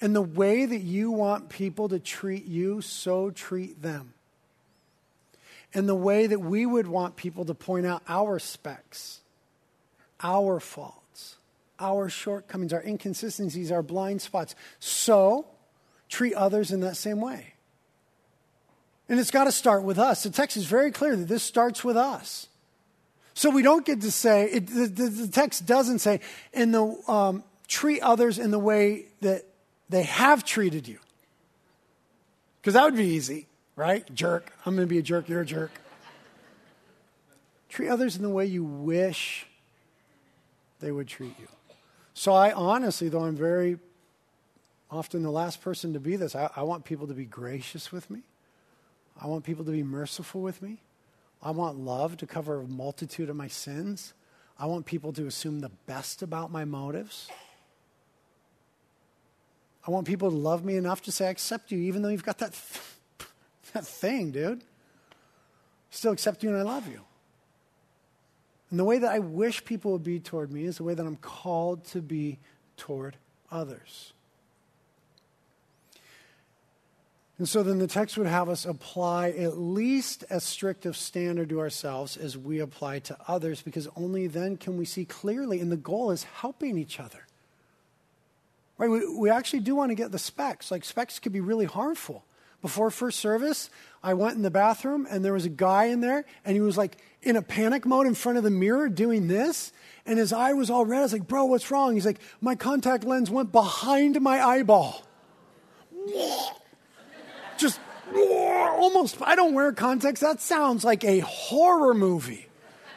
And 0.00 0.16
the 0.16 0.22
way 0.22 0.64
that 0.64 0.80
you 0.80 1.10
want 1.10 1.48
people 1.48 1.88
to 1.90 1.98
treat 1.98 2.46
you, 2.46 2.80
so 2.80 3.30
treat 3.30 3.82
them. 3.82 4.14
And 5.72 5.88
the 5.88 5.94
way 5.94 6.26
that 6.26 6.40
we 6.40 6.64
would 6.66 6.86
want 6.86 7.16
people 7.16 7.44
to 7.44 7.54
point 7.54 7.84
out 7.84 8.02
our 8.08 8.38
specks, 8.38 9.20
our 10.20 10.60
faults, 10.60 11.36
our 11.78 12.08
shortcomings, 12.08 12.72
our 12.72 12.82
inconsistencies, 12.82 13.72
our 13.72 13.82
blind 13.82 14.22
spots. 14.22 14.54
So 14.78 15.46
treat 16.08 16.34
others 16.34 16.70
in 16.70 16.80
that 16.80 16.96
same 16.96 17.20
way. 17.20 17.53
And 19.08 19.20
it's 19.20 19.30
got 19.30 19.44
to 19.44 19.52
start 19.52 19.82
with 19.82 19.98
us. 19.98 20.22
The 20.22 20.30
text 20.30 20.56
is 20.56 20.64
very 20.64 20.90
clear 20.90 21.14
that 21.14 21.28
this 21.28 21.42
starts 21.42 21.84
with 21.84 21.96
us. 21.96 22.48
So 23.34 23.50
we 23.50 23.62
don't 23.62 23.84
get 23.84 24.00
to 24.02 24.10
say, 24.10 24.46
it, 24.46 24.66
the, 24.68 24.86
the, 24.86 25.08
the, 25.08 25.28
text 25.28 25.66
doesn't 25.66 25.98
say, 25.98 26.20
in 26.52 26.70
the, 26.70 26.96
um, 27.08 27.42
treat 27.66 28.00
others 28.00 28.38
in 28.38 28.50
the 28.50 28.58
way 28.58 29.06
that 29.20 29.44
they 29.88 30.04
have 30.04 30.44
treated 30.44 30.86
you. 30.86 30.98
Because 32.60 32.74
that 32.74 32.84
would 32.84 32.96
be 32.96 33.04
easy, 33.04 33.46
right? 33.76 34.12
Jerk. 34.14 34.52
I'm 34.64 34.76
going 34.76 34.86
to 34.86 34.90
be 34.92 34.98
a 34.98 35.02
jerk. 35.02 35.28
You're 35.28 35.42
a 35.42 35.46
jerk. 35.46 35.72
Treat 37.68 37.88
others 37.88 38.16
in 38.16 38.22
the 38.22 38.30
way 38.30 38.46
you 38.46 38.64
wish 38.64 39.46
they 40.80 40.92
would 40.92 41.08
treat 41.08 41.34
you. 41.40 41.48
So 42.14 42.32
I 42.32 42.52
honestly, 42.52 43.08
though 43.08 43.24
I'm 43.24 43.36
very 43.36 43.78
often 44.90 45.24
the 45.24 45.30
last 45.30 45.60
person 45.60 45.92
to 45.94 46.00
be 46.00 46.14
this, 46.14 46.36
I, 46.36 46.50
I 46.54 46.62
want 46.62 46.84
people 46.84 47.08
to 47.08 47.14
be 47.14 47.24
gracious 47.24 47.90
with 47.90 48.08
me. 48.10 48.20
I 49.20 49.26
want 49.26 49.44
people 49.44 49.64
to 49.64 49.70
be 49.70 49.82
merciful 49.82 50.40
with 50.40 50.60
me. 50.62 50.78
I 51.42 51.50
want 51.50 51.78
love 51.78 52.16
to 52.18 52.26
cover 52.26 52.60
a 52.60 52.66
multitude 52.66 53.28
of 53.28 53.36
my 53.36 53.48
sins. 53.48 54.14
I 54.58 54.66
want 54.66 54.86
people 54.86 55.12
to 55.12 55.26
assume 55.26 55.60
the 55.60 55.70
best 55.86 56.22
about 56.22 56.50
my 56.50 56.64
motives. 56.64 57.28
I 59.86 59.90
want 59.90 60.06
people 60.06 60.30
to 60.30 60.36
love 60.36 60.64
me 60.64 60.76
enough 60.76 61.02
to 61.02 61.12
say, 61.12 61.26
I 61.26 61.30
accept 61.30 61.70
you, 61.70 61.78
even 61.80 62.00
though 62.02 62.08
you've 62.08 62.24
got 62.24 62.38
that, 62.38 62.52
th- 62.52 63.28
that 63.74 63.86
thing, 63.86 64.30
dude. 64.30 64.64
Still 65.90 66.12
accept 66.12 66.42
you 66.42 66.48
and 66.48 66.58
I 66.58 66.62
love 66.62 66.88
you. 66.88 67.02
And 68.70 68.80
the 68.80 68.84
way 68.84 68.98
that 68.98 69.12
I 69.12 69.18
wish 69.18 69.64
people 69.64 69.92
would 69.92 70.02
be 70.02 70.18
toward 70.18 70.50
me 70.50 70.64
is 70.64 70.78
the 70.78 70.84
way 70.84 70.94
that 70.94 71.06
I'm 71.06 71.16
called 71.16 71.84
to 71.88 72.00
be 72.00 72.38
toward 72.76 73.16
others. 73.50 74.13
And 77.44 77.48
so 77.50 77.62
then 77.62 77.78
the 77.78 77.86
text 77.86 78.16
would 78.16 78.26
have 78.26 78.48
us 78.48 78.64
apply 78.64 79.28
at 79.32 79.58
least 79.58 80.24
as 80.30 80.44
strict 80.44 80.86
of 80.86 80.94
a 80.94 80.96
standard 80.96 81.50
to 81.50 81.60
ourselves 81.60 82.16
as 82.16 82.38
we 82.38 82.58
apply 82.58 83.00
to 83.00 83.18
others, 83.28 83.60
because 83.60 83.86
only 83.96 84.28
then 84.28 84.56
can 84.56 84.78
we 84.78 84.86
see 84.86 85.04
clearly. 85.04 85.60
And 85.60 85.70
the 85.70 85.76
goal 85.76 86.10
is 86.10 86.24
helping 86.24 86.78
each 86.78 86.98
other. 86.98 87.26
Right? 88.78 88.88
We, 88.88 89.14
we 89.14 89.28
actually 89.28 89.60
do 89.60 89.74
want 89.74 89.90
to 89.90 89.94
get 89.94 90.10
the 90.10 90.18
specks. 90.18 90.70
Like, 90.70 90.86
specks 90.86 91.18
could 91.18 91.32
be 91.32 91.42
really 91.42 91.66
harmful. 91.66 92.24
Before 92.62 92.90
first 92.90 93.20
service, 93.20 93.68
I 94.02 94.14
went 94.14 94.36
in 94.36 94.42
the 94.42 94.50
bathroom 94.50 95.06
and 95.10 95.22
there 95.22 95.34
was 95.34 95.44
a 95.44 95.50
guy 95.50 95.88
in 95.88 96.00
there 96.00 96.24
and 96.46 96.54
he 96.54 96.62
was 96.62 96.78
like 96.78 96.96
in 97.20 97.36
a 97.36 97.42
panic 97.42 97.84
mode 97.84 98.06
in 98.06 98.14
front 98.14 98.38
of 98.38 98.44
the 98.44 98.48
mirror 98.48 98.88
doing 98.88 99.28
this. 99.28 99.70
And 100.06 100.18
his 100.18 100.32
eye 100.32 100.54
was 100.54 100.70
all 100.70 100.86
red. 100.86 101.00
I 101.00 101.02
was 101.02 101.12
like, 101.12 101.28
bro, 101.28 101.44
what's 101.44 101.70
wrong? 101.70 101.92
He's 101.92 102.06
like, 102.06 102.20
my 102.40 102.54
contact 102.54 103.04
lens 103.04 103.30
went 103.30 103.52
behind 103.52 104.18
my 104.22 104.42
eyeball. 104.42 105.02
Just 107.58 107.80
almost, 108.14 109.16
I 109.22 109.36
don't 109.36 109.54
wear 109.54 109.72
contacts. 109.72 110.20
That 110.20 110.40
sounds 110.40 110.84
like 110.84 111.04
a 111.04 111.20
horror 111.20 111.94
movie. 111.94 112.48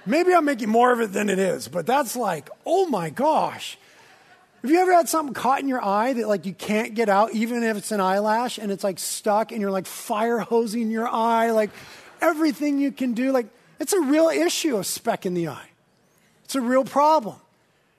Maybe 0.06 0.34
I'm 0.34 0.46
making 0.46 0.70
more 0.70 0.94
of 0.94 1.02
it 1.02 1.12
than 1.12 1.30
it 1.30 1.38
is, 1.38 1.68
but 1.68 1.86
that's 1.86 2.16
like, 2.16 2.50
oh 2.66 2.86
my 2.88 3.10
gosh. 3.10 3.78
Have 4.62 4.72
you 4.72 4.80
ever 4.80 4.94
had 4.94 5.10
something 5.10 5.34
caught 5.34 5.60
in 5.60 5.68
your 5.68 5.84
eye 5.84 6.14
that 6.14 6.28
like 6.28 6.46
you 6.46 6.54
can't 6.54 6.96
get 6.96 7.10
out, 7.10 7.34
even 7.34 7.62
if 7.62 7.78
it's 7.78 7.92
an 7.92 8.00
eyelash, 8.00 8.58
and 8.58 8.72
it's 8.72 8.84
like 8.84 9.00
stuck, 9.00 9.52
and 9.52 9.62
you're 9.62 9.72
like 9.72 9.86
fire 9.86 10.40
hosing 10.40 10.90
your 10.90 11.08
eye, 11.08 11.52
like 11.52 11.70
everything 12.22 12.80
you 12.80 12.92
can 12.92 13.14
do, 13.14 13.32
like 13.32 13.48
it's 13.80 13.94
a 13.94 14.02
real 14.02 14.30
issue, 14.30 14.78
a 14.78 14.84
speck 14.84 15.26
in 15.26 15.34
the 15.34 15.50
eye. 15.50 15.70
It's 16.46 16.56
a 16.56 16.62
real 16.62 16.86
problem. 16.86 17.36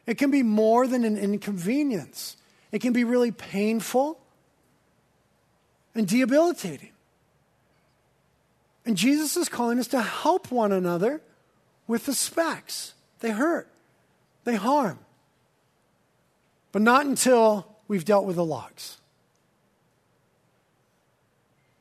It 0.07 0.17
can 0.17 0.31
be 0.31 0.43
more 0.43 0.87
than 0.87 1.05
an 1.05 1.19
inconvenience. 1.19 2.37
It 2.73 2.81
can 2.81 2.93
be 2.93 3.05
really 3.05 3.31
painful 3.31 4.19
and 5.99 6.09
debilitating. 6.09 6.93
And 8.87 8.97
Jesus 8.97 9.37
is 9.37 9.51
calling 9.51 9.79
us 9.79 9.89
to 9.89 10.01
help 10.01 10.51
one 10.51 10.73
another 10.73 11.21
with 11.87 12.07
the 12.07 12.15
specks. 12.15 12.95
They 13.21 13.33
hurt, 13.33 13.69
they 14.45 14.55
harm 14.55 15.01
but 16.73 16.83
not 16.83 17.07
until 17.07 17.77
we've 17.87 18.05
dealt 18.05 18.25
with 18.25 18.37
the 18.37 18.45
logs. 18.45 18.99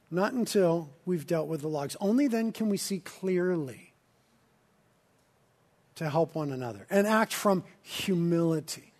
Not 0.09 0.33
until 0.33 0.89
we've 1.05 1.27
dealt 1.27 1.47
with 1.47 1.61
the 1.61 1.67
logs. 1.67 1.97
Only 1.99 2.27
then 2.27 2.51
can 2.51 2.69
we 2.69 2.77
see 2.77 2.99
clearly 2.99 3.93
to 5.95 6.09
help 6.09 6.35
one 6.35 6.51
another 6.51 6.85
and 6.89 7.05
act 7.05 7.33
from 7.33 7.63
humility. 7.81 8.93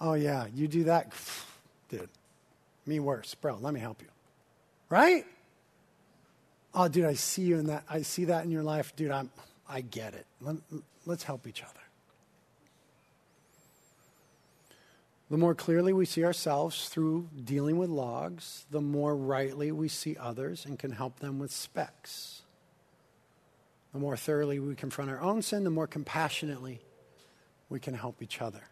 Oh, 0.00 0.14
yeah, 0.14 0.46
you 0.54 0.68
do 0.68 0.84
that, 0.84 1.12
dude. 1.88 2.08
Me 2.86 3.00
worse. 3.00 3.34
Bro, 3.34 3.58
let 3.60 3.74
me 3.74 3.80
help 3.80 4.02
you. 4.02 4.08
Right? 4.88 5.24
Oh, 6.74 6.88
dude, 6.88 7.04
I 7.04 7.14
see 7.14 7.42
you 7.42 7.58
in 7.58 7.66
that. 7.66 7.84
I 7.88 8.02
see 8.02 8.26
that 8.26 8.44
in 8.44 8.50
your 8.50 8.62
life. 8.62 8.94
Dude, 8.96 9.10
I'm, 9.10 9.30
I 9.68 9.82
get 9.82 10.14
it. 10.14 10.26
Let, 10.40 10.56
let's 11.06 11.22
help 11.22 11.46
each 11.46 11.62
other. 11.62 11.80
The 15.30 15.38
more 15.38 15.54
clearly 15.54 15.94
we 15.94 16.04
see 16.04 16.24
ourselves 16.24 16.90
through 16.90 17.28
dealing 17.42 17.78
with 17.78 17.88
logs, 17.88 18.66
the 18.70 18.82
more 18.82 19.16
rightly 19.16 19.72
we 19.72 19.88
see 19.88 20.14
others 20.20 20.66
and 20.66 20.78
can 20.78 20.92
help 20.92 21.20
them 21.20 21.38
with 21.38 21.50
specks. 21.50 22.42
The 23.94 23.98
more 23.98 24.16
thoroughly 24.16 24.58
we 24.58 24.74
confront 24.74 25.10
our 25.10 25.20
own 25.20 25.40
sin, 25.40 25.64
the 25.64 25.70
more 25.70 25.86
compassionately 25.86 26.80
we 27.70 27.80
can 27.80 27.94
help 27.94 28.22
each 28.22 28.42
other. 28.42 28.64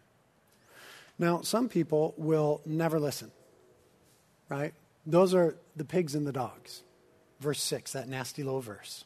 Now, 1.17 1.41
some 1.41 1.67
people 1.67 2.13
will 2.15 2.61
never 2.65 2.99
listen, 2.99 3.31
right? 4.51 4.73
Those 5.05 5.33
are 5.33 5.55
the 5.77 5.85
pigs 5.85 6.13
and 6.13 6.27
the 6.27 6.33
dogs. 6.33 6.83
Verse 7.39 7.63
6, 7.63 7.93
that 7.93 8.09
nasty 8.09 8.43
little 8.43 8.59
verse. 8.59 9.05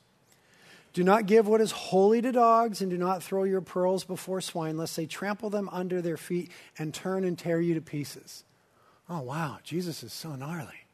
Do 0.91 1.03
not 1.03 1.25
give 1.25 1.47
what 1.47 1.61
is 1.61 1.71
holy 1.71 2.21
to 2.21 2.31
dogs, 2.31 2.81
and 2.81 2.89
do 2.89 2.97
not 2.97 3.21
throw 3.21 3.43
your 3.43 3.61
pearls 3.61 4.03
before 4.03 4.41
swine, 4.41 4.75
lest 4.77 4.95
they 4.95 5.05
trample 5.05 5.49
them 5.49 5.69
under 5.71 6.01
their 6.01 6.17
feet 6.17 6.51
and 6.79 6.93
turn 6.93 7.23
and 7.23 7.37
tear 7.37 7.61
you 7.61 7.75
to 7.75 7.81
pieces. 7.81 8.43
Oh, 9.09 9.21
wow, 9.21 9.59
Jesus 9.63 10.03
is 10.03 10.11
so 10.11 10.35
gnarly. 10.35 10.85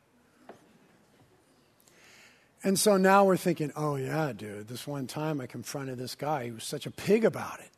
And 2.64 2.78
so 2.78 2.97
now 2.97 3.24
we're 3.24 3.38
thinking, 3.38 3.72
oh, 3.76 3.95
yeah, 3.95 4.34
dude, 4.34 4.68
this 4.68 4.86
one 4.86 5.08
time 5.08 5.39
I 5.39 5.47
confronted 5.47 5.97
this 5.97 6.16
guy. 6.16 6.45
He 6.45 6.52
was 6.52 6.64
such 6.64 6.86
a 6.86 6.91
pig 6.91 7.24
about 7.24 7.60
it. 7.60 7.70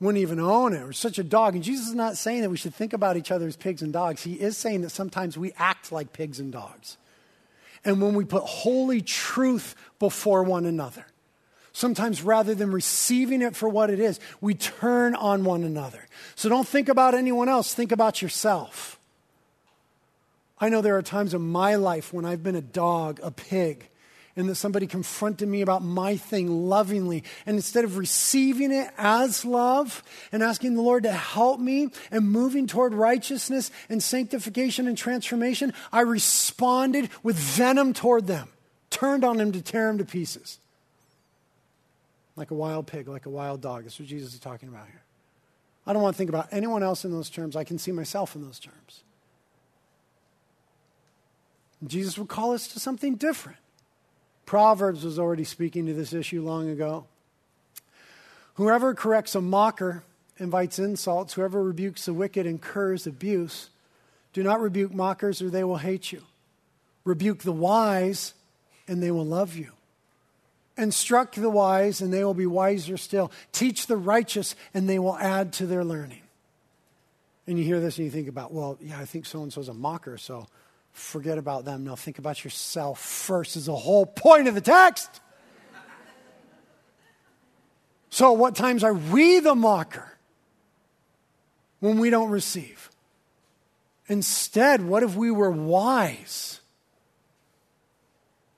Wouldn't 0.00 0.20
even 0.22 0.38
own 0.38 0.74
it. 0.74 0.82
Or 0.82 0.92
such 0.92 1.18
a 1.18 1.24
dog. 1.24 1.54
And 1.54 1.64
Jesus 1.64 1.88
is 1.88 1.94
not 1.94 2.16
saying 2.16 2.42
that 2.42 2.50
we 2.50 2.56
should 2.56 2.74
think 2.74 2.92
about 2.92 3.16
each 3.16 3.30
other 3.30 3.46
as 3.46 3.56
pigs 3.56 3.82
and 3.82 3.92
dogs. 3.92 4.22
He 4.22 4.34
is 4.34 4.56
saying 4.56 4.82
that 4.82 4.90
sometimes 4.90 5.36
we 5.36 5.52
act 5.58 5.90
like 5.90 6.12
pigs 6.12 6.38
and 6.40 6.52
dogs. 6.52 6.96
And 7.84 8.00
when 8.00 8.14
we 8.14 8.24
put 8.24 8.44
holy 8.44 9.00
truth 9.00 9.74
before 9.98 10.42
one 10.42 10.66
another, 10.66 11.06
Sometimes 11.78 12.22
rather 12.22 12.56
than 12.56 12.72
receiving 12.72 13.40
it 13.40 13.54
for 13.54 13.68
what 13.68 13.88
it 13.88 14.00
is, 14.00 14.18
we 14.40 14.52
turn 14.52 15.14
on 15.14 15.44
one 15.44 15.62
another. 15.62 16.08
So 16.34 16.48
don't 16.48 16.66
think 16.66 16.88
about 16.88 17.14
anyone 17.14 17.48
else, 17.48 17.72
think 17.72 17.92
about 17.92 18.20
yourself. 18.20 18.98
I 20.58 20.70
know 20.70 20.80
there 20.80 20.96
are 20.96 21.02
times 21.02 21.34
in 21.34 21.42
my 21.42 21.76
life 21.76 22.12
when 22.12 22.24
I've 22.24 22.42
been 22.42 22.56
a 22.56 22.60
dog, 22.60 23.20
a 23.22 23.30
pig, 23.30 23.90
and 24.38 24.48
that 24.48 24.54
somebody 24.54 24.86
confronted 24.86 25.48
me 25.48 25.62
about 25.62 25.82
my 25.82 26.16
thing 26.16 26.68
lovingly. 26.68 27.24
And 27.44 27.56
instead 27.56 27.82
of 27.82 27.98
receiving 27.98 28.70
it 28.70 28.88
as 28.96 29.44
love 29.44 30.04
and 30.30 30.44
asking 30.44 30.76
the 30.76 30.80
Lord 30.80 31.02
to 31.02 31.12
help 31.12 31.58
me 31.58 31.88
and 32.12 32.30
moving 32.30 32.68
toward 32.68 32.94
righteousness 32.94 33.72
and 33.88 34.00
sanctification 34.00 34.86
and 34.86 34.96
transformation, 34.96 35.74
I 35.92 36.02
responded 36.02 37.10
with 37.24 37.34
venom 37.34 37.92
toward 37.92 38.28
them, 38.28 38.48
turned 38.90 39.24
on 39.24 39.38
them 39.38 39.50
to 39.50 39.60
tear 39.60 39.88
them 39.88 39.98
to 39.98 40.04
pieces. 40.04 40.60
Like 42.36 42.52
a 42.52 42.54
wild 42.54 42.86
pig, 42.86 43.08
like 43.08 43.26
a 43.26 43.30
wild 43.30 43.60
dog. 43.60 43.82
That's 43.82 43.98
what 43.98 44.06
Jesus 44.06 44.34
is 44.34 44.38
talking 44.38 44.68
about 44.68 44.86
here. 44.86 45.02
I 45.84 45.92
don't 45.92 46.02
want 46.02 46.14
to 46.14 46.18
think 46.18 46.30
about 46.30 46.46
anyone 46.52 46.84
else 46.84 47.04
in 47.04 47.10
those 47.10 47.28
terms. 47.28 47.56
I 47.56 47.64
can 47.64 47.76
see 47.76 47.90
myself 47.90 48.36
in 48.36 48.44
those 48.44 48.60
terms. 48.60 49.02
Jesus 51.84 52.16
would 52.16 52.28
call 52.28 52.52
us 52.52 52.68
to 52.68 52.78
something 52.78 53.16
different. 53.16 53.58
Proverbs 54.48 55.04
was 55.04 55.18
already 55.18 55.44
speaking 55.44 55.84
to 55.84 55.92
this 55.92 56.14
issue 56.14 56.40
long 56.40 56.70
ago. 56.70 57.04
Whoever 58.54 58.94
corrects 58.94 59.34
a 59.34 59.42
mocker 59.42 60.04
invites 60.38 60.78
insults. 60.78 61.34
Whoever 61.34 61.62
rebukes 61.62 62.06
the 62.06 62.14
wicked 62.14 62.46
incurs 62.46 63.06
abuse. 63.06 63.68
Do 64.32 64.42
not 64.42 64.62
rebuke 64.62 64.94
mockers, 64.94 65.42
or 65.42 65.50
they 65.50 65.64
will 65.64 65.76
hate 65.76 66.12
you. 66.12 66.22
Rebuke 67.04 67.40
the 67.40 67.52
wise, 67.52 68.32
and 68.88 69.02
they 69.02 69.10
will 69.10 69.26
love 69.26 69.54
you. 69.54 69.72
Instruct 70.78 71.34
the 71.34 71.50
wise, 71.50 72.00
and 72.00 72.10
they 72.10 72.24
will 72.24 72.32
be 72.32 72.46
wiser 72.46 72.96
still. 72.96 73.30
Teach 73.52 73.86
the 73.86 73.98
righteous, 73.98 74.56
and 74.72 74.88
they 74.88 74.98
will 74.98 75.18
add 75.18 75.52
to 75.52 75.66
their 75.66 75.84
learning. 75.84 76.22
And 77.46 77.58
you 77.58 77.66
hear 77.66 77.80
this 77.80 77.98
and 77.98 78.06
you 78.06 78.10
think 78.10 78.28
about, 78.28 78.50
well, 78.54 78.78
yeah, 78.80 78.98
I 78.98 79.04
think 79.04 79.26
so 79.26 79.42
and 79.42 79.52
so 79.52 79.60
is 79.60 79.68
a 79.68 79.74
mocker, 79.74 80.16
so 80.16 80.46
forget 80.98 81.38
about 81.38 81.64
them. 81.64 81.84
No, 81.84 81.96
think 81.96 82.18
about 82.18 82.44
yourself 82.44 83.00
first, 83.00 83.56
is 83.56 83.66
the 83.66 83.76
whole 83.76 84.06
point 84.06 84.48
of 84.48 84.54
the 84.54 84.60
text. 84.60 85.20
So, 88.10 88.32
what 88.32 88.56
times 88.56 88.82
are 88.84 88.94
we 88.94 89.40
the 89.40 89.54
mocker 89.54 90.16
when 91.80 91.98
we 91.98 92.10
don't 92.10 92.30
receive? 92.30 92.90
Instead, 94.08 94.82
what 94.82 95.02
if 95.02 95.14
we 95.14 95.30
were 95.30 95.50
wise? 95.50 96.60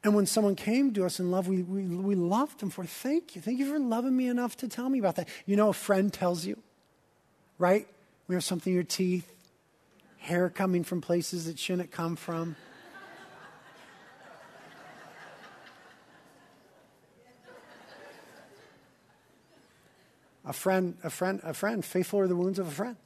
And 0.03 0.15
when 0.15 0.25
someone 0.25 0.57
came 0.57 0.95
to 0.95 1.05
us 1.05 1.21
in 1.21 1.31
love, 1.31 1.47
we, 1.47 1.63
we, 1.63 1.83
we 1.83 2.15
loved 2.15 2.61
them 2.61 2.71
for 2.71 2.85
thank 2.85 3.37
you. 3.37 3.43
Thank 3.43 3.59
you 3.59 3.71
for 3.71 3.79
loving 3.79 4.17
me 4.17 4.29
enough 4.29 4.57
to 4.59 4.69
tell 4.69 4.89
me 4.89 4.99
about 4.99 5.17
that. 5.17 5.29
You 5.45 5.57
know, 5.57 5.69
a 5.69 5.75
friend 5.75 6.11
tells 6.13 6.47
you, 6.47 6.57
right? 7.59 7.87
We 8.27 8.35
have 8.35 8.45
something 8.45 8.73
in 8.73 8.75
your 8.75 8.85
teeth, 8.85 9.31
hair 10.21 10.49
coming 10.49 10.85
from 10.85 11.01
places 11.01 11.49
it 11.49 11.59
shouldn't 11.59 11.91
come 11.91 12.15
from. 12.15 12.57
a 20.45 20.53
friend, 20.53 20.97
a 21.03 21.11
friend, 21.11 21.41
a 21.43 21.55
friend, 21.55 21.85
faithful 21.85 22.21
are 22.21 22.27
the 22.27 22.37
wounds 22.37 22.59
of 22.59 22.67
a 22.67 22.71
friend. 22.71 22.97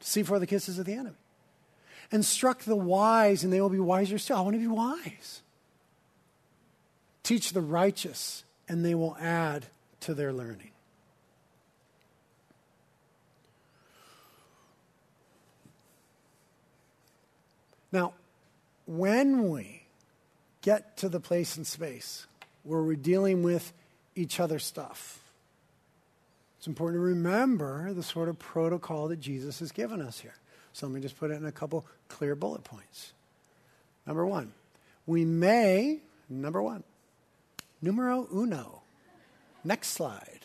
See 0.00 0.22
for 0.22 0.38
the 0.38 0.46
kisses 0.46 0.78
of 0.78 0.86
the 0.86 0.94
enemy. 0.94 1.16
Instruct 2.12 2.64
the 2.64 2.76
wise, 2.76 3.42
and 3.42 3.52
they 3.52 3.60
will 3.60 3.68
be 3.68 3.80
wiser 3.80 4.18
still. 4.18 4.36
I 4.36 4.40
want 4.40 4.54
to 4.54 4.60
be 4.60 4.66
wise. 4.66 5.42
Teach 7.22 7.52
the 7.52 7.60
righteous, 7.60 8.44
and 8.68 8.84
they 8.84 8.94
will 8.94 9.16
add 9.20 9.66
to 10.00 10.14
their 10.14 10.32
learning. 10.32 10.70
Now, 17.96 18.12
when 18.84 19.48
we 19.48 19.84
get 20.60 20.98
to 20.98 21.08
the 21.08 21.18
place 21.18 21.56
and 21.56 21.66
space 21.66 22.26
where 22.62 22.82
we're 22.82 22.94
dealing 22.94 23.42
with 23.42 23.72
each 24.14 24.38
other's 24.38 24.66
stuff, 24.66 25.18
it's 26.58 26.66
important 26.66 27.00
to 27.00 27.06
remember 27.06 27.94
the 27.94 28.02
sort 28.02 28.28
of 28.28 28.38
protocol 28.38 29.08
that 29.08 29.18
Jesus 29.18 29.60
has 29.60 29.72
given 29.72 30.02
us 30.02 30.20
here. 30.20 30.34
So 30.74 30.86
let 30.86 30.94
me 30.94 31.00
just 31.00 31.18
put 31.18 31.30
it 31.30 31.36
in 31.36 31.46
a 31.46 31.52
couple 31.52 31.86
clear 32.08 32.34
bullet 32.34 32.64
points. 32.64 33.14
Number 34.06 34.26
one, 34.26 34.52
we 35.06 35.24
may, 35.24 36.00
number 36.28 36.62
one, 36.62 36.84
numero 37.80 38.28
uno. 38.30 38.82
Next 39.64 39.88
slide. 39.88 40.40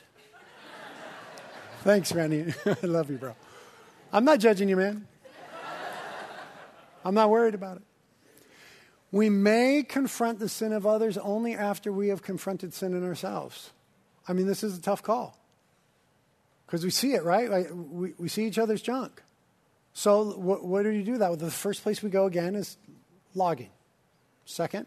Thanks, 1.82 2.14
Randy. 2.14 2.54
I 2.66 2.86
love 2.86 3.12
you, 3.12 3.18
bro. 3.18 3.36
I'm 4.14 4.24
not 4.24 4.40
judging 4.40 4.70
you, 4.70 4.78
man. 4.78 5.06
I'm 7.04 7.16
not 7.16 7.30
worried 7.30 7.56
about 7.56 7.78
it. 7.78 7.84
We 9.12 9.30
may 9.30 9.84
confront 9.84 10.40
the 10.40 10.48
sin 10.48 10.72
of 10.72 10.88
others 10.88 11.18
only 11.18 11.54
after 11.54 11.92
we 11.92 12.08
have 12.10 12.22
confronted 12.22 12.74
sin 12.74 12.94
in 12.94 13.04
ourselves. 13.06 13.72
I 14.28 14.34
mean, 14.34 14.48
this 14.48 14.64
is 14.64 14.78
a 14.78 14.82
tough 14.82 15.04
call 15.04 15.38
because 16.66 16.84
we 16.84 16.92
see 16.92 17.14
it, 17.14 17.24
right? 17.24 17.50
Like, 17.50 17.68
we, 17.74 18.14
we 18.18 18.30
see 18.30 18.46
each 18.46 18.58
other's 18.58 18.82
junk. 18.82 19.22
So, 19.94 20.32
what, 20.38 20.64
what 20.64 20.84
do 20.84 20.90
you 20.90 21.04
do 21.04 21.18
that? 21.18 21.28
Well, 21.28 21.36
the 21.36 21.52
first 21.52 21.84
place 21.84 22.02
we 22.02 22.10
go 22.10 22.26
again 22.26 22.56
is 22.56 22.78
logging. 23.36 23.72
Second, 24.46 24.86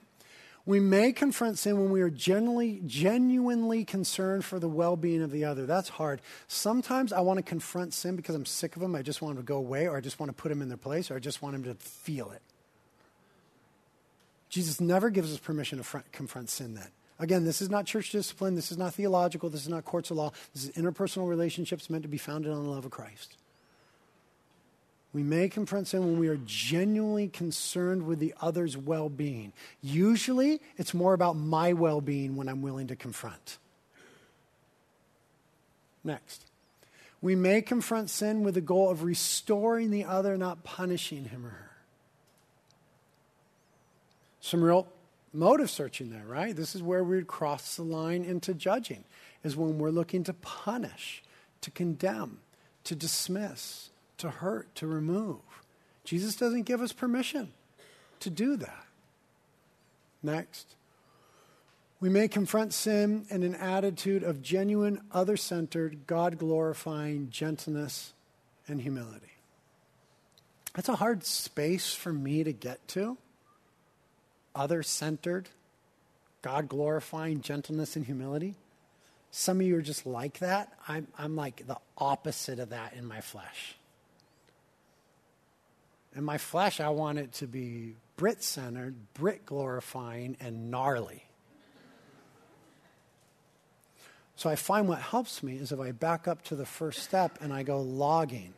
we 0.67 0.81
may 0.81 1.12
confront 1.12 1.59
sin 1.59 1.79
when 1.79 1.91
we 1.91 2.01
are 2.01 2.11
genuinely, 2.11 2.81
genuinely 2.87 3.85
concerned 3.85 4.45
for 4.45 4.59
the 4.59 4.69
well 4.69 4.97
being 4.97 5.23
of 5.23 5.31
the 5.31 5.45
other. 5.45 5.67
That's 5.67 5.91
hard. 5.91 6.23
Sometimes 6.49 7.12
I 7.12 7.21
want 7.21 7.39
to 7.39 7.43
confront 7.43 7.93
sin 7.93 8.17
because 8.17 8.35
I'm 8.35 8.47
sick 8.47 8.75
of 8.75 8.81
them. 8.81 8.95
I 8.95 9.03
just 9.03 9.21
want 9.21 9.37
them 9.37 9.45
to 9.45 9.47
go 9.47 9.57
away, 9.57 9.87
or 9.87 9.97
I 9.97 10.01
just 10.01 10.19
want 10.19 10.31
to 10.31 10.35
put 10.35 10.49
them 10.49 10.62
in 10.62 10.69
their 10.69 10.79
place, 10.79 11.11
or 11.11 11.17
I 11.17 11.19
just 11.19 11.43
want 11.43 11.53
them 11.55 11.65
to 11.65 11.75
feel 11.75 12.31
it. 12.31 12.43
Jesus 14.49 14.81
never 14.81 15.11
gives 15.11 15.33
us 15.33 15.39
permission 15.39 15.79
to 15.79 15.85
front, 15.85 16.11
confront 16.12 16.49
sin 16.49 16.75
then. 16.75 16.89
Again, 17.19 17.45
this 17.45 17.61
is 17.61 17.71
not 17.71 17.87
church 17.87 18.11
discipline. 18.11 18.55
This 18.55 18.73
is 18.73 18.79
not 18.79 18.95
theological. 18.95 19.51
This 19.51 19.62
is 19.62 19.69
not 19.69 19.85
courts 19.85 20.11
of 20.11 20.17
law. 20.17 20.33
This 20.53 20.65
is 20.65 20.71
interpersonal 20.71 21.29
relationships 21.29 21.91
meant 21.91 22.03
to 22.03 22.09
be 22.09 22.19
founded 22.19 22.53
on 22.53 22.65
the 22.65 22.71
love 22.71 22.85
of 22.85 22.91
Christ. 22.91 23.37
We 25.15 25.23
may 25.23 25.49
confront 25.49 25.87
sin 25.87 26.01
when 26.05 26.19
we 26.19 26.27
are 26.27 26.41
genuinely 26.45 27.29
concerned 27.29 28.05
with 28.05 28.19
the 28.19 28.35
other's 28.41 28.77
well 28.77 29.09
being. 29.09 29.53
Usually, 29.81 30.61
it's 30.77 30.93
more 30.93 31.15
about 31.15 31.37
my 31.37 31.73
well 31.73 32.01
being 32.01 32.35
when 32.35 32.49
I'm 32.49 32.62
willing 32.62 32.89
to 32.89 32.97
confront. 32.97 33.59
Next, 36.03 36.45
we 37.23 37.37
may 37.37 37.62
confront 37.62 38.11
sin 38.11 38.43
with 38.43 38.55
the 38.55 38.61
goal 38.61 38.91
of 38.91 39.05
restoring 39.05 39.93
the 39.93 40.05
other, 40.05 40.37
not 40.37 40.65
punishing 40.65 41.27
him 41.27 41.47
or 41.47 41.51
her. 41.51 41.71
Some 44.41 44.62
real 44.62 44.89
motive 45.33 45.71
searching 45.71 46.11
there, 46.11 46.27
right? 46.27 46.55
This 46.55 46.75
is 46.75 46.83
where 46.83 47.05
we 47.05 47.23
cross 47.23 47.77
the 47.77 47.83
line 47.85 48.25
into 48.25 48.53
judging, 48.53 49.05
is 49.45 49.57
when 49.57 49.79
we're 49.79 49.91
looking 49.91 50.25
to 50.25 50.35
punish, 50.35 51.23
to 51.61 51.71
condemn, 51.71 52.41
to 52.83 52.97
dismiss 52.97 53.91
to 54.19 54.31
hurt, 54.31 54.75
to 54.77 54.87
remove. 54.87 55.41
Jesus 56.05 56.37
doesn't 56.37 56.62
give 56.62 56.81
us 56.81 56.93
permission 56.93 57.53
to 58.21 58.31
do 58.31 58.57
that. 58.57 58.87
Next, 60.23 60.77
we 62.01 62.09
may 62.09 62.29
confront 62.29 62.73
sin 62.73 63.27
in 63.31 63.43
an 63.43 63.55
attitude 63.55 64.23
of 64.23 64.43
genuine, 64.43 65.01
other 65.12 65.37
centered, 65.37 66.07
God 66.07 66.39
glorifying 66.39 67.31
gentleness 67.31 68.12
and 68.69 68.81
humility. 68.81 69.33
That's 70.75 70.89
a 70.89 70.97
hard 70.97 71.25
space 71.25 71.95
for 71.95 72.12
me 72.12 72.45
to 72.45 72.53
get 72.53 72.87
to. 72.89 73.17
Other 74.55 74.83
centered, 74.83 75.49
God 76.43 76.69
glorifying 76.69 77.41
gentleness 77.41 77.97
and 77.97 78.05
humility. 78.05 78.55
Some 79.31 79.61
of 79.61 79.67
you 79.67 79.77
are 79.77 79.83
just 79.83 80.07
like 80.07 80.39
that. 80.39 80.73
I'm, 80.87 81.09
I'm 81.19 81.37
like 81.37 81.67
the 81.67 81.79
opposite 81.97 82.59
of 82.59 82.71
that 82.71 82.95
in 82.95 83.07
my 83.07 83.21
flesh. 83.21 83.77
In 86.17 86.25
my 86.25 86.39
flesh, 86.39 86.81
I 86.81 86.91
want 86.91 87.19
it 87.19 87.33
to 87.35 87.47
be 87.47 87.97
Brit 88.17 88.43
centered, 88.43 88.95
Brit 89.15 89.45
glorifying, 89.45 90.37
and 90.41 90.71
gnarly. 90.71 91.25
So 94.37 94.51
I 94.51 94.57
find 94.57 94.89
what 94.89 94.99
helps 94.99 95.43
me 95.43 95.57
is 95.57 95.73
if 95.73 95.81
I 95.81 95.93
back 95.93 96.27
up 96.27 96.43
to 96.45 96.57
the 96.57 96.67
first 96.67 97.03
step 97.03 97.39
and 97.41 97.53
I 97.53 97.62
go 97.62 97.81
logging 97.81 98.55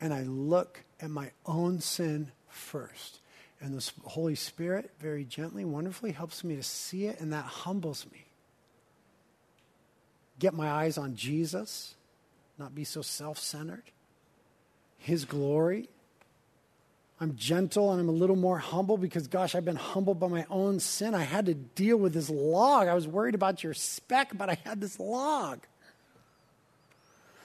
and 0.00 0.12
I 0.12 0.22
look 0.22 0.84
at 1.00 1.10
my 1.10 1.30
own 1.46 1.80
sin 1.80 2.32
first. 2.48 3.20
And 3.60 3.78
the 3.78 3.92
Holy 4.04 4.34
Spirit 4.34 4.90
very 4.98 5.24
gently, 5.24 5.64
wonderfully 5.64 6.10
helps 6.10 6.42
me 6.42 6.56
to 6.56 6.62
see 6.64 7.06
it, 7.06 7.20
and 7.20 7.32
that 7.32 7.44
humbles 7.44 8.06
me. 8.10 8.26
Get 10.40 10.52
my 10.52 10.68
eyes 10.68 10.98
on 10.98 11.14
Jesus, 11.14 11.94
not 12.58 12.74
be 12.74 12.82
so 12.82 13.02
self 13.02 13.38
centered. 13.38 13.84
His 14.98 15.24
glory. 15.24 15.88
I'm 17.22 17.36
gentle 17.36 17.92
and 17.92 18.00
I'm 18.00 18.08
a 18.08 18.12
little 18.12 18.34
more 18.34 18.58
humble 18.58 18.96
because, 18.96 19.28
gosh, 19.28 19.54
I've 19.54 19.64
been 19.64 19.76
humbled 19.76 20.18
by 20.18 20.26
my 20.26 20.44
own 20.50 20.80
sin. 20.80 21.14
I 21.14 21.22
had 21.22 21.46
to 21.46 21.54
deal 21.54 21.96
with 21.96 22.12
this 22.14 22.28
log. 22.28 22.88
I 22.88 22.94
was 22.94 23.06
worried 23.06 23.36
about 23.36 23.62
your 23.62 23.74
speck, 23.74 24.36
but 24.36 24.50
I 24.50 24.58
had 24.64 24.80
this 24.80 24.98
log. 24.98 25.60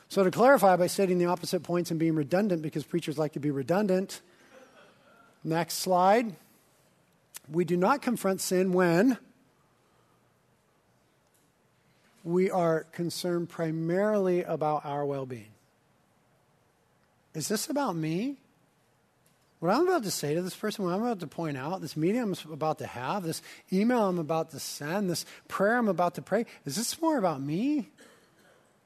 So, 0.09 0.23
to 0.23 0.31
clarify 0.31 0.77
by 0.77 0.87
stating 0.87 1.19
the 1.19 1.27
opposite 1.27 1.61
points 1.61 1.91
and 1.91 1.99
being 1.99 2.15
redundant, 2.15 2.63
because 2.63 2.85
preachers 2.85 3.19
like 3.19 3.33
to 3.33 3.39
be 3.39 3.51
redundant, 3.51 4.21
next 5.43 5.75
slide. 5.75 6.35
We 7.47 7.63
do 7.63 7.77
not 7.77 8.01
confront 8.01 8.41
sin 8.41 8.73
when 8.73 9.19
we 12.23 12.49
are 12.49 12.85
concerned 12.93 13.49
primarily 13.49 14.41
about 14.41 14.85
our 14.85 15.05
well 15.05 15.27
being. 15.27 15.53
Is 17.35 17.47
this 17.47 17.69
about 17.69 17.95
me? 17.95 18.37
What 19.59 19.73
I'm 19.73 19.87
about 19.87 20.03
to 20.03 20.11
say 20.11 20.35
to 20.35 20.41
this 20.41 20.55
person, 20.55 20.85
what 20.85 20.93
I'm 20.93 21.01
about 21.01 21.19
to 21.21 21.27
point 21.27 21.57
out, 21.57 21.81
this 21.81 21.97
meeting 21.97 22.21
I'm 22.21 22.35
about 22.51 22.77
to 22.77 22.85
have, 22.85 23.23
this 23.23 23.41
email 23.73 24.07
I'm 24.07 24.19
about 24.19 24.51
to 24.51 24.59
send, 24.59 25.09
this 25.09 25.25
prayer 25.47 25.77
I'm 25.77 25.87
about 25.87 26.15
to 26.15 26.21
pray, 26.21 26.45
is 26.65 26.75
this 26.75 27.01
more 27.01 27.17
about 27.17 27.41
me? 27.41 27.89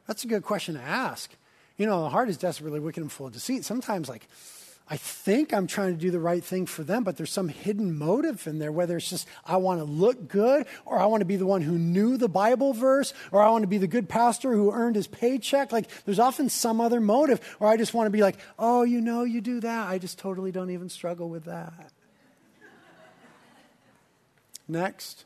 That's 0.08 0.24
a 0.24 0.28
good 0.28 0.44
question 0.44 0.76
to 0.76 0.82
ask. 0.82 1.30
You 1.78 1.86
know, 1.86 2.04
the 2.04 2.10
heart 2.10 2.30
is 2.30 2.38
desperately 2.38 2.80
wicked 2.80 3.02
and 3.02 3.12
full 3.12 3.28
of 3.28 3.34
deceit. 3.34 3.66
Sometimes, 3.66 4.08
like, 4.08 4.28
I 4.92 4.98
think 4.98 5.54
I'm 5.54 5.68
trying 5.68 5.94
to 5.94 5.98
do 5.98 6.12
the 6.12 6.20
right 6.20 6.44
thing 6.44 6.66
for 6.66 6.84
them, 6.84 7.06
but 7.06 7.16
there's 7.16 7.32
some 7.32 7.48
hidden 7.48 7.98
motive 7.98 8.46
in 8.46 8.60
there, 8.60 8.74
whether 8.74 8.98
it's 8.98 9.10
just 9.10 9.26
I 9.46 9.56
want 9.56 9.80
to 9.80 9.86
look 9.86 10.28
good, 10.28 10.68
or 10.84 11.00
I 11.00 11.06
want 11.06 11.22
to 11.22 11.26
be 11.26 11.38
the 11.38 11.46
one 11.46 11.62
who 11.62 11.78
knew 11.78 12.18
the 12.18 12.28
Bible 12.28 12.74
verse, 12.74 13.14
or 13.32 13.42
I 13.42 13.50
want 13.52 13.62
to 13.62 13.70
be 13.70 13.78
the 13.78 13.88
good 13.88 14.10
pastor 14.10 14.52
who 14.52 14.74
earned 14.74 14.98
his 14.98 15.08
paycheck. 15.08 15.72
Like, 15.72 15.88
there's 16.04 16.20
often 16.20 16.50
some 16.50 16.82
other 16.82 17.00
motive, 17.00 17.40
or 17.62 17.70
I 17.70 17.78
just 17.78 17.94
want 17.94 18.08
to 18.08 18.10
be 18.10 18.22
like, 18.22 18.38
oh, 18.60 18.84
you 18.84 19.00
know, 19.00 19.24
you 19.24 19.40
do 19.40 19.62
that. 19.62 19.88
I 19.88 19.98
just 19.98 20.20
totally 20.20 20.52
don't 20.52 20.72
even 20.72 20.90
struggle 20.90 21.30
with 21.30 21.46
that. 21.46 21.94
Next, 24.68 25.24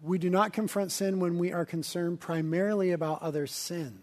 we 0.00 0.18
do 0.18 0.30
not 0.30 0.52
confront 0.52 0.92
sin 0.92 1.18
when 1.18 1.36
we 1.36 1.52
are 1.52 1.64
concerned 1.64 2.20
primarily 2.20 2.92
about 2.92 3.22
other 3.22 3.48
sin. 3.48 4.02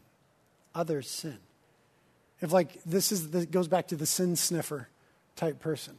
Other 0.75 1.01
sin. 1.01 1.37
If, 2.41 2.51
like, 2.51 2.83
this 2.85 3.13
is, 3.13 3.31
this 3.31 3.45
goes 3.45 3.69
back 3.69 3.87
to 3.87 3.95
the 3.95 4.05
sin 4.05 4.35
sniffer 4.35 4.89
type 5.38 5.59
person. 5.59 5.95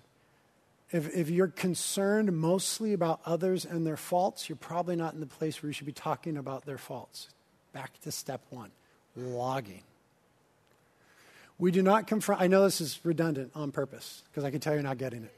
If, 0.90 1.14
if 1.14 1.30
you're 1.30 1.48
concerned 1.48 2.32
mostly 2.32 2.92
about 2.92 3.20
others 3.26 3.64
and 3.64 3.86
their 3.86 3.96
faults, 3.96 4.48
you're 4.48 4.56
probably 4.56 4.96
not 4.96 5.14
in 5.14 5.20
the 5.20 5.26
place 5.26 5.62
where 5.62 5.68
you 5.68 5.74
should 5.74 5.86
be 5.86 5.92
talking 5.92 6.36
about 6.36 6.64
their 6.64 6.78
faults. 6.78 7.28
Back 7.72 8.00
to 8.00 8.12
step 8.12 8.40
one 8.50 8.70
logging. 9.16 9.82
We 11.58 11.72
do 11.72 11.82
not 11.82 12.06
confront, 12.06 12.40
I 12.40 12.46
know 12.46 12.62
this 12.62 12.80
is 12.80 13.00
redundant 13.02 13.50
on 13.54 13.72
purpose 13.72 14.22
because 14.30 14.44
I 14.44 14.50
can 14.50 14.60
tell 14.60 14.74
you're 14.74 14.82
not 14.82 14.98
getting 14.98 15.24
it. 15.24 15.34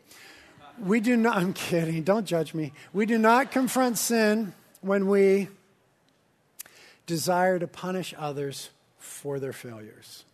We 0.78 1.01
do 1.01 1.16
not, 1.16 1.36
I'm 1.38 1.53
kidding, 1.53 2.03
don't 2.03 2.26
judge 2.26 2.55
me. 2.55 2.72
We 2.92 3.07
do 3.07 3.18
not 3.18 3.51
confront 3.51 3.98
sin 3.98 4.53
when 4.82 5.09
we 5.09 5.48
desire 7.07 7.59
to 7.59 7.66
punish 7.66 8.14
others 8.16 8.70
for 8.98 9.40
their 9.40 9.53
failures. 9.53 10.24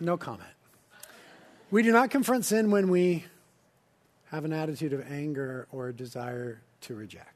No 0.00 0.16
comment. 0.16 0.48
We 1.70 1.82
do 1.82 1.92
not 1.92 2.10
confront 2.10 2.44
sin 2.44 2.70
when 2.70 2.88
we 2.88 3.24
have 4.30 4.44
an 4.44 4.52
attitude 4.52 4.92
of 4.92 5.10
anger 5.10 5.66
or 5.72 5.88
a 5.88 5.92
desire 5.92 6.60
to 6.82 6.94
reject. 6.94 7.32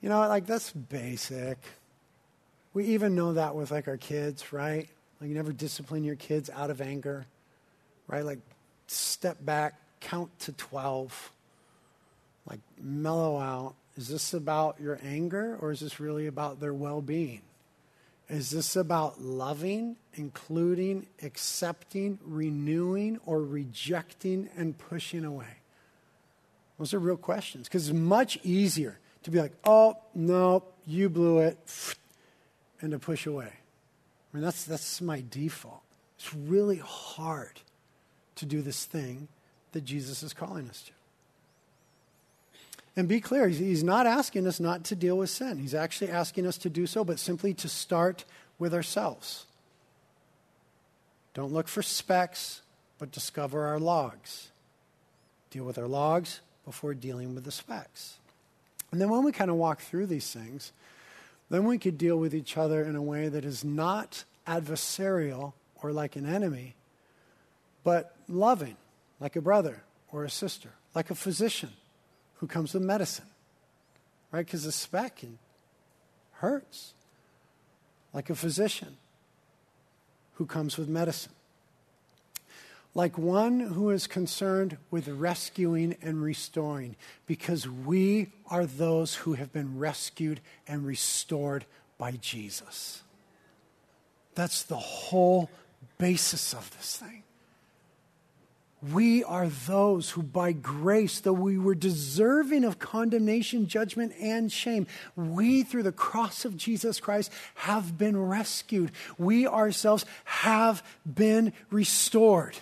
You 0.00 0.08
know, 0.08 0.20
like 0.20 0.46
that's 0.46 0.72
basic. 0.72 1.58
We 2.74 2.86
even 2.86 3.14
know 3.14 3.34
that 3.34 3.54
with 3.54 3.70
like 3.70 3.88
our 3.88 3.96
kids, 3.96 4.52
right? 4.52 4.88
Like 5.20 5.28
you 5.28 5.34
never 5.34 5.52
discipline 5.52 6.04
your 6.04 6.16
kids 6.16 6.50
out 6.50 6.70
of 6.70 6.80
anger, 6.80 7.26
right? 8.08 8.24
Like 8.24 8.40
step 8.86 9.44
back, 9.44 9.74
count 10.00 10.36
to 10.40 10.52
12, 10.52 11.32
like 12.48 12.60
mellow 12.80 13.38
out. 13.38 13.74
Is 13.96 14.08
this 14.08 14.34
about 14.34 14.80
your 14.80 14.98
anger 15.04 15.58
or 15.60 15.70
is 15.70 15.80
this 15.80 16.00
really 16.00 16.26
about 16.26 16.60
their 16.60 16.74
well 16.74 17.02
being? 17.02 17.42
Is 18.28 18.50
this 18.50 18.76
about 18.76 19.20
loving, 19.20 19.96
including, 20.14 21.06
accepting, 21.22 22.18
renewing, 22.24 23.18
or 23.26 23.42
rejecting 23.42 24.48
and 24.56 24.76
pushing 24.78 25.24
away? 25.24 25.58
Those 26.78 26.94
are 26.94 26.98
real 26.98 27.16
questions 27.16 27.68
because 27.68 27.88
it's 27.88 27.96
much 27.96 28.38
easier 28.42 28.98
to 29.22 29.30
be 29.30 29.40
like, 29.40 29.52
oh, 29.64 29.96
no, 30.14 30.64
you 30.86 31.08
blew 31.08 31.38
it, 31.38 31.58
and 32.80 32.92
to 32.92 32.98
push 32.98 33.26
away. 33.26 33.52
I 33.52 34.36
mean, 34.36 34.42
that's, 34.42 34.64
that's 34.64 35.00
my 35.00 35.22
default. 35.30 35.82
It's 36.16 36.34
really 36.34 36.78
hard 36.84 37.60
to 38.36 38.46
do 38.46 38.62
this 38.62 38.84
thing 38.84 39.28
that 39.72 39.84
Jesus 39.84 40.22
is 40.22 40.32
calling 40.32 40.68
us 40.68 40.82
to. 40.82 40.92
And 42.94 43.08
be 43.08 43.20
clear, 43.20 43.48
he's 43.48 43.82
not 43.82 44.06
asking 44.06 44.46
us 44.46 44.60
not 44.60 44.84
to 44.84 44.96
deal 44.96 45.16
with 45.16 45.30
sin. 45.30 45.58
He's 45.58 45.74
actually 45.74 46.10
asking 46.10 46.46
us 46.46 46.58
to 46.58 46.68
do 46.68 46.86
so, 46.86 47.04
but 47.04 47.18
simply 47.18 47.54
to 47.54 47.68
start 47.68 48.24
with 48.58 48.74
ourselves. 48.74 49.46
Don't 51.32 51.52
look 51.52 51.68
for 51.68 51.82
specks, 51.82 52.60
but 52.98 53.10
discover 53.10 53.64
our 53.64 53.78
logs. 53.78 54.50
Deal 55.50 55.64
with 55.64 55.78
our 55.78 55.86
logs 55.86 56.40
before 56.66 56.92
dealing 56.92 57.34
with 57.34 57.44
the 57.44 57.50
specks. 57.50 58.18
And 58.90 59.00
then 59.00 59.08
when 59.08 59.24
we 59.24 59.32
kind 59.32 59.50
of 59.50 59.56
walk 59.56 59.80
through 59.80 60.06
these 60.06 60.30
things, 60.30 60.72
then 61.48 61.64
we 61.64 61.78
could 61.78 61.96
deal 61.96 62.18
with 62.18 62.34
each 62.34 62.58
other 62.58 62.82
in 62.84 62.94
a 62.94 63.02
way 63.02 63.28
that 63.28 63.44
is 63.44 63.64
not 63.64 64.24
adversarial 64.46 65.54
or 65.82 65.92
like 65.92 66.14
an 66.14 66.26
enemy, 66.26 66.74
but 67.84 68.14
loving, 68.28 68.76
like 69.18 69.34
a 69.34 69.40
brother 69.40 69.82
or 70.12 70.24
a 70.24 70.30
sister, 70.30 70.70
like 70.94 71.10
a 71.10 71.14
physician 71.14 71.70
who 72.42 72.48
comes 72.48 72.74
with 72.74 72.82
medicine, 72.82 73.26
right? 74.32 74.44
Because 74.44 74.64
the 74.64 74.72
speck 74.72 75.22
hurts, 76.32 76.92
like 78.12 78.30
a 78.30 78.34
physician 78.34 78.96
who 80.34 80.44
comes 80.44 80.76
with 80.76 80.88
medicine, 80.88 81.30
like 82.96 83.16
one 83.16 83.60
who 83.60 83.90
is 83.90 84.08
concerned 84.08 84.76
with 84.90 85.06
rescuing 85.06 85.94
and 86.02 86.20
restoring, 86.20 86.96
because 87.28 87.68
we 87.68 88.32
are 88.50 88.66
those 88.66 89.14
who 89.14 89.34
have 89.34 89.52
been 89.52 89.78
rescued 89.78 90.40
and 90.66 90.84
restored 90.84 91.64
by 91.96 92.10
Jesus. 92.10 93.04
That's 94.34 94.64
the 94.64 94.74
whole 94.74 95.48
basis 95.96 96.54
of 96.54 96.76
this 96.76 96.96
thing. 96.96 97.22
We 98.90 99.22
are 99.22 99.46
those 99.46 100.10
who, 100.10 100.24
by 100.24 100.50
grace, 100.50 101.20
though 101.20 101.32
we 101.32 101.56
were 101.56 101.74
deserving 101.74 102.64
of 102.64 102.80
condemnation, 102.80 103.68
judgment, 103.68 104.12
and 104.20 104.50
shame, 104.50 104.88
we, 105.14 105.62
through 105.62 105.84
the 105.84 105.92
cross 105.92 106.44
of 106.44 106.56
Jesus 106.56 106.98
Christ, 106.98 107.30
have 107.54 107.96
been 107.96 108.20
rescued. 108.20 108.90
We 109.18 109.46
ourselves 109.46 110.04
have 110.24 110.82
been 111.06 111.52
restored. 111.70 112.56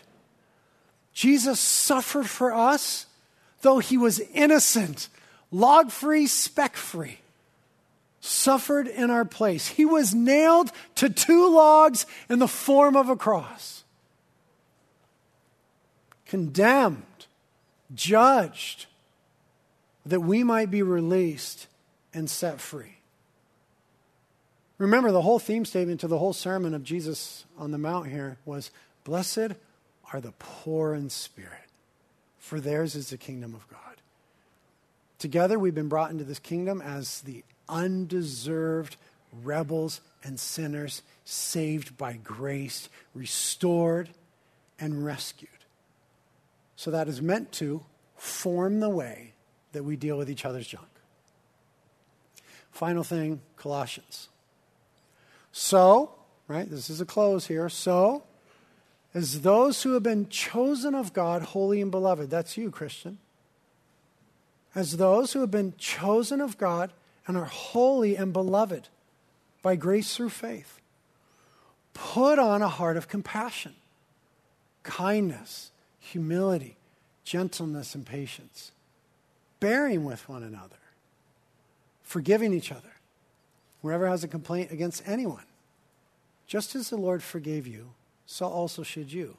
Jesus 1.15 1.59
suffered 1.59 2.29
for 2.29 2.53
us, 2.53 3.07
though 3.63 3.79
he 3.79 3.97
was 3.97 4.21
innocent, 4.35 5.09
log 5.51 5.91
free, 5.91 6.27
speck 6.27 6.77
free. 6.77 7.19
Suffered 8.21 8.89
in 8.89 9.11
our 9.11 9.25
place. 9.25 9.67
He 9.67 9.87
was 9.87 10.15
nailed 10.15 10.71
to 10.97 11.09
two 11.09 11.49
logs 11.49 12.05
in 12.29 12.39
the 12.39 12.47
form 12.47 12.95
of 12.95 13.09
a 13.09 13.17
cross 13.17 13.81
condemned, 16.31 17.27
judged, 17.93 18.87
that 20.07 20.21
we 20.21 20.45
might 20.45 20.71
be 20.71 20.81
released 20.81 21.67
and 22.15 22.31
set 22.31 22.61
free. 22.61 22.99
Remember, 24.79 25.11
the 25.11 25.23
whole 25.23 25.41
theme 25.41 25.65
statement 25.65 26.01
to 26.01 26.07
the 26.07 26.19
whole 26.19 26.33
sermon 26.33 26.73
of 26.73 26.85
Jesus 26.85 27.47
on 27.59 27.73
the 27.73 27.79
Mount 27.79 28.07
here 28.07 28.39
was 28.45 28.71
Blessed 29.03 29.57
are 30.13 30.21
the 30.21 30.33
poor 30.39 30.95
in 30.95 31.11
spirit, 31.11 31.69
for 32.39 32.61
theirs 32.61 32.95
is 32.95 33.11
the 33.11 33.19
kingdom 33.19 33.53
of 33.53 33.69
God. 33.69 33.81
Together, 35.19 35.59
we've 35.59 35.75
been 35.75 35.89
brought 35.89 36.13
into 36.13 36.25
this 36.25 36.39
kingdom 36.39 36.81
as 36.81 37.23
the 37.23 37.43
undeserved 37.69 38.97
rebels 39.43 40.01
and 40.23 40.39
sinners, 40.39 41.03
saved 41.25 41.99
by 41.99 42.13
grace, 42.13 42.89
restored, 43.15 44.11
and 44.79 45.05
rescued. 45.05 45.51
So 46.81 46.91
that 46.93 47.09
is 47.09 47.21
meant 47.21 47.53
to 47.53 47.85
form 48.17 48.81
the 48.81 48.89
way 48.89 49.35
that 49.73 49.83
we 49.83 49.97
deal 49.97 50.17
with 50.17 50.31
each 50.31 50.47
other's 50.47 50.67
junk. 50.67 50.89
Final 52.71 53.05
thing 53.05 53.43
Colossians. 53.57 54.31
So, 55.53 56.15
right, 56.49 56.71
this 56.71 56.89
is 56.89 56.99
a 56.99 57.05
close 57.05 57.49
here. 57.49 57.69
So, 57.69 58.23
as 59.13 59.43
those 59.43 59.83
who 59.83 59.93
have 59.93 60.03
been 60.03 60.31
chosen 60.31 60.95
of 60.95 61.13
God, 61.13 61.43
holy 61.43 61.83
and 61.83 61.91
beloved, 61.91 62.31
that's 62.31 62.57
you, 62.57 62.71
Christian. 62.71 63.19
As 64.75 64.97
those 64.97 65.35
who 65.35 65.41
have 65.41 65.51
been 65.51 65.75
chosen 65.77 66.41
of 66.41 66.57
God 66.57 66.95
and 67.27 67.37
are 67.37 67.45
holy 67.45 68.17
and 68.17 68.33
beloved 68.33 68.89
by 69.61 69.77
grace 69.77 70.17
through 70.17 70.31
faith, 70.31 70.81
put 71.93 72.39
on 72.39 72.63
a 72.63 72.69
heart 72.69 72.97
of 72.97 73.07
compassion, 73.07 73.75
kindness 74.83 75.73
humility, 76.01 76.77
gentleness, 77.23 77.95
and 77.95 78.05
patience, 78.05 78.73
bearing 79.61 80.05
with 80.05 80.29
one 80.29 80.43
another, 80.43 80.77
forgiving 82.03 82.53
each 82.53 82.73
other, 82.73 82.93
whoever 83.83 84.09
has 84.09 84.25
a 84.25 84.29
complaint 84.29 84.73
against 84.73 85.07
anyone. 85.07 85.45
Just 86.47 86.75
as 86.75 86.91
the 86.91 86.97
Lord 86.97 87.23
forgave 87.23 87.67
you, 87.67 87.91
so 88.27 88.47
also 88.47 88.83
should 88.83 89.13
you. 89.13 89.37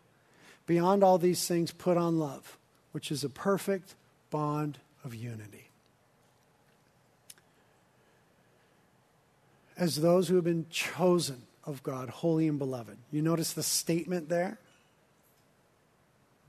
Beyond 0.66 1.04
all 1.04 1.18
these 1.18 1.46
things, 1.48 1.72
put 1.72 1.98
on 1.98 2.20
love, 2.20 2.58
which 2.94 3.12
is 3.12 3.24
a 3.24 3.30
perfect 3.30 3.96
bond 4.30 4.78
of 5.04 5.14
unity. 5.14 5.68
As 9.76 9.98
those 10.02 10.28
who 10.28 10.36
have 10.36 10.44
been 10.44 10.68
chosen 10.70 11.42
of 11.66 11.84
God, 11.84 12.10
holy 12.10 12.48
and 12.48 12.60
beloved. 12.60 12.98
You 13.12 13.22
notice 13.22 13.54
the 13.54 13.64
statement 13.64 14.30
there? 14.30 14.60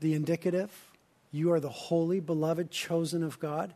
The 0.03 0.13
indicative. 0.13 0.91
You 1.31 1.53
are 1.53 1.61
the 1.61 1.69
holy, 1.69 2.19
beloved, 2.19 2.69
chosen 2.69 3.23
of 3.23 3.39
God 3.39 3.73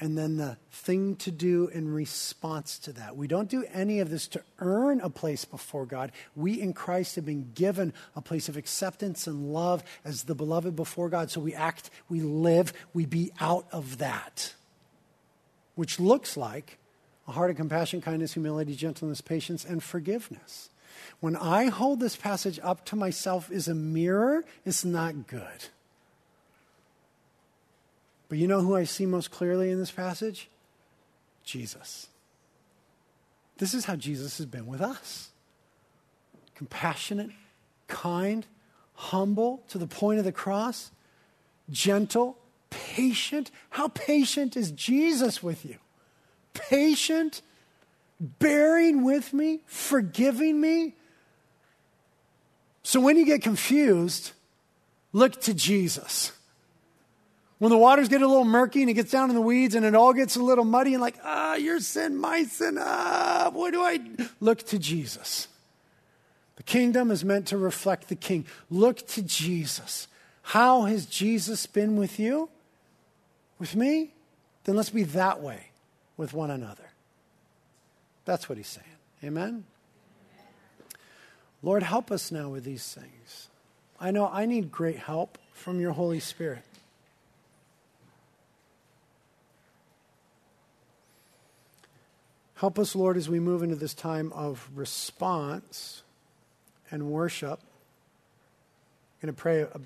and 0.00 0.16
then 0.16 0.36
the 0.36 0.56
thing 0.70 1.16
to 1.16 1.30
do 1.30 1.66
in 1.68 1.92
response 1.92 2.78
to 2.78 2.92
that. 2.92 3.16
We 3.16 3.26
don't 3.26 3.48
do 3.48 3.64
any 3.72 3.98
of 3.98 4.10
this 4.10 4.28
to 4.28 4.42
earn 4.60 5.00
a 5.00 5.10
place 5.10 5.44
before 5.44 5.86
God. 5.86 6.12
We 6.36 6.60
in 6.60 6.72
Christ 6.72 7.16
have 7.16 7.26
been 7.26 7.50
given 7.54 7.92
a 8.14 8.20
place 8.20 8.48
of 8.48 8.56
acceptance 8.56 9.26
and 9.26 9.52
love 9.52 9.82
as 10.04 10.24
the 10.24 10.36
beloved 10.36 10.76
before 10.76 11.08
God. 11.08 11.30
So 11.30 11.40
we 11.40 11.52
act, 11.52 11.90
we 12.08 12.20
live, 12.20 12.72
we 12.94 13.06
be 13.06 13.32
out 13.40 13.66
of 13.72 13.98
that, 13.98 14.54
which 15.74 15.98
looks 15.98 16.36
like 16.36 16.78
a 17.26 17.32
heart 17.32 17.50
of 17.50 17.56
compassion, 17.56 18.00
kindness, 18.00 18.34
humility, 18.34 18.76
gentleness, 18.76 19.20
patience, 19.20 19.64
and 19.64 19.82
forgiveness. 19.82 20.70
When 21.20 21.36
I 21.36 21.66
hold 21.66 22.00
this 22.00 22.16
passage 22.16 22.58
up 22.62 22.84
to 22.86 22.96
myself 22.96 23.50
as 23.50 23.68
a 23.68 23.74
mirror, 23.74 24.44
it's 24.64 24.84
not 24.84 25.26
good. 25.26 25.66
But 28.28 28.38
you 28.38 28.46
know 28.46 28.60
who 28.60 28.76
I 28.76 28.84
see 28.84 29.06
most 29.06 29.30
clearly 29.30 29.70
in 29.70 29.78
this 29.78 29.90
passage? 29.90 30.48
Jesus. 31.44 32.08
This 33.56 33.74
is 33.74 33.86
how 33.86 33.96
Jesus 33.96 34.38
has 34.38 34.46
been 34.46 34.66
with 34.66 34.80
us 34.80 35.30
compassionate, 36.54 37.30
kind, 37.86 38.44
humble 38.94 39.62
to 39.68 39.78
the 39.78 39.86
point 39.86 40.18
of 40.18 40.24
the 40.24 40.32
cross, 40.32 40.90
gentle, 41.70 42.36
patient. 42.68 43.50
How 43.70 43.88
patient 43.88 44.56
is 44.56 44.72
Jesus 44.72 45.40
with 45.40 45.64
you? 45.64 45.76
Patient, 46.54 47.42
bearing 48.20 49.04
with 49.04 49.32
me, 49.32 49.60
forgiving 49.66 50.60
me. 50.60 50.94
So 52.82 53.00
when 53.00 53.16
you 53.16 53.24
get 53.24 53.42
confused, 53.42 54.32
look 55.12 55.40
to 55.42 55.54
Jesus. 55.54 56.32
When 57.58 57.70
the 57.70 57.76
waters 57.76 58.08
get 58.08 58.22
a 58.22 58.26
little 58.26 58.44
murky 58.44 58.82
and 58.82 58.90
it 58.90 58.94
gets 58.94 59.10
down 59.10 59.30
in 59.30 59.34
the 59.34 59.42
weeds 59.42 59.74
and 59.74 59.84
it 59.84 59.94
all 59.94 60.12
gets 60.12 60.36
a 60.36 60.42
little 60.42 60.64
muddy 60.64 60.94
and 60.94 61.00
like, 61.00 61.16
ah, 61.24 61.56
your 61.56 61.80
sin, 61.80 62.16
my 62.16 62.44
sin, 62.44 62.78
ah, 62.80 63.50
what 63.52 63.72
do 63.72 63.82
I 63.82 64.00
look 64.40 64.58
to 64.68 64.78
Jesus? 64.78 65.48
The 66.56 66.62
kingdom 66.62 67.10
is 67.10 67.24
meant 67.24 67.46
to 67.48 67.58
reflect 67.58 68.08
the 68.08 68.16
king. 68.16 68.46
Look 68.70 69.06
to 69.08 69.22
Jesus. 69.22 70.06
How 70.42 70.82
has 70.82 71.06
Jesus 71.06 71.66
been 71.66 71.96
with 71.96 72.18
you? 72.18 72.48
With 73.58 73.74
me? 73.74 74.12
Then 74.64 74.76
let's 74.76 74.90
be 74.90 75.02
that 75.04 75.40
way 75.40 75.70
with 76.16 76.32
one 76.32 76.50
another. 76.50 76.87
That's 78.28 78.46
what 78.46 78.58
he's 78.58 78.66
saying. 78.66 78.86
Amen? 79.24 79.64
Lord, 81.62 81.82
help 81.82 82.10
us 82.10 82.30
now 82.30 82.50
with 82.50 82.62
these 82.62 82.84
things. 82.92 83.48
I 83.98 84.10
know 84.10 84.28
I 84.30 84.44
need 84.44 84.70
great 84.70 84.98
help 84.98 85.38
from 85.54 85.80
your 85.80 85.92
Holy 85.92 86.20
Spirit. 86.20 86.62
Help 92.56 92.78
us, 92.78 92.94
Lord, 92.94 93.16
as 93.16 93.30
we 93.30 93.40
move 93.40 93.62
into 93.62 93.76
this 93.76 93.94
time 93.94 94.30
of 94.34 94.68
response 94.74 96.02
and 96.90 97.04
worship. 97.04 97.60
I'm 97.62 99.28
going 99.28 99.34
to 99.34 99.40
pray 99.40 99.62
a 99.62 99.80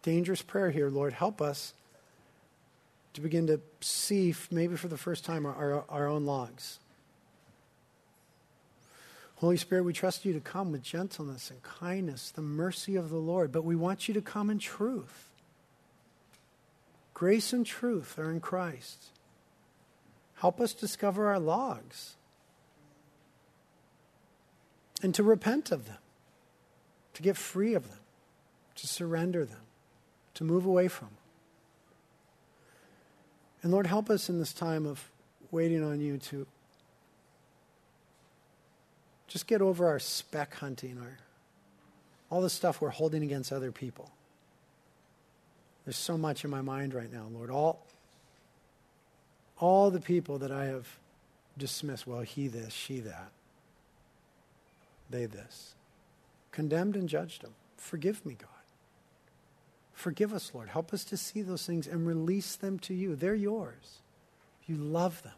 dangerous 0.00 0.40
prayer 0.40 0.70
here, 0.70 0.88
Lord. 0.88 1.12
Help 1.12 1.42
us 1.42 1.74
to 3.12 3.20
begin 3.20 3.46
to 3.48 3.60
see, 3.82 4.34
maybe 4.50 4.74
for 4.74 4.88
the 4.88 4.96
first 4.96 5.26
time, 5.26 5.44
our, 5.44 5.54
our, 5.54 5.84
our 5.90 6.08
own 6.08 6.24
logs. 6.24 6.78
Holy 9.36 9.56
Spirit, 9.56 9.84
we 9.84 9.92
trust 9.92 10.24
you 10.24 10.32
to 10.32 10.40
come 10.40 10.72
with 10.72 10.82
gentleness 10.82 11.50
and 11.50 11.62
kindness, 11.62 12.30
the 12.30 12.42
mercy 12.42 12.96
of 12.96 13.10
the 13.10 13.16
Lord, 13.16 13.50
but 13.50 13.64
we 13.64 13.76
want 13.76 14.06
you 14.08 14.14
to 14.14 14.22
come 14.22 14.48
in 14.48 14.58
truth. 14.58 15.28
Grace 17.12 17.52
and 17.52 17.66
truth 17.66 18.18
are 18.18 18.30
in 18.30 18.40
Christ. 18.40 19.06
Help 20.36 20.60
us 20.60 20.72
discover 20.72 21.28
our 21.28 21.38
logs 21.38 22.16
and 25.02 25.14
to 25.14 25.22
repent 25.22 25.70
of 25.70 25.86
them, 25.86 25.98
to 27.14 27.22
get 27.22 27.36
free 27.36 27.74
of 27.74 27.88
them, 27.88 28.00
to 28.76 28.86
surrender 28.86 29.44
them, 29.44 29.60
to 30.34 30.44
move 30.44 30.64
away 30.64 30.88
from 30.88 31.08
them. 31.08 31.16
And 33.62 33.72
Lord, 33.72 33.86
help 33.86 34.10
us 34.10 34.28
in 34.28 34.38
this 34.38 34.52
time 34.52 34.86
of 34.86 35.10
waiting 35.50 35.82
on 35.82 36.00
you 36.00 36.18
to 36.18 36.46
just 39.34 39.48
get 39.48 39.60
over 39.60 39.88
our 39.88 39.98
speck 39.98 40.54
hunting, 40.54 40.96
our, 40.96 41.18
all 42.30 42.40
the 42.40 42.48
stuff 42.48 42.80
we're 42.80 42.88
holding 42.88 43.24
against 43.24 43.52
other 43.52 43.72
people. 43.72 44.12
There's 45.84 45.96
so 45.96 46.16
much 46.16 46.44
in 46.44 46.50
my 46.50 46.60
mind 46.60 46.94
right 46.94 47.12
now, 47.12 47.26
Lord. 47.32 47.50
All, 47.50 47.84
all 49.58 49.90
the 49.90 50.00
people 50.00 50.38
that 50.38 50.52
I 50.52 50.66
have 50.66 50.86
dismissed, 51.58 52.06
well, 52.06 52.20
he 52.20 52.46
this, 52.46 52.72
she 52.72 53.00
that, 53.00 53.32
they 55.10 55.26
this, 55.26 55.74
condemned 56.52 56.94
and 56.94 57.08
judged 57.08 57.42
them. 57.42 57.54
Forgive 57.76 58.24
me, 58.24 58.36
God. 58.38 58.48
Forgive 59.94 60.32
us, 60.32 60.52
Lord. 60.54 60.68
Help 60.68 60.94
us 60.94 61.02
to 61.06 61.16
see 61.16 61.42
those 61.42 61.66
things 61.66 61.88
and 61.88 62.06
release 62.06 62.54
them 62.54 62.78
to 62.78 62.94
you. 62.94 63.16
They're 63.16 63.34
yours. 63.34 63.98
You 64.68 64.76
love 64.76 65.24
them. 65.24 65.32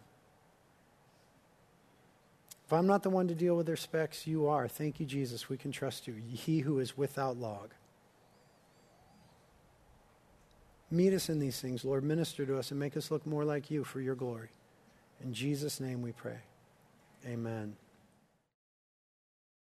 If 2.66 2.72
I'm 2.72 2.86
not 2.86 3.04
the 3.04 3.10
one 3.10 3.28
to 3.28 3.34
deal 3.34 3.56
with 3.56 3.66
their 3.66 3.76
specks, 3.76 4.26
you 4.26 4.48
are. 4.48 4.66
Thank 4.66 4.98
you, 4.98 5.06
Jesus. 5.06 5.48
We 5.48 5.56
can 5.56 5.70
trust 5.70 6.08
you. 6.08 6.14
He 6.14 6.60
who 6.60 6.80
is 6.80 6.96
without 6.96 7.36
log. 7.36 7.70
Meet 10.90 11.12
us 11.12 11.28
in 11.28 11.38
these 11.38 11.60
things, 11.60 11.84
Lord. 11.84 12.02
Minister 12.02 12.44
to 12.44 12.58
us 12.58 12.72
and 12.72 12.80
make 12.80 12.96
us 12.96 13.10
look 13.10 13.24
more 13.24 13.44
like 13.44 13.70
you 13.70 13.84
for 13.84 14.00
your 14.00 14.14
glory. 14.16 14.48
In 15.22 15.32
Jesus' 15.32 15.80
name 15.80 16.02
we 16.02 16.12
pray. 16.12 16.38
Amen. 17.24 17.76